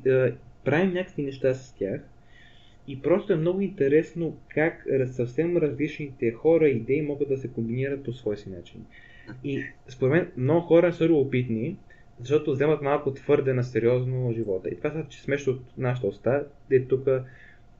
правим 0.64 0.92
някакви 0.92 1.22
неща 1.22 1.54
с 1.54 1.74
тях 1.74 2.00
и 2.88 3.02
просто 3.02 3.32
е 3.32 3.36
много 3.36 3.60
интересно 3.60 4.36
как 4.48 4.86
съвсем 5.06 5.56
различните 5.56 6.30
хора 6.32 6.68
и 6.68 6.76
идеи 6.76 7.02
могат 7.02 7.28
да 7.28 7.38
се 7.38 7.48
комбинират 7.48 8.04
по 8.04 8.12
свой 8.12 8.36
си 8.36 8.50
начин. 8.50 8.86
И 9.44 9.64
според 9.88 10.12
мен 10.12 10.30
много 10.36 10.60
хора 10.60 10.92
са 10.92 11.08
любопитни, 11.08 11.76
защото 12.20 12.52
вземат 12.52 12.82
малко 12.82 13.14
твърде 13.14 13.54
на 13.54 13.64
сериозно 13.64 14.32
живота. 14.32 14.68
И 14.68 14.76
това 14.76 14.90
са 14.90 15.04
че 15.08 15.22
смешно 15.22 15.52
от 15.52 15.62
нашата 15.78 16.06
уста, 16.06 16.44
де 16.70 16.84
тук 16.84 17.08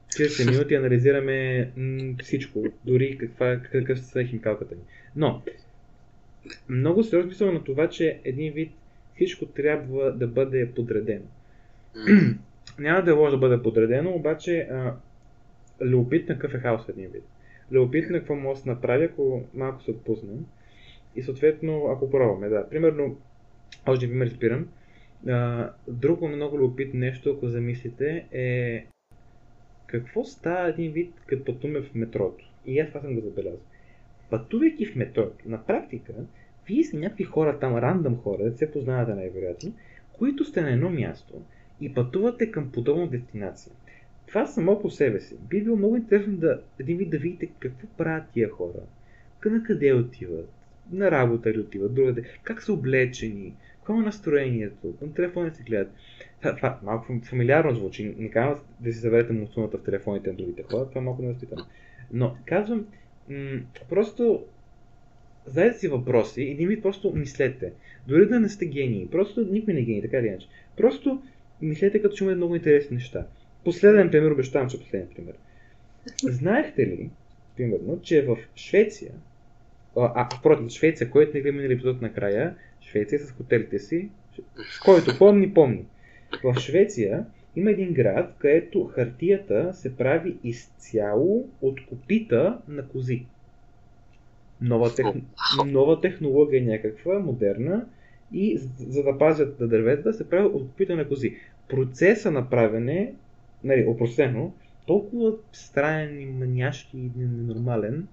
40 0.07 0.51
минути 0.51 0.75
анализираме 0.75 1.69
м- 1.77 2.13
всичко, 2.21 2.63
дори 2.85 3.17
каква, 3.17 3.59
какъв 3.71 3.99
са 3.99 4.23
химкалката 4.23 4.75
ни. 4.75 4.81
Но, 5.15 5.41
много 6.69 7.03
сериозно 7.03 7.29
мисля 7.29 7.51
на 7.51 7.63
това, 7.63 7.89
че 7.89 8.19
един 8.23 8.53
вид 8.53 8.71
всичко 9.15 9.45
трябва 9.45 10.11
да 10.11 10.27
бъде 10.27 10.71
подредено. 10.71 11.25
Няма 12.79 13.03
да 13.03 13.11
е 13.11 13.13
лошо 13.13 13.31
да 13.31 13.37
бъде 13.37 13.63
подредено, 13.63 14.11
обаче 14.11 14.59
а, 14.59 14.95
любопитно 15.81 16.35
какъв 16.35 16.53
е 16.53 16.59
хаос 16.59 16.89
един 16.89 17.07
вид. 17.09 17.23
Любопитно 17.71 18.17
какво 18.17 18.35
може 18.35 18.57
да 18.57 18.63
се 18.63 18.69
направи, 18.69 19.05
ако 19.05 19.43
малко 19.53 19.83
се 19.83 19.91
отпусне. 19.91 20.33
И 21.15 21.21
съответно, 21.21 21.87
ако 21.87 22.09
пробваме, 22.09 22.49
да. 22.49 22.69
Примерно, 22.69 23.17
още 23.87 24.07
пример 24.09 24.27
спирам. 24.27 24.67
А, 25.27 25.69
друго 25.87 26.27
много 26.27 26.59
любопитно 26.59 26.99
нещо, 26.99 27.31
ако 27.31 27.47
замислите, 27.47 28.25
е 28.31 28.85
какво 29.87 30.23
става 30.23 30.69
един 30.69 30.91
вид, 30.91 31.13
като 31.25 31.45
пътуваме 31.45 31.81
в 31.81 31.95
метрото. 31.95 32.51
И 32.65 32.79
аз 32.79 32.87
това 32.87 33.01
съм 33.01 33.15
го 33.15 33.21
забелязал. 33.21 33.59
Пътувайки 34.29 34.85
в 34.85 34.95
метрото, 34.95 35.49
на 35.49 35.65
практика, 35.65 36.13
вие 36.67 36.83
сте 36.83 36.97
някакви 36.97 37.23
хора 37.23 37.59
там, 37.59 37.77
рандъм 37.77 38.17
хора, 38.17 38.43
да 38.43 38.57
се 38.57 38.71
познавате 38.71 39.13
най-вероятно, 39.13 39.73
които 40.13 40.45
сте 40.45 40.61
на 40.61 40.71
едно 40.71 40.89
място 40.89 41.41
и 41.81 41.93
пътувате 41.93 42.51
към 42.51 42.71
подобна 42.71 43.07
дестинация. 43.07 43.73
Това 44.27 44.45
само 44.45 44.81
по 44.81 44.89
себе 44.89 45.19
си. 45.19 45.37
Би 45.49 45.63
било 45.63 45.77
много 45.77 45.95
интересно 45.95 46.37
да 46.37 46.61
един 46.79 46.97
вид 46.97 47.09
да 47.09 47.17
видите 47.17 47.49
какво 47.59 47.87
правят 47.87 48.23
тия 48.33 48.49
хора, 48.49 48.79
на 49.45 49.63
къде 49.63 49.93
отиват, 49.93 50.49
на 50.91 51.11
работа 51.11 51.53
ли 51.53 51.59
отиват, 51.59 51.93
другаде, 51.93 52.23
как 52.43 52.63
са 52.63 52.73
облечени, 52.73 53.53
какво 53.75 53.93
е 53.93 54.05
настроението, 54.05 54.95
към 54.99 55.13
телефона 55.13 55.55
си 55.55 55.63
гледат. 55.63 55.93
Това, 56.41 56.79
малко 56.83 57.19
фамилиарно 57.29 57.75
звучи, 57.75 58.15
не 58.17 58.29
казвам 58.29 58.65
да 58.79 58.93
си 58.93 58.99
заведете 58.99 59.33
мусулната 59.33 59.77
в 59.77 59.83
телефоните 59.83 60.29
на 60.29 60.35
другите 60.35 60.63
хора, 60.63 60.89
това 60.89 61.01
малко 61.01 61.21
невъзпитано. 61.21 61.65
Но 62.13 62.37
казвам, 62.45 62.87
м- 63.29 63.59
просто 63.89 64.45
задайте 65.45 65.79
си 65.79 65.87
въпроси 65.87 66.41
и 66.59 66.65
ми 66.65 66.81
просто 66.81 67.13
мислете. 67.15 67.73
Дори 68.07 68.27
да 68.27 68.39
не 68.39 68.49
сте 68.49 68.65
гении, 68.65 69.07
просто 69.11 69.47
никой 69.51 69.73
не 69.73 69.79
е 69.79 69.83
гений, 69.83 70.01
така 70.01 70.17
или 70.17 70.27
иначе. 70.27 70.47
Просто 70.77 71.21
мислете 71.61 72.01
като 72.01 72.15
че 72.15 72.23
има 72.23 72.35
много 72.35 72.55
интересни 72.55 72.95
неща. 72.95 73.27
Последен 73.63 74.11
пример, 74.11 74.31
обещавам, 74.31 74.69
че 74.69 74.79
последен 74.79 75.07
пример. 75.15 75.33
Знаехте 76.23 76.87
ли, 76.87 77.09
примерно, 77.57 78.01
че 78.01 78.25
в 78.25 78.37
Швеция 78.55 79.11
а, 79.97 80.29
против 80.43 80.69
Швеция, 80.69 81.09
който 81.09 81.31
не 81.33 81.41
гледа 81.41 81.73
епизод 81.73 82.01
накрая, 82.01 82.55
Швеция 82.81 83.19
с 83.19 83.31
хотелите 83.31 83.79
си, 83.79 84.09
който 84.85 85.17
помни, 85.17 85.53
помни. 85.53 85.85
В 86.43 86.59
Швеция 86.59 87.25
има 87.55 87.71
един 87.71 87.93
град, 87.93 88.35
където 88.37 88.83
хартията 88.83 89.73
се 89.73 89.97
прави 89.97 90.37
изцяло 90.43 91.49
от 91.61 91.85
копита 91.85 92.59
на 92.67 92.87
кози. 92.87 93.25
Нова, 94.61 94.95
тех... 94.95 95.05
Нова 95.65 96.01
технология 96.01 96.63
някаква, 96.63 97.19
модерна. 97.19 97.85
и 98.33 98.57
за 98.79 99.03
да 99.03 99.17
пазят 99.17 99.57
дърветата 99.59 100.13
се 100.13 100.29
прави 100.29 100.45
от 100.45 100.67
копита 100.67 100.95
на 100.95 101.07
кози. 101.07 101.35
Процеса 101.69 102.31
на 102.31 102.49
правене, 102.49 103.13
нали, 103.63 103.85
опростено, 103.87 104.53
толкова 104.87 105.33
странен 105.51 106.21
и 106.21 106.25
маняшки 106.25 106.97
и 106.97 107.11
ненормален, 107.17 108.07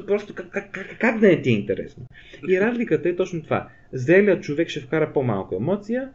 то 0.00 0.06
просто 0.06 0.34
как, 0.34 0.50
как, 0.50 0.70
как, 0.70 0.98
как 1.00 1.20
да 1.20 1.26
не 1.26 1.42
ти 1.42 1.50
е 1.50 1.52
интересно? 1.52 2.06
И 2.48 2.60
разликата 2.60 3.08
е 3.08 3.16
точно 3.16 3.42
това. 3.42 3.68
Зрелият 3.92 4.42
човек 4.42 4.68
ще 4.68 4.80
вкара 4.80 5.12
по-малко 5.12 5.54
емоция, 5.54 6.10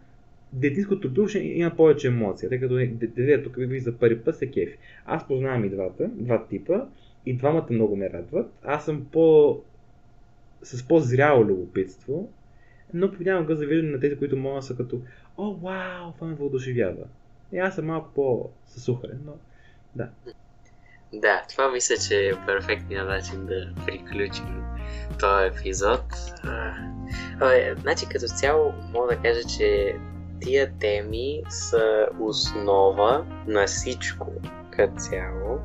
детинското 0.54 1.10
било 1.10 1.28
ще 1.28 1.40
има 1.40 1.76
повече 1.76 2.08
емоция, 2.08 2.50
тъй 2.50 2.60
като 2.60 2.76
дете 2.76 3.44
тук 3.44 3.56
ви 3.58 3.80
за 3.80 3.98
първи 3.98 4.20
път 4.20 4.36
се 4.36 4.52
кефи. 4.52 4.78
Аз 5.06 5.28
познавам 5.28 5.66
и 5.66 5.70
двата, 5.70 6.10
два 6.14 6.46
типа, 6.48 6.82
и 7.26 7.34
двамата 7.34 7.68
много 7.70 7.96
ме 7.96 8.10
радват. 8.10 8.54
Аз 8.64 8.86
съм 8.86 9.06
по... 9.12 9.60
с 10.64 10.88
по-зряло 10.88 11.46
любопитство, 11.46 12.30
но 12.94 13.12
понякога 13.12 13.56
завиждам 13.56 13.92
на 13.92 14.00
тези, 14.00 14.18
които 14.18 14.38
могат 14.38 14.64
са 14.64 14.78
като 14.78 15.02
О, 15.38 15.54
вау, 15.54 16.12
това 16.12 16.28
ме 16.28 16.36
въодушевява. 16.36 17.06
И 17.54 17.58
аз 17.58 17.76
съм 17.76 17.86
малко 17.86 18.10
по-съсухарен, 18.16 19.20
но 19.26 19.34
да. 19.96 20.10
Да, 21.14 21.44
това 21.50 21.72
мисля, 21.72 21.96
че 22.08 22.30
е 22.30 22.46
перфектният 22.46 23.08
начин 23.08 23.46
да 23.46 23.86
приключим 23.86 24.64
този 25.20 25.46
епизод. 25.46 26.04
А, 26.44 27.76
значи 27.82 28.06
като 28.06 28.28
цяло 28.28 28.74
мога 28.94 29.08
да 29.08 29.22
кажа, 29.22 29.48
че 29.58 29.96
тия 30.42 30.72
теми 30.80 31.44
са 31.50 32.08
основа 32.20 33.26
на 33.48 33.68
всичко 33.68 34.28
като 34.72 34.94
цяло 34.96 35.60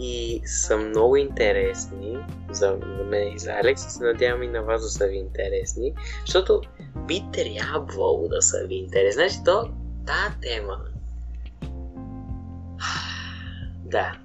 и 0.00 0.42
са 0.44 0.76
много 0.76 1.16
интересни 1.16 2.18
за 2.50 2.78
мен 3.04 3.32
и 3.32 3.38
за 3.38 3.52
Алекс 3.52 3.86
и 3.86 3.90
се 3.90 4.04
надявам 4.04 4.42
и 4.42 4.48
на 4.48 4.62
вас 4.62 4.82
да 4.82 4.88
са 4.88 5.06
ви 5.06 5.16
интересни, 5.16 5.94
защото 6.26 6.60
би 6.96 7.24
трябвало 7.32 8.28
да 8.28 8.42
са 8.42 8.66
ви 8.66 8.74
интересни. 8.74 9.22
Значи 9.22 9.44
то, 9.44 9.70
тази 10.06 10.40
тема 10.40 10.78
да, 13.90 14.18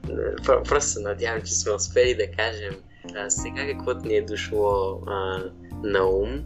просто 0.45 1.01
надявам, 1.01 1.41
че 1.41 1.53
сме 1.53 1.73
успели 1.73 2.15
да 2.15 2.31
кажем 2.37 2.73
а, 3.15 3.29
сега 3.29 3.67
каквото 3.67 4.07
ни 4.07 4.15
е 4.15 4.21
дошло 4.21 5.01
а, 5.07 5.43
на 5.83 6.05
ум 6.05 6.43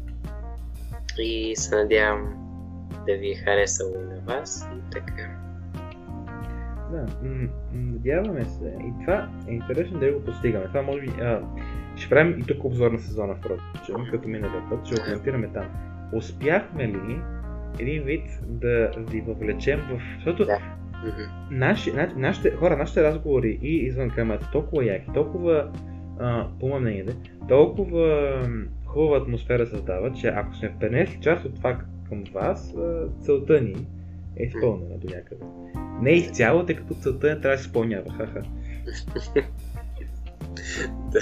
и 1.20 1.56
се 1.56 1.76
надявам 1.76 2.34
да 3.08 3.18
ви 3.18 3.32
е 3.32 3.36
харесало 3.36 3.96
на 4.00 4.20
вас 4.34 4.68
и 4.78 4.92
така. 4.92 5.36
Да, 6.92 7.06
надяваме 7.74 8.46
се. 8.46 8.78
И 8.80 9.06
това 9.06 9.30
е 9.48 9.52
интересно 9.52 10.00
да 10.00 10.12
го 10.12 10.24
постигаме. 10.24 10.68
Това 10.68 10.82
може 10.82 11.02
би... 11.02 11.08
А, 11.08 11.42
ще 11.96 12.10
правим 12.10 12.40
и 12.40 12.44
тук 12.44 12.64
обзор 12.64 12.92
на 12.92 13.00
сезона, 13.00 13.36
впрочем, 13.36 14.12
като 14.12 14.28
миналия 14.28 14.70
път, 14.70 14.86
ще 14.86 14.96
го 14.96 15.04
коментираме 15.04 15.50
там. 15.54 15.66
Успяхме 16.14 16.88
ли 16.88 17.22
един 17.80 18.04
вид 18.04 18.24
да 18.48 18.92
ви 18.98 19.22
въвлечем 19.22 19.80
в... 19.80 20.02
Защото 20.16 20.46
да. 20.46 20.75
Наши, 21.52 21.92
на, 21.92 22.14
нашите, 22.16 22.52
хора, 22.52 22.78
нашите 22.78 23.04
разговори 23.04 23.60
и 23.62 23.76
извън 23.76 24.10
камерата 24.10 24.50
толкова 24.52 24.86
яки, 24.86 25.08
толкова, 25.14 25.72
а, 26.20 26.48
по 26.60 26.68
мое 26.68 26.80
мнение, 26.80 27.06
толкова 27.48 28.42
хубава 28.86 29.18
атмосфера 29.18 29.68
създава, 29.68 30.14
че 30.14 30.28
ако 30.28 30.56
сме 30.56 30.76
пренесли 30.80 31.22
част 31.22 31.46
от 31.46 31.56
това 31.56 31.78
към 32.10 32.24
вас, 32.34 32.76
целта 33.22 33.62
ни 33.62 33.88
е 34.38 34.44
изпълнена 34.44 34.98
до 34.98 35.16
някъде. 35.16 35.46
Не 36.02 36.12
изцяло, 36.12 36.66
тъй 36.66 36.76
като 36.76 36.94
целта 36.94 37.28
не 37.28 37.42
трябва 37.42 37.56
да 37.56 37.62
се 37.62 37.68
изпълнява. 37.68 38.14
Ха-ха. 38.14 38.42
да. 41.12 41.22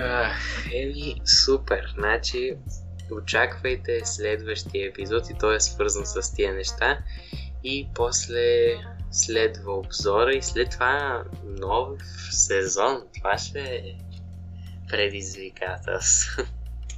еми, 0.74 1.14
супер. 1.24 1.94
Значи, 1.98 2.54
очаквайте 3.14 4.00
следващия 4.04 4.88
епизод 4.88 5.30
и 5.30 5.34
той 5.40 5.56
е 5.56 5.60
свързан 5.60 6.06
с 6.06 6.34
тия 6.34 6.54
неща. 6.54 6.98
И 7.64 7.88
после 7.94 8.74
следва 9.10 9.72
обзора 9.72 10.32
и 10.32 10.42
след 10.42 10.70
това 10.70 11.24
нов 11.60 11.98
сезон. 12.30 13.02
Това 13.14 13.38
ще 13.38 13.60
е 13.60 13.94
предизвикателство. 14.88 16.42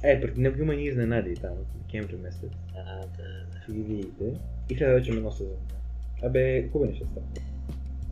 Е, 0.03 0.21
преди 0.21 0.41
него 0.41 0.61
има 0.61 0.73
ни 0.73 0.85
изненади 0.85 1.35
там 1.35 1.51
от 1.51 1.67
декември 1.81 2.15
месец. 2.15 2.51
А, 2.77 2.95
да, 2.95 3.23
да. 3.51 3.61
Ще 3.63 3.71
ги 3.71 3.81
видите. 3.81 4.23
И 4.69 4.77
след 4.77 4.89
вече 4.89 5.11
едно 5.11 5.31
сезон. 5.31 5.57
Абе, 6.23 6.69
хубаво 6.71 6.95
ще 6.95 7.05
става. 7.05 7.25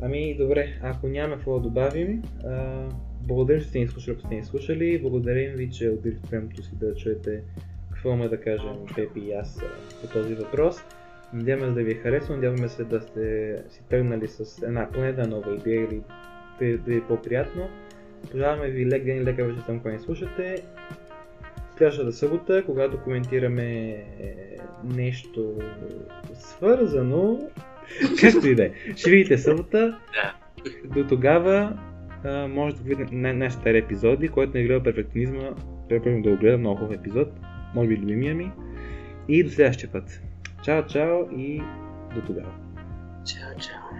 Ами, 0.02 0.38
добре, 0.38 0.80
ако 0.82 1.08
няма 1.08 1.36
какво 1.36 1.60
да 1.60 1.64
добавим, 1.64 2.24
а, 2.46 2.88
благодарим, 3.22 3.62
че 3.62 3.68
сте 3.68 3.80
ни 3.80 3.88
слушали, 3.88 4.16
ако 4.16 4.28
сте 4.28 4.36
ни 4.36 4.44
слушали. 4.44 5.02
Благодарим 5.02 5.56
ви, 5.56 5.72
че 5.72 5.90
отделихте 5.90 6.28
времето 6.28 6.64
си 6.64 6.72
да 6.76 6.96
чуете 6.96 7.44
какво 8.02 8.14
има 8.14 8.30
да 8.30 8.42
кажем 8.42 8.74
Пепи 8.96 9.20
и 9.20 9.34
аз 9.34 9.64
по 10.02 10.08
този 10.08 10.36
въпрос. 10.36 10.78
Надяваме 11.34 11.68
се 11.68 11.74
да 11.74 11.84
ви 11.84 11.92
е 11.92 11.96
харесало, 11.96 12.36
надяваме 12.36 12.68
се 12.68 12.84
да 12.84 13.02
сте 13.02 13.58
си 13.70 13.84
тръгнали 13.90 14.28
с 14.28 14.64
една 14.64 14.90
поне 14.92 15.08
една 15.08 15.28
нова 15.28 15.56
идея 15.56 15.82
или 15.82 16.02
да, 16.78 16.96
е 16.96 17.02
по-приятно. 17.02 17.70
Пожелаваме 18.32 18.70
ви 18.70 18.86
лек 18.86 19.04
ден 19.04 19.18
и 19.18 19.24
лека 19.24 19.44
вечер 19.44 19.62
там, 19.66 19.80
когато 19.80 19.98
ни 19.98 20.04
слушате 20.04 20.64
следващата 21.78 22.12
събота, 22.12 22.64
когато 22.66 23.04
коментираме 23.04 23.64
е, 23.74 24.06
нещо 24.84 25.58
свързано, 26.34 27.40
както 28.22 28.48
и 28.48 28.56
да 28.56 28.64
е. 28.64 28.72
Ще 28.96 29.10
видите 29.10 29.38
събота. 29.38 30.00
До 30.86 31.08
тогава 31.08 31.78
може 32.50 32.76
да 32.76 32.84
видите 32.84 33.16
нашите 33.16 33.62
стари 33.62 33.78
епизоди, 33.78 34.28
който 34.28 34.54
не 34.54 34.60
е 34.60 34.64
гледа 34.64 34.84
перфекционизма, 34.84 35.50
препоръчвам 35.90 36.22
да 36.22 36.30
го 36.30 36.38
гледа, 36.38 36.58
много 36.58 36.80
хубав 36.80 36.96
епизод, 36.96 37.28
може 37.76 37.88
би 37.90 37.98
любимия 37.98 38.36
ми. 38.36 38.52
И 39.28 39.44
до 39.44 39.50
следващия 39.50 39.92
път. 39.92 40.22
Чао, 40.64 40.88
чао 40.88 41.22
и 41.38 41.62
до 42.16 42.22
тогава. 42.28 42.52
Чао, 43.26 43.60
чао. 43.60 43.92